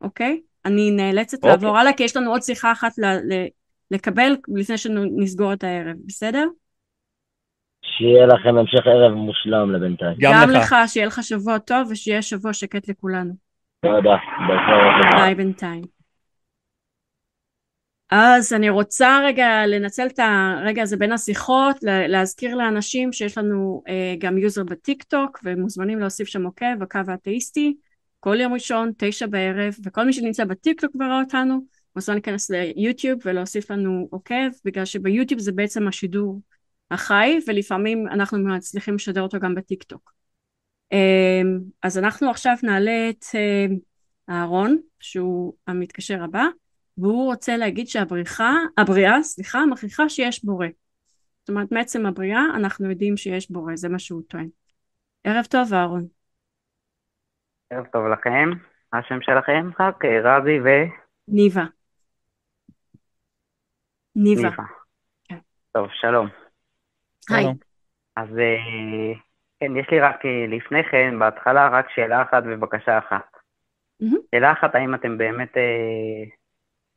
[0.01, 0.41] אוקיי?
[0.65, 1.51] אני נאלצת אוקיי.
[1.51, 3.47] לעבור הלאה, כי יש לנו עוד שיחה אחת ל- ל-
[3.91, 6.47] לקבל לפני שנסגור את הערב, בסדר?
[7.97, 10.17] שיהיה לכם המשך ערב מושלם לבינתיים.
[10.21, 10.73] גם גם לך.
[10.73, 13.33] לך, שיהיה לך שבוע טוב ושיהיה שבוע שקט לכולנו.
[13.83, 14.17] תודה.
[15.17, 15.35] ביי.
[15.35, 15.83] בינתיים.
[18.11, 23.83] אז אני רוצה רגע לנצל את הרגע הזה בין השיחות, לה- להזכיר לאנשים שיש לנו
[23.89, 27.77] אה, גם יוזר בטיק טוק ומוזמנים להוסיף שם עוקב, הקו האתאיסטי,
[28.21, 31.61] כל יום ראשון, תשע בערב, וכל מי שנמצא בטיק טוק וראה אותנו,
[31.97, 36.41] מוזמן להיכנס ליוטיוב ולהוסיף לנו עוקב, בגלל שביוטיוב זה בעצם השידור
[36.91, 40.13] החי, ולפעמים אנחנו מצליחים לשדר אותו גם בטיק טוק.
[40.93, 41.43] אה,
[41.83, 43.67] אז אנחנו עכשיו נעלה את אה,
[44.31, 46.45] אהרון, שהוא המתקשר הבא,
[46.99, 50.67] והוא רוצה להגיד שהבריחה, הבריאה, סליחה, מכריחה שיש בורא.
[51.41, 54.49] זאת אומרת, מעצם הבריאה אנחנו יודעים שיש בורא, זה מה שהוא טוען.
[55.25, 56.07] ערב טוב, אהרון.
[57.71, 58.51] ערב טוב לכם.
[58.93, 59.71] מה השם שלכם?
[59.81, 60.71] רק אה, רבי ניבה.
[61.29, 61.65] ניבה.
[64.17, 64.51] וניבה.
[65.25, 65.39] כן.
[65.73, 66.46] טוב, שלום.
[67.31, 67.47] היי.
[68.17, 69.13] אז אה,
[69.61, 73.37] כן, יש לי רק אה, לפני כן, בהתחלה, רק שאלה אחת ובקשה אחת.
[74.01, 74.17] מהמם.
[74.35, 76.25] שאלה אחת, האם אתם באמת אה,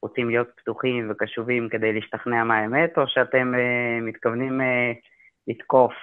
[0.02, 4.92] רוצים להיות פתוחים וקשובים כדי להשתכנע מהאמת, או שאתם אה, מתכוונים אה,
[5.48, 5.94] לתקוף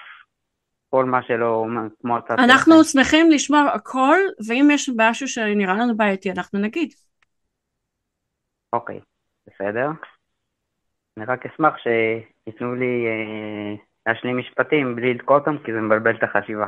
[0.91, 1.67] כל מה שלא
[2.01, 2.43] כמו שלכם?
[2.43, 4.17] אנחנו שמחים לשמוע הכל,
[4.49, 6.89] ואם יש משהו שנראה לנו בעייתי, אנחנו נגיד.
[8.73, 9.01] אוקיי,
[9.47, 9.89] בסדר.
[11.17, 13.75] אני רק אשמח שייתנו לי אה,
[14.07, 16.67] להשלים משפטים בלי לתקוע אותם, כי זה מבלבל את החשיבה.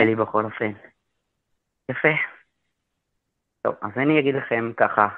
[0.00, 0.72] שלי בכל אופן.
[1.90, 2.08] יפה.
[3.62, 5.08] טוב, אז אני אגיד לכם ככה.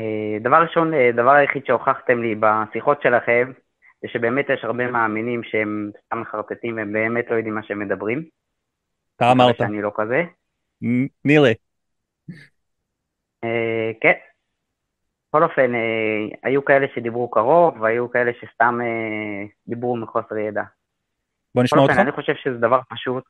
[0.00, 3.52] אה, דבר ראשון, אה, דבר היחיד שהוכחתם לי בשיחות שלכם,
[4.02, 8.24] זה שבאמת יש הרבה מאמינים שהם סתם מחרטטים והם באמת לא יודעים מה שהם מדברים.
[9.16, 9.56] אתה אמרת.
[9.56, 10.22] שאני לא כזה.
[11.24, 11.52] נראה.
[13.44, 14.31] אה, כן.
[15.32, 20.62] בכל אופן, אה, היו כאלה שדיברו קרוב, והיו כאלה שסתם אה, דיברו מחוסר ידע.
[21.54, 21.94] בוא נשמע אותך.
[21.98, 23.24] אני חושב שזה דבר פשוט.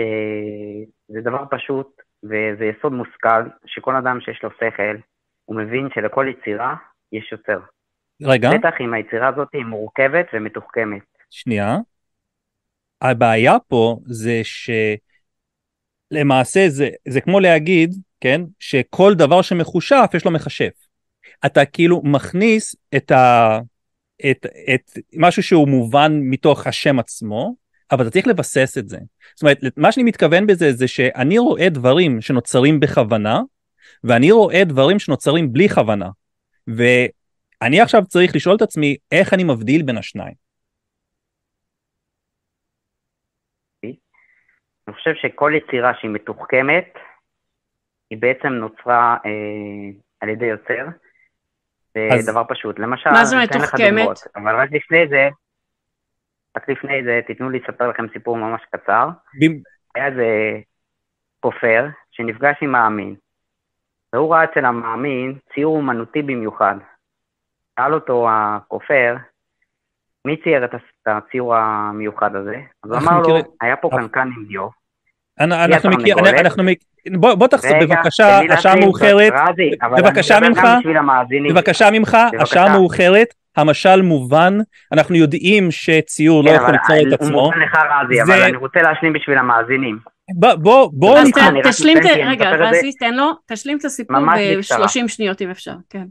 [0.00, 4.96] אה, זה דבר פשוט, וזה יסוד מושכל, שכל אדם שיש לו שכל,
[5.44, 6.74] הוא מבין שלכל יצירה
[7.12, 7.60] יש יוצר.
[8.22, 11.02] רגע, בטח אם היצירה הזאת היא מורכבת ומתוחכמת.
[11.30, 11.76] שנייה.
[13.02, 14.40] הבעיה פה זה
[16.12, 20.70] שלמעשה זה, זה כמו להגיד, כן, שכל דבר שמחושף יש לו מכשף.
[21.46, 23.58] אתה כאילו מכניס את, ה,
[24.30, 27.54] את, את משהו שהוא מובן מתוך השם עצמו,
[27.92, 28.98] אבל אתה צריך לבסס את זה.
[29.34, 33.40] זאת אומרת, מה שאני מתכוון בזה זה שאני רואה דברים שנוצרים בכוונה,
[34.04, 36.08] ואני רואה דברים שנוצרים בלי כוונה.
[36.66, 40.47] ואני עכשיו צריך לשאול את עצמי איך אני מבדיל בין השניים.
[44.88, 46.94] אני חושב שכל יצירה שהיא מתוחכמת,
[48.10, 49.30] היא בעצם נוצרה אה,
[50.20, 50.86] על ידי יוצר.
[51.94, 52.78] זה אז- דבר פשוט.
[52.78, 54.08] למשל, מה זה מתוחכמת?
[54.36, 55.28] אבל רק לפני זה,
[56.56, 59.08] רק לפני זה, תיתנו לי לספר לכם סיפור ממש קצר.
[59.94, 60.26] היה איזה
[61.40, 63.14] כופר שנפגש עם מאמין,
[64.12, 66.74] והוא ראה אצל המאמין ציור אומנותי במיוחד.
[67.78, 69.16] שאל אותו הכופר,
[70.26, 70.70] מי צייר את
[71.06, 72.56] הציור המיוחד הזה?
[72.84, 74.68] אז הוא אנחנו אמר לו, מכירים- היה פה קנקן עם דיו.
[75.40, 76.40] אנ- אנחנו מכיר, התרנגולת?
[76.46, 76.86] אנחנו מכיר,
[77.18, 79.32] בוא, בוא תחזור בבקשה, השעה מאוחרת,
[79.98, 80.60] בבקשה ממך.
[81.50, 82.16] בבקשה ממך.
[82.40, 84.58] השעה מאוחרת, המשל מובן,
[84.92, 88.56] אנחנו יודעים שציור לא כן, יכול ליצור את הוא עצמו, מובן לך רזי, אבל אני
[88.56, 89.98] רוצה להשלים בשביל המאזינים.
[90.34, 91.18] בוא, בוא,
[91.64, 94.78] תשלים, רגע, רזי, תן לו, תשלים את הסיפור ממש בקצרה.
[94.78, 96.04] ב-30 שניות אם אפשר, כן.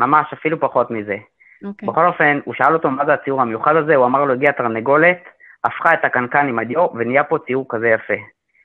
[0.00, 1.16] ממש, אפילו פחות מזה.
[1.64, 1.88] אוקיי.
[1.88, 5.18] בכל אופן, הוא שאל אותו מה זה הציור המיוחד הזה, הוא אמר לו, הגיעה תרנגולת,
[5.64, 8.14] הפכה את הקנקן עם הדיו, ונהיה פה ציור כזה יפה.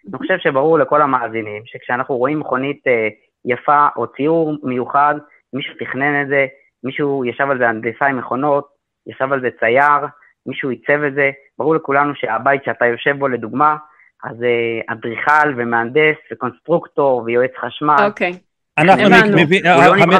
[0.09, 3.07] אני חושב שברור לכל המאזינים, שכשאנחנו רואים מכונית אה,
[3.45, 5.15] יפה, או ציור מיוחד,
[5.53, 6.45] מישהו תכנן את זה,
[6.83, 8.67] מישהו ישב על זה הנדסאי מכונות,
[9.07, 10.07] ישב על זה צייר,
[10.45, 13.77] מישהו עיצב את זה, ברור לכולנו שהבית שאתה יושב בו, לדוגמה,
[14.23, 18.31] אז אה, אדריכל ומהנדס וקונסטרוקטור ויועץ חשמל, אוקיי.
[18.77, 19.17] אנחנו הוא לא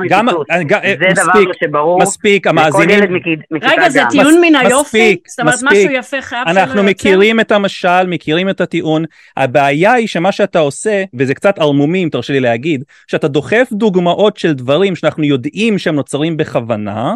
[0.10, 0.48] גם, מציטוט.
[0.68, 3.00] גם- זה דבר מספיק, שברור מספיק, המאזינים,
[3.62, 4.02] רגע, זה.
[4.10, 5.16] טיעון מן היופי?
[5.28, 5.72] זאת אומרת, מספיק.
[5.72, 6.90] משהו יפה חייב שלא אנחנו יוצא?
[6.92, 9.06] מכירים את המשל, מכירים את הטיעון,
[9.38, 14.38] הבעיה היא שמה שאתה עושה, וזה קצת ערמומי אם תרשה לי להגיד, שאתה דוחף דוגמאות
[14.38, 17.14] של דברים שאנחנו יודעים שהם נוצרים בכוונה,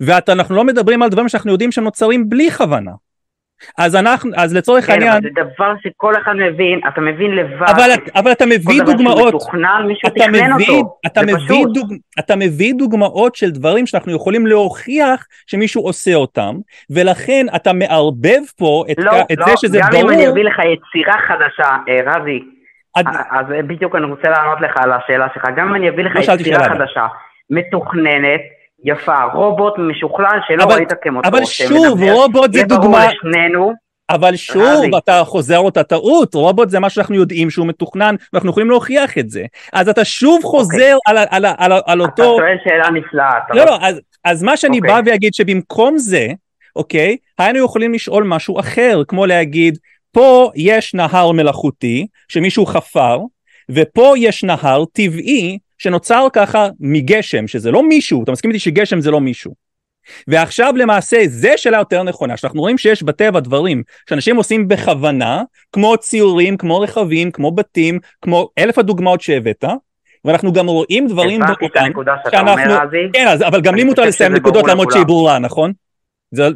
[0.00, 2.92] ואנחנו לא מדברים על דברים שאנחנו יודעים שהם נוצרים בלי כוונה.
[3.78, 7.66] אז אנחנו, אז לצורך כן, העניין, אבל זה דבר שכל אחד מבין, אתה מבין לבד.
[7.70, 10.98] אבל, אבל אתה מביא דוגמאות, מתוכנן, מישהו אתה תכנן מביא, אותו.
[11.06, 11.64] אתה, מביא.
[11.74, 16.54] דוג, אתה מביא דוגמאות של דברים שאנחנו יכולים להוכיח שמישהו עושה אותם,
[16.90, 20.02] ולכן אתה מערבב פה את, לא, את לא, זה שזה גם ברור.
[20.02, 22.40] אם אני אביא לך יצירה חדשה, אה, רזי,
[22.94, 26.16] עד- אז בדיוק אני רוצה לענות לך על השאלה שלך, גם אם אני אביא לך
[26.16, 26.64] לא יצירה.
[26.68, 27.06] חדשה,
[27.50, 28.40] מתוכננת,
[28.84, 31.28] יפה, רובוט משוכלל שלא אבל- ראית כמותו.
[31.28, 33.72] אבל שוב, רובוט זה יהיה ברור דוגמה, לשנינו,
[34.10, 34.90] אבל שוב, רזי.
[34.98, 39.30] אתה חוזר אותה טעות, רובוט זה מה שאנחנו יודעים שהוא מתוכנן, ואנחנו יכולים להוכיח את
[39.30, 39.44] זה.
[39.72, 42.36] אז אתה שוב חוזר על, ה- על, על, ה- על אתה אותו...
[42.38, 43.30] שואל שאלה נפלאה.
[43.46, 44.92] אתה לא, לא, אז, אז מה שאני אוקיי.
[45.02, 46.26] בא ואגיד שבמקום זה,
[46.76, 49.78] אוקיי, היינו יכולים לשאול משהו אחר, כמו להגיד,
[50.12, 53.18] פה יש נהר מלאכותי שמישהו חפר,
[53.70, 59.10] ופה יש נהר טבעי שנוצר ככה מגשם, שזה לא מישהו, אתה מסכים איתי שגשם זה
[59.10, 59.66] לא מישהו.
[60.28, 65.42] ועכשיו למעשה זה שאלה יותר נכונה, שאנחנו רואים שיש בטבע דברים שאנשים עושים בכוונה,
[65.72, 69.64] כמו ציורים, כמו רכבים, כמו בתים, כמו אלף הדוגמאות שהבאת,
[70.24, 72.96] ואנחנו גם רואים דברים הבנתי את הנקודה שאתה אומר, רזי.
[73.12, 74.92] כן, אז, אבל גם לי מותר לסיים נקודות למרות.
[74.92, 75.72] שהיא ברורה, נכון?
[76.30, 76.48] זה...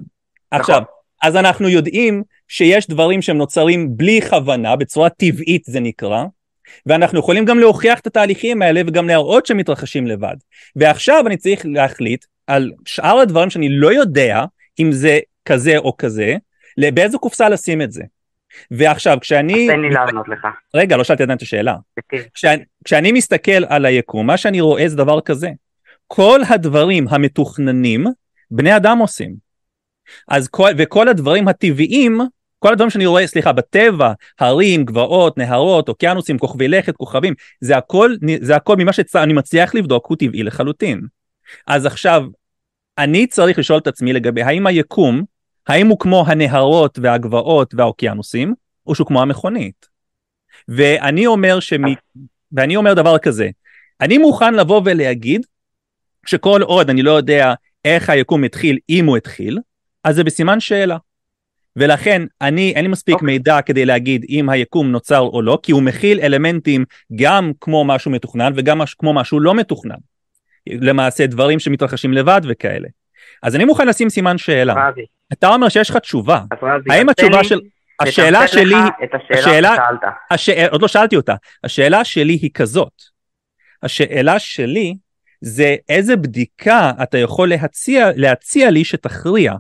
[0.51, 0.83] עכשיו,
[1.23, 6.25] אז אנחנו יודעים שיש דברים שהם נוצרים בלי כוונה, בצורה טבעית זה נקרא,
[6.87, 10.37] ואנחנו יכולים גם להוכיח את התהליכים האלה וגם להראות שהם מתרחשים לבד.
[10.77, 14.45] ועכשיו אני צריך להחליט על שאר הדברים שאני לא יודע
[14.81, 16.37] אם זה כזה או כזה,
[16.95, 18.03] באיזו קופסה לשים את זה.
[18.71, 19.69] ועכשיו כשאני...
[19.69, 20.47] תן לי לענות לך.
[20.75, 21.77] רגע, לא שאלתי עדיין את השאלה.
[22.35, 25.51] כשאני, כשאני מסתכל על היקום, מה שאני רואה זה דבר כזה.
[26.07, 28.07] כל הדברים המתוכננים,
[28.51, 29.35] בני אדם עושים.
[30.29, 32.21] אז כל, וכל הדברים הטבעיים,
[32.61, 38.15] כל הדברים שאני רואה, סליחה, בטבע, הרים, גבעות, נהרות, אוקיינוסים, כוכבי לכת, כוכבים, זה הכל,
[38.41, 41.01] זה הכל ממה שאני מצליח לבדוק הוא טבעי לחלוטין.
[41.67, 42.25] אז עכשיו,
[42.99, 45.23] אני צריך לשאול את עצמי לגבי האם היקום,
[45.67, 48.55] האם הוא כמו הנהרות והגבעות והאוקיינוסים,
[48.87, 49.87] או שהוא כמו המכונית.
[50.69, 51.83] ואני אומר שמ...
[52.53, 53.49] ואני אומר דבר כזה,
[54.01, 55.47] אני מוכן לבוא ולהגיד
[56.27, 57.55] שכל עוד אני לא יודע
[57.85, 59.59] איך היקום התחיל, אם הוא התחיל,
[60.05, 60.97] אז זה בסימן שאלה.
[61.77, 63.19] ולכן אני, אין לי מספיק okay.
[63.19, 63.27] אוקיי.
[63.27, 66.85] מידע כדי להגיד אם היקום נוצר או לא, כי הוא מכיל אלמנטים
[67.15, 69.97] גם כמו משהו מתוכנן וגם מש, כמו משהו לא מתוכנן.
[70.67, 72.89] למעשה דברים שמתרחשים לבד וכאלה.
[73.43, 74.75] אז אני מוכן לשים סימן שאלה.
[74.89, 75.05] רבי.
[75.33, 76.41] אתה אומר שיש לך תשובה.
[76.63, 77.61] רבי, האם התשובה של...
[78.01, 78.75] השאלה שלי,
[79.05, 79.77] את השאלה, השאלה
[80.31, 80.49] הש...
[80.49, 81.35] עוד לא שאלתי אותה,
[81.65, 83.03] השאלה שלי היא כזאת,
[83.83, 84.97] השאלה שלי
[85.41, 89.55] זה איזה בדיקה אתה יכול להציע, להציע לי שתכריע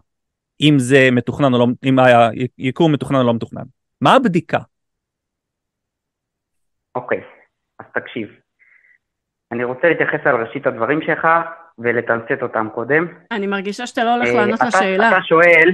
[0.60, 1.96] אם זה מתוכנן או לא, אם
[2.58, 3.62] היקום מתוכנן או לא מתוכנן.
[4.00, 4.58] מה הבדיקה?
[6.94, 7.20] אוקיי,
[7.78, 8.28] אז תקשיב.
[9.52, 11.28] אני רוצה להתייחס על ראשית הדברים שלך
[11.78, 13.06] ולתמצת אותם קודם.
[13.30, 15.08] אני מרגישה שאתה לא הולך אה, לענות לשאלה.
[15.08, 15.70] אתה שואל,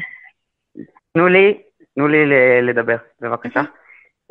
[1.13, 1.63] תנו לי,
[1.95, 2.27] תנו לי
[2.63, 3.61] לדבר, בבקשה.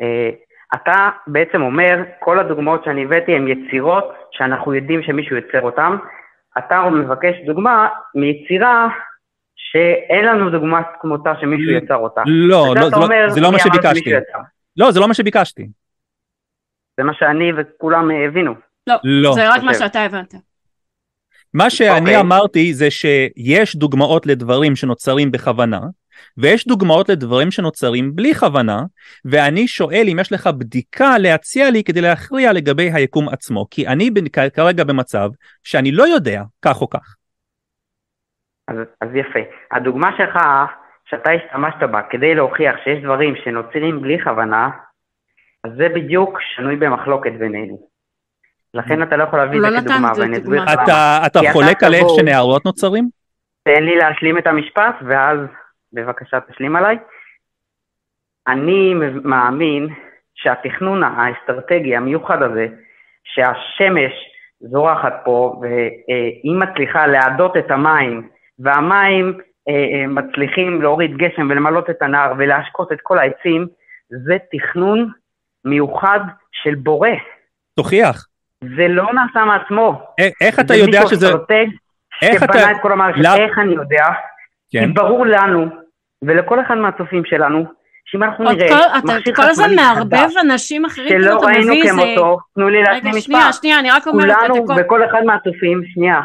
[0.01, 0.29] אה,
[0.73, 5.95] אתה בעצם אומר, כל הדוגמאות שאני הבאתי הן יצירות שאנחנו יודעים שמישהו יוצר אותן.
[6.57, 8.87] אתה מבקש דוגמה מיצירה
[9.75, 12.21] שאין לנו דוגמה כמותה שמישהו יצר אותה.
[12.25, 14.11] לא, לא, זה, לא, זה לא מה שביקשתי.
[14.77, 15.67] לא, זה לא מה שביקשתי.
[16.97, 18.53] זה מה שאני וכולם הבינו.
[18.87, 19.33] לא, לא.
[19.33, 20.35] זה רק מה שאתה הבנת.
[21.53, 22.01] מה שאני okay.
[22.01, 22.19] אוקיי.
[22.19, 25.79] אמרתי זה שיש דוגמאות לדברים שנוצרים בכוונה,
[26.37, 28.83] ויש דוגמאות לדברים שנוצרים בלי כוונה,
[29.25, 34.09] ואני שואל אם יש לך בדיקה להציע לי כדי להכריע לגבי היקום עצמו, כי אני
[34.53, 35.29] כרגע במצב
[35.63, 37.15] שאני לא יודע כך או כך.
[38.67, 39.39] אז, אז יפה.
[39.71, 40.39] הדוגמה שלך,
[41.05, 44.69] שאתה השתמשת בה כדי להוכיח שיש דברים שנוצרים בלי כוונה,
[45.63, 47.87] אז זה בדיוק שנוי במחלוקת בינינו.
[48.73, 51.21] לכן אתה לא יכול להביא את זה לא כדוגמה, ואני אסביר לך למה.
[51.27, 53.09] אתה חולק על איך שנערות נוצרים?
[53.63, 55.39] תן לי להשלים את המשפט, ואז
[55.93, 56.97] בבקשה תשלים עליי.
[58.47, 58.93] אני
[59.23, 59.87] מאמין
[60.35, 62.67] שהתכנון האסטרטגי המיוחד הזה,
[63.23, 64.11] שהשמש
[64.59, 68.29] זורחת פה, והיא מצליחה להדות את המים,
[68.59, 69.37] והמים
[69.69, 73.67] אה, אה, מצליחים להוריד גשם ולמלות את הנהר ולהשקות את כל העצים,
[74.09, 75.11] זה תכנון
[75.65, 76.19] מיוחד
[76.51, 77.09] של בורא.
[77.75, 78.27] תוכיח.
[78.61, 80.01] זה לא נעשה מעצמו.
[80.41, 81.27] איך אתה יודע שזה...
[82.21, 82.53] איך אתה...
[82.53, 83.35] שבנה את כל המערכת, לא...
[83.35, 84.05] איך אני יודע?
[84.71, 84.87] כן.
[84.87, 85.65] כי ברור לנו,
[86.21, 87.65] ולכל אחד מהצופים שלנו,
[88.05, 92.83] שאם אנחנו נראה חדש, אתה כל הזמן מערבב אנשים אחרים, שלא ראינו כמותו, תנו לי
[92.83, 93.23] להשלים משפט.
[93.23, 96.21] שנייה, שנייה, אני רק אומרת, כולנו וכל אחד מהצופים, שנייה, אה,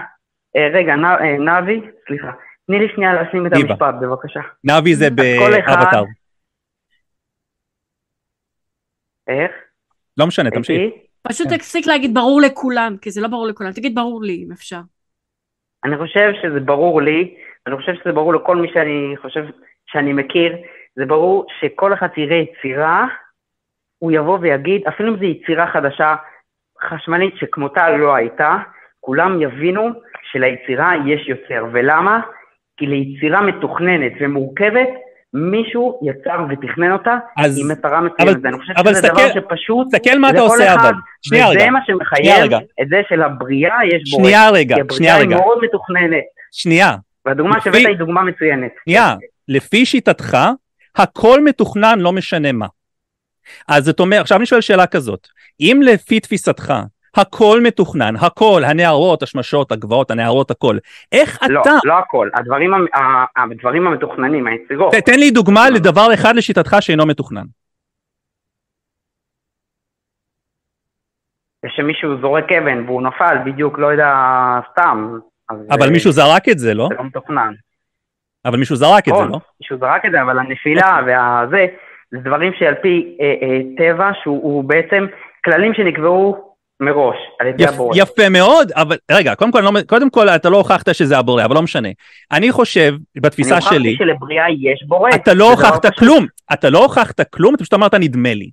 [0.57, 2.31] רגע, אה, נבי, סליחה,
[2.67, 4.41] תני לי שנייה להשלים את המשפט, בבקשה.
[4.65, 6.05] נבי זה באבטר.
[9.29, 9.51] איך?
[10.17, 10.93] לא משנה, תמשיך.
[11.23, 11.57] פשוט כן.
[11.57, 14.81] תפסיק להגיד ברור לכולם, כי זה לא ברור לכולם, תגיד ברור לי אם אפשר.
[15.85, 17.35] אני חושב שזה ברור לי,
[17.67, 19.45] אני חושב שזה ברור לכל מי שאני חושב
[19.87, 20.57] שאני מכיר,
[20.97, 23.07] זה ברור שכל אחד יראה יצירה,
[23.99, 26.17] הוא יבוא ויגיד, אפילו אם זו יצירה חדשה,
[26.89, 28.57] חשמלית שכמותה לא הייתה,
[29.01, 29.91] כולם יבינו
[30.33, 31.65] שליצירה יש יוצר.
[31.73, 32.21] ולמה?
[32.77, 34.89] כי ליצירה מתוכננת ומורכבת,
[35.35, 38.47] מישהו יצר ותכנן אותה אז, עם מטרה מסוימת.
[38.47, 40.93] אני חושב שזה סתכל, דבר שפשוט, תסתכל מה אתה עושה אחד, אבל.
[41.23, 41.61] שנייה רגע.
[41.61, 42.53] וזה מה שמחייב
[42.83, 44.25] את זה שלבריאה יש בורא.
[44.25, 45.27] שנייה רגע, שנייה רגע.
[45.29, 46.25] כי הבריאה היא מאוד מתוכננת.
[46.53, 46.97] שנייה.
[47.27, 47.65] והדוגמה לפי...
[47.65, 48.71] שהבאת היא דוגמה מצוינת.
[48.85, 49.15] שנייה,
[49.49, 50.39] לפי שיטתך,
[50.97, 52.67] הכל מתוכנן לא משנה מה.
[53.69, 55.29] אז זאת אומרת, עכשיו אני שואל שאלה כזאת,
[55.61, 56.73] אם לפי תפיסתך
[57.17, 60.77] הכל מתוכנן, הכל, הנערות, השמשות, הגבעות, הנערות, הכל.
[61.13, 61.71] איך לא, אתה...
[61.71, 62.71] לא, לא הכל, הדברים,
[63.37, 64.95] הדברים המתוכננים, היצירות.
[64.95, 67.45] תן לי דוגמה לדבר אחד לשיטתך שאינו מתוכנן.
[71.67, 74.15] שמישהו זורק אבן והוא נפל, בדיוק, לא יודע,
[74.73, 75.19] סתם.
[75.51, 75.93] אבל זה...
[75.93, 76.89] מישהו זרק את זה, לא?
[76.91, 77.53] זה לא מתוכנן.
[78.45, 79.39] אבל מישהו זרק את זה, נכון, לא?
[79.61, 81.67] מישהו זרק את זה, אבל הנפילה והזה,
[82.11, 85.07] זה דברים שעל פי אה, אה, טבע, שהוא בעצם
[85.45, 86.50] כללים שנקבעו
[86.81, 87.95] מראש, על ידי יפ, הבורא.
[87.97, 91.55] יפה מאוד, אבל רגע, קודם כל, לא, קודם כל אתה לא הוכחת שזה הבורא, אבל
[91.55, 91.89] לא משנה.
[92.33, 93.77] אני חושב, בתפיסה אני שלי...
[93.77, 95.11] אני הוכחתי שלבריאה יש בורא.
[95.15, 98.51] אתה לא הוכחת לא כלום, אתה לא הוכחת כלום, אתה פשוט אמרת נדמה לי.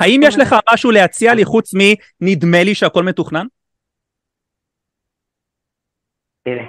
[0.00, 1.72] האם יש לך משהו להציע לי חוץ
[2.20, 3.46] מנדמה לי שהכל מתוכנן?
[6.44, 6.64] תראה,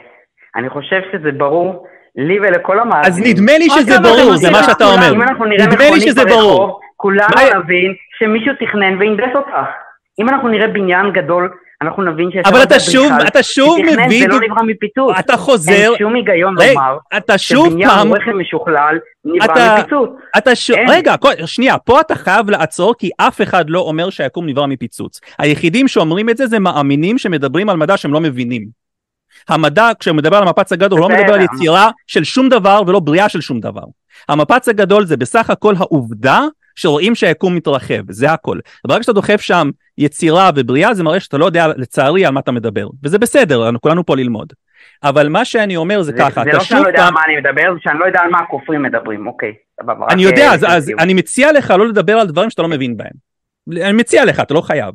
[0.56, 3.32] אני חושב שזה ברור לי ולכל המאזינים.
[3.32, 5.14] אז נדמה לי שזה ברור, זה מה שאתה אומר.
[5.60, 6.80] נדמה לי שזה ברור.
[6.96, 9.64] כולנו נבין שמישהו תכנן והנדס אותה.
[10.20, 11.50] אם אנחנו נראה בניין גדול,
[11.82, 12.42] אנחנו נבין שיש...
[12.46, 14.22] אבל אתה שוב, אתה שוב מביא...
[14.22, 15.16] זה לא נברא מפיצוץ.
[15.20, 15.74] אתה חוזר...
[15.74, 20.10] אין שום היגיון לומר אתה שוב שבניין הוא רכב משוכלל נברא מפיצוץ.
[20.38, 20.78] אתה שוב...
[20.90, 21.16] רגע,
[21.46, 25.22] שנייה, פה אתה חייב לעצור כי אף אחד לא אומר שהיקום נברא מפיצוץ.
[25.40, 28.82] היחידים שאומרים את זה זה מאמינים שמדברים על מדע שהם לא מבינים.
[29.50, 33.00] המדע, כשהוא מדבר על המפץ הגדול, הוא לא מדבר על יצירה של שום דבר ולא
[33.00, 33.84] בריאה של שום דבר.
[34.30, 36.42] המפץ הגדול זה בסך הכל העובדה
[36.76, 38.60] שרואים שהיקום מתרחב, זה הכל.
[38.88, 42.52] ברגע שאתה דוחף שם יצירה ובריאה, זה מראה שאתה לא יודע לצערי על מה אתה
[42.52, 44.54] מדבר, וזה בסדר, אנחנו כולנו פה ללמוד.
[45.04, 47.38] אבל מה שאני אומר זה, זה ככה, זה לא שאני לא יודע על מה אני
[47.38, 50.06] מדבר, זה שאני לא יודע על מה הכופרים מדברים, אוקיי, סבבה.
[50.10, 50.92] אני יודע, אה, אז, אז.
[51.00, 53.12] אני מציע לך לא לדבר על דברים שאתה לא מבין בהם.
[53.86, 54.94] אני מציע לך, אתה לא חייב.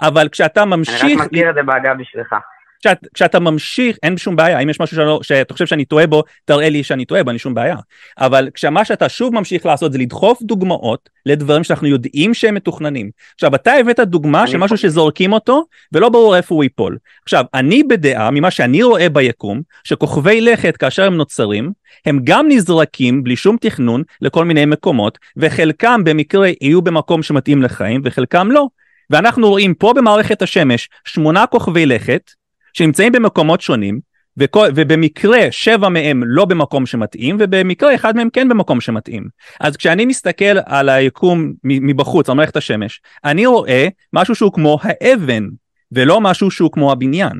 [0.00, 2.34] אבל כשאתה אני ממשיך, רק מזכיר את זה באגב בשבילך.
[2.80, 6.22] כשאת, כשאתה ממשיך, אין שום בעיה, אם יש משהו שלא, שאתה חושב שאני טועה בו,
[6.44, 7.76] תראה לי שאני טועה בו, אין שום בעיה.
[8.18, 13.10] אבל כשמה שאתה שוב ממשיך לעשות זה לדחוף דוגמאות לדברים שאנחנו יודעים שהם מתוכננים.
[13.34, 16.98] עכשיו, אתה הבאת דוגמה של משהו שזורקים אותו, ולא ברור איפה הוא ייפול.
[17.22, 21.72] עכשיו, אני בדעה, ממה שאני רואה ביקום, שכוכבי לכת, כאשר הם נוצרים,
[22.06, 28.00] הם גם נזרקים בלי שום תכנון לכל מיני מקומות, וחלקם במקרה יהיו במקום שמתאים לחיים,
[28.04, 28.66] וחלקם לא.
[29.10, 32.30] ואנחנו רואים פה במערכת השמש שמונה כוכבי לכת,
[32.72, 34.00] שנמצאים במקומות שונים,
[34.36, 39.24] וכל, ובמקרה שבע מהם לא במקום שמתאים, ובמקרה אחד מהם כן במקום שמתאים.
[39.60, 45.44] אז כשאני מסתכל על היקום מבחוץ, על מערכת השמש, אני רואה משהו שהוא כמו האבן,
[45.92, 47.32] ולא משהו שהוא כמו הבניין.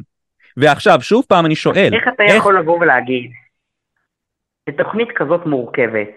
[0.57, 3.31] ועכשיו, שוב פעם אני שואל, איך אתה יכול לבוא ולהגיד
[4.71, 6.09] שתוכנית כזאת מורכבת,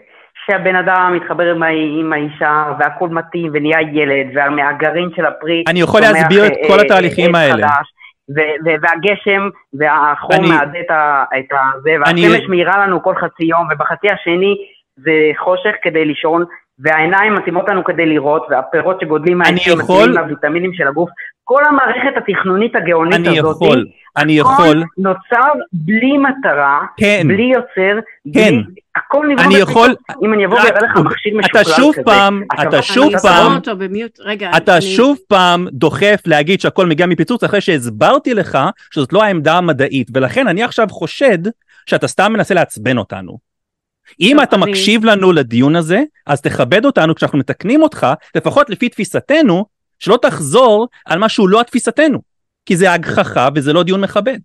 [0.46, 5.82] שהבן אדם מתחבר עם, ה- עם האישה והכל מתאים ונהיה ילד והמהגרעין של הפרי אני
[5.82, 7.68] יכול להסביר את אה, כל אה, התהליכים עץ האלה.
[7.68, 7.88] חדש,
[8.82, 10.80] והגשם והחום מעדה
[11.40, 14.56] את הזה והשמש מאירה לנו כל חצי יום ובחצי השני
[14.96, 16.46] זה חושך כדי לישון
[16.80, 21.10] והעיניים מתאימות לנו כדי לראות והפירות שגודלים מהעצים יכול- מתאימים לוויטמינים של הגוף
[21.44, 23.86] כל המערכת התכנונית הגאונית אני הזאת יכול,
[24.18, 28.00] אני הכל יכול, נוצר בלי מטרה, כן, בלי יוצר,
[28.34, 28.50] כן.
[28.50, 28.64] בלי...
[28.96, 29.56] הכל נברא אני.
[29.56, 29.96] יכול,
[30.26, 33.58] אם אני אבוא ואראה לך מכשיר משוכלל אתה כזה, שוב פעם, אתה שוב פעם.
[34.58, 38.58] אתה שוב פעם דוחף להגיד שהכל מגיע מפיצוץ אחרי שהסברתי לך
[38.94, 41.38] שזאת לא העמדה המדעית ולכן אני עכשיו חושד
[41.86, 43.53] שאתה סתם מנסה לעצבן אותנו.
[44.20, 48.90] אם אתה אני- מקשיב לנו לדיון הזה אז תכבד אותנו כשאנחנו מתקנים אותך לפחות לפי
[48.90, 49.66] תפיסתנו
[50.00, 52.20] שלא תחזור על משהו לא התפיסתנו
[52.66, 54.38] כי זה הגחכה וזה לא דיון מכבד.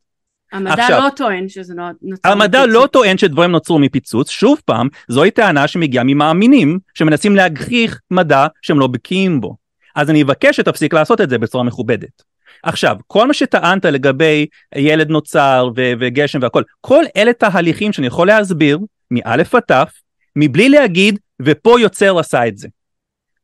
[0.53, 1.85] המדע עכשיו- לא טוען שזה לא...
[2.03, 2.75] נוצר המדע מפיצוץ.
[2.83, 8.81] לא טוען שדברים נוצרו מפיצוץ, שוב פעם, זוהי טענה שמגיעה ממאמינים שמנסים להגחיך מדע שהם
[8.81, 9.57] לא בקיאים בו.
[9.97, 12.23] אז אני אבקש שתפסיק לעשות את זה בצורה מכובדת.
[12.63, 18.79] עכשיו, כל מה שטענת לגבי ילד נוצר וגשם והכל, כל אלה תהליכים שאני יכול להסביר
[19.11, 19.93] מאלף עד תף,
[20.37, 22.69] מבלי להגיד, ופה יוצר עשה את זה.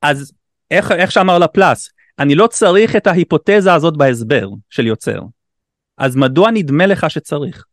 [0.03, 0.32] אז
[0.70, 5.20] איך, איך שאמר לפלס, אני לא צריך את ההיפותזה הזאת בהסבר של יוצר.
[5.99, 7.65] אז מדוע נדמה לך שצריך?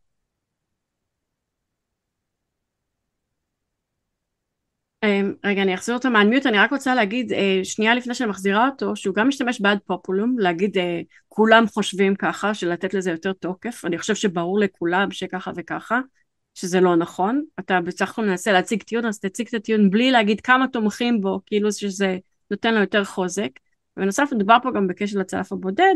[5.04, 8.68] אמ, רגע, אני אחזיר אותו מהנמיוט, אני רק רוצה להגיד, אה, שנייה לפני שאני מחזירה
[8.68, 13.32] אותו, שהוא גם משתמש בעד פופולום, להגיד אה, כולם חושבים ככה, של לתת לזה יותר
[13.32, 16.00] תוקף, אני חושב שברור לכולם שככה וככה,
[16.54, 20.40] שזה לא נכון, אתה בסך הכל מנסה להציג טיעון, אז תציג את הטיעון בלי להגיד
[20.40, 22.18] כמה תומכים בו, כאילו שזה
[22.50, 23.50] נותן לו יותר חוזק,
[23.96, 25.94] ובנוסף מדובר פה גם בקשר לצלף הבודד,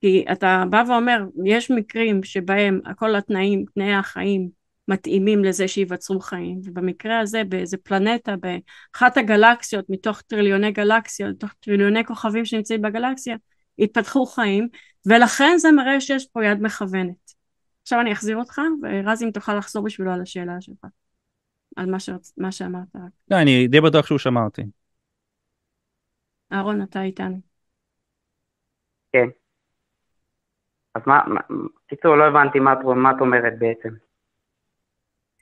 [0.00, 4.48] כי אתה בא ואומר, יש מקרים שבהם כל התנאים, תנאי החיים,
[4.88, 12.04] מתאימים לזה שייווצרו חיים, ובמקרה הזה באיזה פלנטה, באחת הגלקסיות מתוך טריליוני גלקסיות, מתוך טריליוני
[12.04, 13.36] כוכבים שנמצאים בגלקסיה,
[13.78, 14.68] התפתחו חיים,
[15.06, 17.25] ולכן זה מראה שיש פה יד מכוונת.
[17.86, 20.86] עכשיו אני אחזיר אותך, ורז אם תוכל לחזור בשבילו על השאלה שלך,
[21.76, 22.34] על מה, שרצ...
[22.38, 22.96] מה שאמרת.
[23.30, 24.62] לא, אני די בטוח שהוא שמע אותי.
[26.52, 27.40] אהרון, אתה איתנו.
[30.94, 31.20] אז מה,
[31.86, 33.88] קיצור, לא הבנתי מה מה את אומרת בעצם.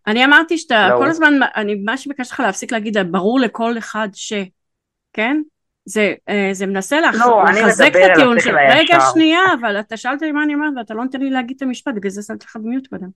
[0.07, 0.99] אני אמרתי שאתה לא.
[0.99, 4.33] כל הזמן, אני ממש ביקשתי לך להפסיק להגיד, ברור לכל אחד ש...
[5.12, 5.43] כן?
[5.85, 7.15] זה, אה, זה מנסה לח...
[7.27, 8.56] לא, אני לחזק מדבר את על הטיעון השכל של...
[8.56, 8.78] הישר.
[8.78, 11.62] רגע, שנייה, אבל אתה שאלת לי מה אני אומרת ואתה לא נותן לי להגיד את
[11.62, 13.09] המשפט, בגלל זה שמתי לך במיוט קודם.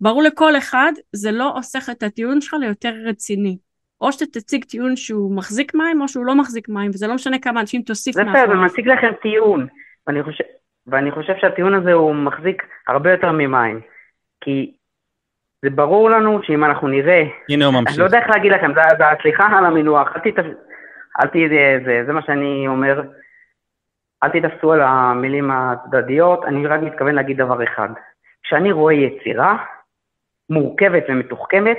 [0.00, 3.56] ברור לכל אחד, זה לא הופך את הטיעון שלך ליותר רציני.
[4.00, 7.38] או שאתה תציג טיעון שהוא מחזיק מים, או שהוא לא מחזיק מים, וזה לא משנה
[7.38, 9.66] כמה אנשים תוסיף זה בסדר, אני מציג לכם טיעון,
[10.06, 10.44] ואני חושב,
[10.86, 13.80] ואני חושב שהטיעון הזה הוא מחזיק הרבה יותר ממים,
[14.40, 14.72] כי
[15.62, 17.98] זה ברור לנו שאם אנחנו נראה, הנה הוא אני ממשיך.
[17.98, 20.44] לא יודע איך להגיד לכם, זה, זה, סליחה על המינוח, אל תתפ...
[21.20, 21.32] אל ת...
[21.84, 23.02] זה, זה מה שאני אומר,
[24.22, 27.88] אל תתפסו על המילים הצדדיות, אני רק מתכוון להגיד דבר אחד.
[28.42, 29.56] כשאני רואה יצירה
[30.50, 31.78] מורכבת ומתוחכמת,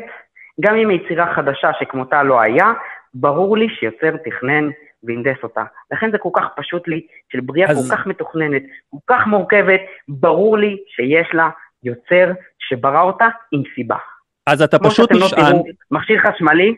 [0.61, 2.73] גם אם היא יצירה חדשה שכמותה לא היה,
[3.13, 4.69] ברור לי שיוצר תכנן
[5.03, 5.63] והנדס אותה.
[5.91, 9.79] לכן זה כל כך פשוט לי, של בריאה אז- כל כך מתוכננת, כל כך מורכבת,
[10.07, 11.49] ברור לי שיש לה
[11.83, 13.97] יוצר שברא אותה עם סיבה.
[14.47, 16.75] אז אתה כמו פשוט שאתם לא נשען, תראו מכשיר חשמלי,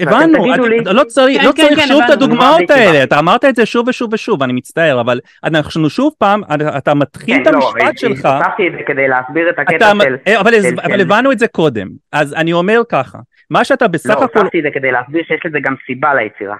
[0.00, 2.24] הבנו, תגידו לי- אתה- לא צריך כן, לא כן, צריך כן, שוב את הבנו.
[2.24, 3.02] הדוגמאות האלה?
[3.02, 6.42] אתה אמרת את זה שוב ושוב ושוב, אני מצטער, אבל אנחנו שוב פעם,
[6.78, 10.16] אתה מתחיל כן, את לא, המשפט שלך, הוספתי את זה כדי להסביר את הקטע של...
[10.26, 10.52] אה, אבל,
[11.00, 13.18] הבנו את זה קודם, אז אני אומר ככה,
[13.50, 16.56] מה שאתה בסך לא, הכל, הוספתי את זה כדי להסביר שיש לזה גם סיבה ליצירה.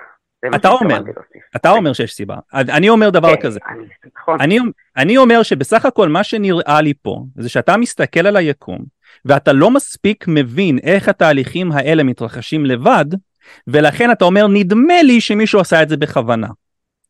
[0.55, 1.01] אתה אומר.
[1.57, 3.85] אתה אומר שיש סיבה, אני אומר דבר כן, כזה, אני-
[4.21, 4.41] נכון.
[4.41, 4.59] אני,
[4.97, 8.79] אני אומר שבסך הכל מה שנראה לי פה זה שאתה מסתכל על היקום
[9.25, 13.05] ואתה לא מספיק מבין איך התהליכים האלה מתרחשים לבד
[13.67, 16.47] ולכן אתה אומר נדמה לי שמישהו עשה את זה בכוונה.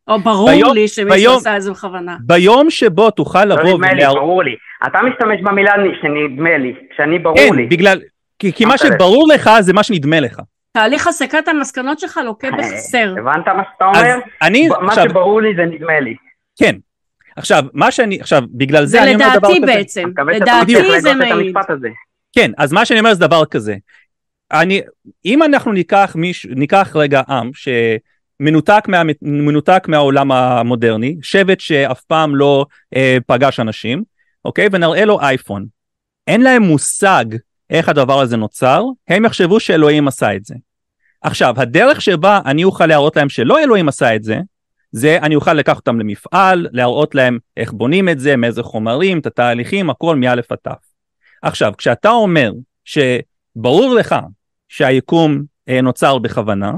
[0.09, 2.17] או ברור ביום- לי שמישהו ביום- עשה את זה בכוונה.
[2.21, 4.55] ביום שבו תוכל לא לבוא נדמה לי, ולהראות, ברור לי.
[4.87, 5.73] אתה משתמש במילה
[6.03, 7.67] שנדמה לי, כשאני ברור כן, לי.
[7.67, 8.01] בגלל,
[8.39, 8.79] כי, כי מה.
[8.79, 10.41] שברור לך זה מה שנדמה לך.
[10.73, 13.15] תהליך הסקת המסקנות שלך לוקה בחסר.
[13.19, 14.17] הבנת מה שאתה אומר?
[14.43, 16.15] אני, ב- מה עכשיו, שברור לי זה נדמה לי.
[16.59, 16.77] כן,
[17.37, 20.35] עכשיו, מה שאני, עכשיו, בגלל זה זה אני אומר דבר לדעתי כזה, בעצם, אני מקווה
[20.35, 21.57] שאתה לדעתי זה מעיד.
[22.33, 23.77] כן, אז מה שאני אומר זה דבר כזה.
[24.53, 24.81] אני,
[25.25, 32.37] אם אנחנו ניקח מישהו, ניקח רגע עם שמנותק מה, מנותק מהעולם המודרני, שבט שאף פעם
[32.37, 32.67] לא
[32.97, 34.03] אה, פגש אנשים,
[34.45, 34.69] אוקיי?
[34.73, 35.67] ונראה לו אייפון.
[36.27, 37.25] אין להם מושג
[37.71, 40.55] איך הדבר הזה נוצר, הם יחשבו שאלוהים עשה את זה.
[41.23, 44.39] עכשיו, הדרך שבה אני אוכל להראות להם שלא אלוהים עשה את זה,
[44.93, 49.27] זה אני אוכל לקחת אותם למפעל, להראות להם איך בונים את זה, מאיזה חומרים, את
[49.27, 50.69] התהליכים, הכל מא' עד ת'.
[51.43, 52.53] עכשיו, כשאתה אומר
[52.85, 54.17] שברור לך
[54.69, 56.73] שהיקום אה, נוצר בכוונה,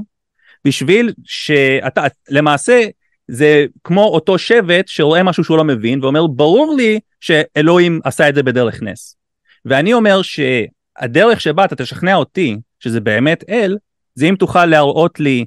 [0.65, 2.83] בשביל שאתה, למעשה
[3.29, 8.35] זה כמו אותו שבט שרואה משהו שהוא לא מבין ואומר ברור לי שאלוהים עשה את
[8.35, 9.17] זה בדרך נס.
[9.65, 13.79] ואני אומר שהדרך שבה אתה תשכנע אותי שזה באמת אל,
[14.15, 15.45] זה אם תוכל להראות לי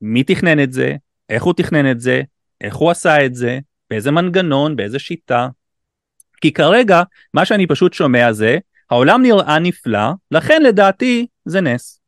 [0.00, 0.96] מי תכנן את זה,
[1.28, 2.22] איך הוא תכנן את זה,
[2.60, 3.58] איך הוא עשה את זה,
[3.90, 5.48] באיזה מנגנון, באיזה שיטה.
[6.40, 7.02] כי כרגע
[7.34, 8.58] מה שאני פשוט שומע זה
[8.90, 12.00] העולם נראה נפלא, לכן לדעתי זה נס.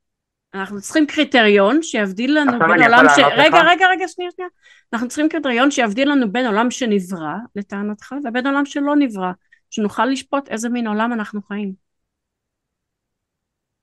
[0.54, 3.18] אנחנו צריכים קריטריון שיבדיל לנו בין עולם ש...
[3.18, 4.48] רגע, רגע, רגע, שנייה, שנייה.
[4.92, 9.30] אנחנו צריכים קריטריון שיבדיל לנו בין עולם שנברא, לטענתך, ובין עולם שלא נברא,
[9.70, 11.72] שנוכל לשפוט איזה מין עולם אנחנו חיים.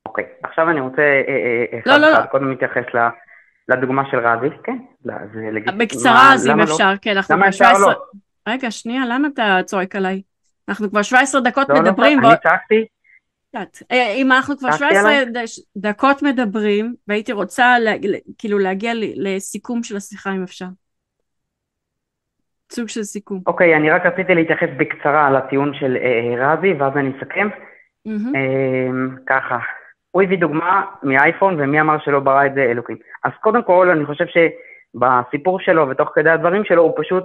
[0.05, 2.25] אוקיי, עכשיו אני רוצה אה, אה, לא, אחד לא, אחד, לא.
[2.25, 3.26] קודם להתייחס ל-
[3.69, 5.13] לדוגמה של רזי, כן, לא.
[5.77, 6.63] בקצרה, אז אם לא?
[6.63, 7.93] אפשר, כן, אנחנו כבר אפשר 17...
[7.93, 7.95] לא?
[8.47, 10.21] רגע, שנייה, למה אתה צועק עליי?
[10.69, 12.85] אנחנו כבר 17 דקות לא, לא, מדברים, אני צעקתי,
[13.91, 15.25] אה, אם אנחנו כבר צעקתי 17 עליי?
[15.25, 17.75] דש- דקות מדברים, והייתי רוצה
[18.37, 20.65] כאילו להגיע לסיכום של השיחה אם אפשר.
[22.71, 23.41] סוג של סיכום.
[23.47, 27.47] אוקיי, אני רק רציתי להתייחס בקצרה לטיעון של אה, רזי, ואז אני אסכם.
[28.07, 29.57] אמ, ככה,
[30.17, 32.95] הוא הביא דוגמה מאייפון, ומי אמר שלא ברא את זה אלוקים.
[33.23, 34.25] אז קודם כל, אני חושב
[34.95, 37.23] שבסיפור שלו ותוך כדי הדברים שלו, הוא פשוט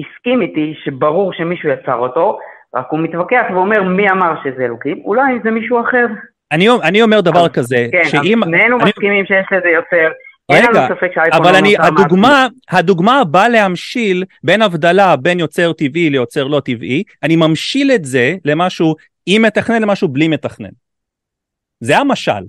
[0.00, 2.38] הסכים איתי שברור שמישהו יצר אותו,
[2.76, 6.06] רק הוא מתווכח ואומר מי אמר שזה אלוקים, אולי זה מישהו אחר.
[6.52, 8.42] אני, אני אומר דבר אז- כזה, כן, שאם...
[8.42, 10.08] אז שנינו אני- מסכימים שיש לזה יוצר.
[10.52, 10.86] אין רגע,
[11.32, 17.02] אבל לא אני, הדוגמה, הדוגמה באה להמשיל בין הבדלה בין יוצר טבעי ליוצר לא טבעי,
[17.22, 18.94] אני ממשיל את זה למשהו
[19.26, 20.68] עם מתכנן למשהו בלי מתכנן.
[21.80, 22.44] זה המשל.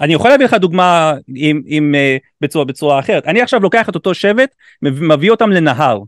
[0.00, 3.26] אני יכול להביא לך דוגמה עם, עם, uh, בצורה, בצורה אחרת.
[3.26, 5.98] אני עכשיו לוקח את אותו שבט, מביא אותם לנהר,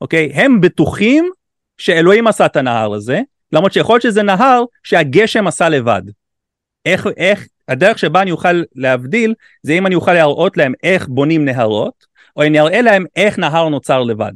[0.00, 0.32] אוקיי?
[0.34, 1.30] הם בטוחים
[1.78, 3.20] שאלוהים עשה את הנהר הזה,
[3.52, 6.02] למרות שיכול להיות שזה נהר שהגשם עשה לבד.
[6.86, 11.44] איך, איך, הדרך שבה אני אוכל להבדיל זה אם אני אוכל להראות להם איך בונים
[11.44, 12.06] נהרות,
[12.36, 14.32] או אני אראה להם איך נהר נוצר לבד.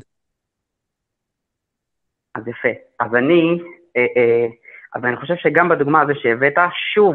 [2.34, 2.68] אז יפה.
[3.00, 3.58] אז אני,
[3.96, 4.46] אה, אה,
[4.94, 6.54] אז אני חושב שגם בדוגמה הזו שהבאת,
[6.94, 7.14] שוב,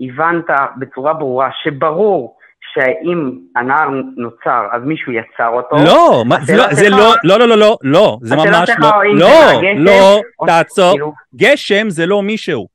[0.00, 0.44] הבנת
[0.78, 2.36] בצורה ברורה שברור
[2.74, 5.76] שאם הנער נוצר, אז מישהו יצר אותו.
[5.86, 9.62] לא, מה- זה לא, זה לא, לא, לא, לא, לא, לא, זה ממש לא, לא,
[9.76, 12.66] לא, תעצור, גשם זה לא מישהו.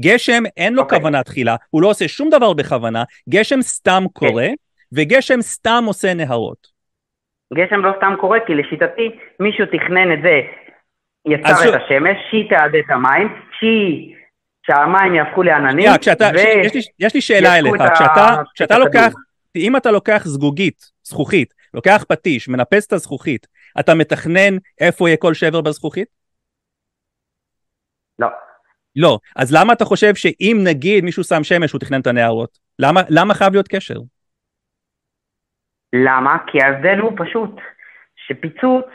[0.00, 0.98] גשם אין לו אוקיי.
[0.98, 4.28] כוונה תחילה, הוא לא עושה שום דבר בכוונה, גשם סתם כן.
[4.28, 4.48] קורה,
[4.92, 6.72] וגשם סתם עושה נהרות.
[7.54, 10.40] גשם לא סתם קורה, כי לשיטתי מישהו תכנן את זה,
[11.28, 13.28] יצר את השמש, שהיא תעדה את המים,
[13.58, 14.14] שהיא,
[14.66, 18.78] שהמים יהפכו לעננים, כשאתה, ו- יש לי- יש לי שאלה אליך, כשאתה, את כשאתה.
[18.78, 19.12] לוקח,
[19.56, 23.46] אם אתה לוקח זגוגית, זכוכית, לוקח פטיש, מנפץ את הזכוכית,
[23.80, 26.08] אתה מתכנן איפה יהיה כל שבר בזכוכית?
[28.18, 28.28] לא.
[28.96, 29.18] לא.
[29.36, 32.58] אז למה אתה חושב שאם נגיד מישהו שם שמש הוא תכנן את הנהרות?
[32.78, 33.94] למה, למה חייב להיות קשר?
[35.92, 36.36] למה?
[36.46, 37.50] כי ההבדל הוא פשוט
[38.26, 38.86] שפיצוץ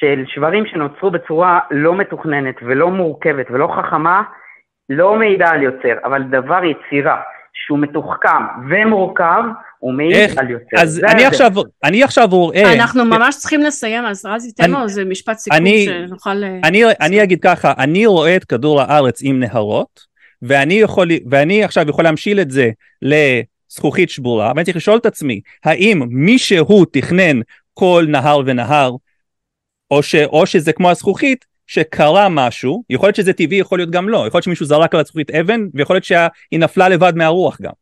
[0.00, 4.22] של שברים שנוצרו בצורה לא מתוכננת ולא מורכבת ולא חכמה,
[4.90, 7.16] לא מעידה על יוצר, אבל דבר יצירה
[7.66, 9.42] שהוא מתוחכם ומורכב,
[9.78, 10.38] הוא מעיד איך?
[10.38, 10.76] על יוצר.
[10.82, 11.24] אז אני.
[11.26, 11.50] עכשיו,
[11.84, 12.72] אני עכשיו רואה...
[12.74, 16.44] אנחנו ממש צריכים לסיים, אז רז ייתן אני- לו איזה משפט סיכום אני- שנוכל...
[16.44, 20.00] אה, אני, אני אגיד ככה, אני רואה את כדור הארץ עם נהרות,
[20.42, 22.70] ואני, יכול, ואני עכשיו יכול להמשיל את זה
[23.68, 27.40] זכוכית שבורה, ואני צריך לשאול את עצמי, האם מישהו תכנן
[27.74, 28.90] כל נהר ונהר,
[29.94, 34.08] או, ש, או שזה כמו הזכוכית, שקרה משהו, יכול להיות שזה טבעי, יכול להיות גם
[34.08, 37.72] לא, יכול להיות שמישהו זרק על הזכוכית אבן, ויכול להיות שהיא נפלה לבד מהרוח גם,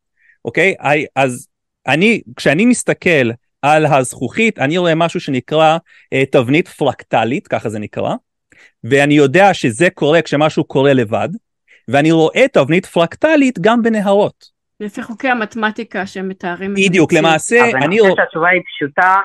[0.45, 0.75] אוקיי?
[1.17, 1.49] אז
[1.89, 3.31] אני, כשאני מסתכל
[3.63, 5.79] על הזכוכית, אני רואה משהו שנקרא
[6.13, 8.15] אה, תבנית פרקטלית, ככה זה נקרא,
[8.85, 11.29] ואני יודע שזה קורה כשמשהו קורה לבד,
[11.89, 14.53] ואני רואה תבנית פרקטלית גם בנהרות.
[14.81, 17.69] לפי חוקי המתמטיקה שמתארים בדיוק, למעשה, אני...
[17.69, 19.17] אז אני חושב שהתשובה היא פשוטה,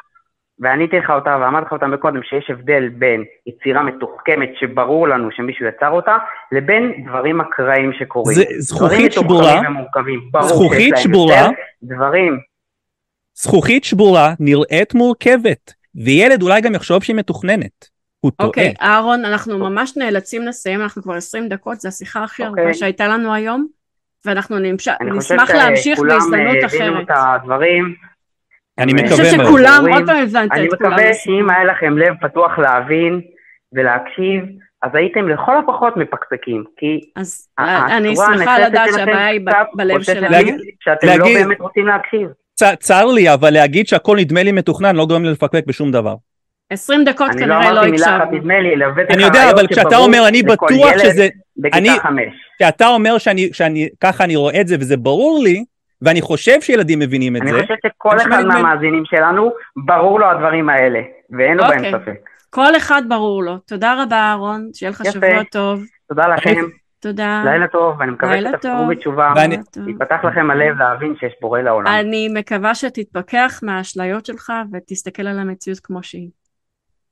[0.60, 5.66] ועניתי לך אותה ואמרתי לך אותה מקודם, שיש הבדל בין יצירה מתוחכמת שברור לנו שמישהו
[5.66, 6.18] יצר אותה,
[6.52, 8.36] לבין דברים אקראיים שקורים.
[8.36, 9.62] זה זכוכית שבורה,
[10.42, 11.52] זכוכית שבורה, יותר
[11.84, 12.40] דברים.
[13.36, 17.98] זכוכית שבורה נראית מורכבת, וילד אולי גם יחשוב שהיא מתוכננת.
[18.20, 18.48] הוא טועה.
[18.48, 22.74] אוקיי, אהרון, אנחנו ממש נאלצים לסיים, אנחנו כבר 20 דקות, זו השיחה הכי ארוכה אוקיי.
[22.74, 23.68] שהייתה לנו היום,
[24.26, 24.88] ואנחנו נמש...
[24.88, 27.06] אני חושב נשמח להמשיך שכולם בהזדמנות אה, הבינו אחרת.
[27.06, 27.96] את הדברים.
[28.80, 29.48] אני אני אני מקווה מאוד.
[29.48, 29.94] שכולם, רואים.
[29.95, 30.91] עוד פעם הבנת אני את כולם.
[30.94, 33.22] מקווה שאם היה לכם לב פתוח להבין
[33.74, 34.44] ולהקשיב,
[34.84, 37.48] אז הייתם לכל הפחות מפקפקים, כי אז
[37.98, 39.41] אני שמחה לדעת שהבעיה היא
[39.74, 40.48] בלב שלנו.
[40.80, 42.30] שאתם לא באמת רוצים להקשיב.
[42.80, 46.16] צר לי, אבל להגיד שהכל נדמה לי מתוכנן לא גורם לי לפקפק בשום דבר.
[46.70, 48.28] 20 דקות אני לא כנראה לא אמרתי מילה אחת.
[48.32, 51.28] נדמה לי, הבאתי אני יודע, אבל כשאתה אומר אני לכל בטוח ילד שזה,
[51.58, 52.34] בכיתה אני- חמש.
[52.60, 55.64] כשאתה אומר שאני, שאני, ככה אני רואה את זה וזה ברור לי,
[56.02, 58.64] ואני חושב שילדים מבינים את אני זה, חושב שכל אני אחד שמעתי ממנו.
[58.64, 59.52] מהמאזינים שלנו,
[59.86, 60.99] ברור לו הדברים האלה,
[61.38, 61.91] ואין לו בהם אוקיי.
[61.91, 62.30] ספק.
[62.49, 63.57] כל אחד ברור לו.
[63.57, 65.03] תודה רבה אהרון, שיהיה לך.
[65.14, 65.80] שבוע טוב.
[66.10, 66.61] תודה לכם,
[66.99, 67.41] תודה.
[67.45, 68.88] לילה טוב, ואני מקווה שתחזרו.
[68.88, 69.88] בתשובה, ואני- לילה טוב.
[69.90, 71.88] יפתח לכם הלב להבין שיש בורא לעולם.
[71.99, 76.30] אני מקווה שתתפכח מהאשליות שלך ותסתכל על המציאות כמו שהיא,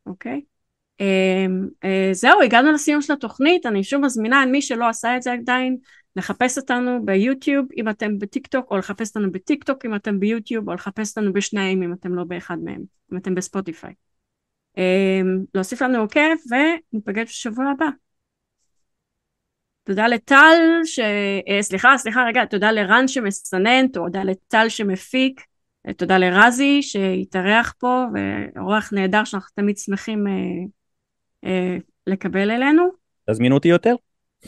[0.05, 0.41] אוקיי?
[0.99, 1.05] אמ,
[1.83, 5.33] אה, זהו, הגענו לסיום של התוכנית, אני שוב מזמינה את מי שלא עשה את זה
[5.33, 5.77] עדיין,
[6.15, 10.69] לחפש אותנו ביוטיוב אם אתם בטיק טוק, או לחפש אותנו בטיק טוק אם אתם ביוטיוב,
[10.69, 12.83] או לחפש אותנו בשניהם אם אתם לא באחד מהם,
[13.13, 13.93] אם אתם בספוטיפיי.
[14.77, 17.85] אמ, להוסיף לנו עוקב וניפגש בשבוע הבא.
[19.83, 20.99] תודה לטל, ש...
[21.47, 25.41] אה, סליחה, סליחה, רגע, תודה לרן שמסנן, תודה לטל שמפיק,
[25.97, 30.33] תודה לרזי שהתארח פה, ואורח נהדר שאנחנו תמיד שמחים אה,
[31.49, 31.77] אה,
[32.07, 32.89] לקבל אלינו.
[33.29, 33.95] תזמינו אותי יותר.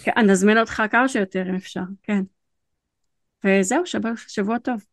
[0.04, 2.22] כן, נזמין אותך כמה שיותר אם אפשר, כן.
[3.44, 4.86] וזהו, שבוע, שבוע טוב.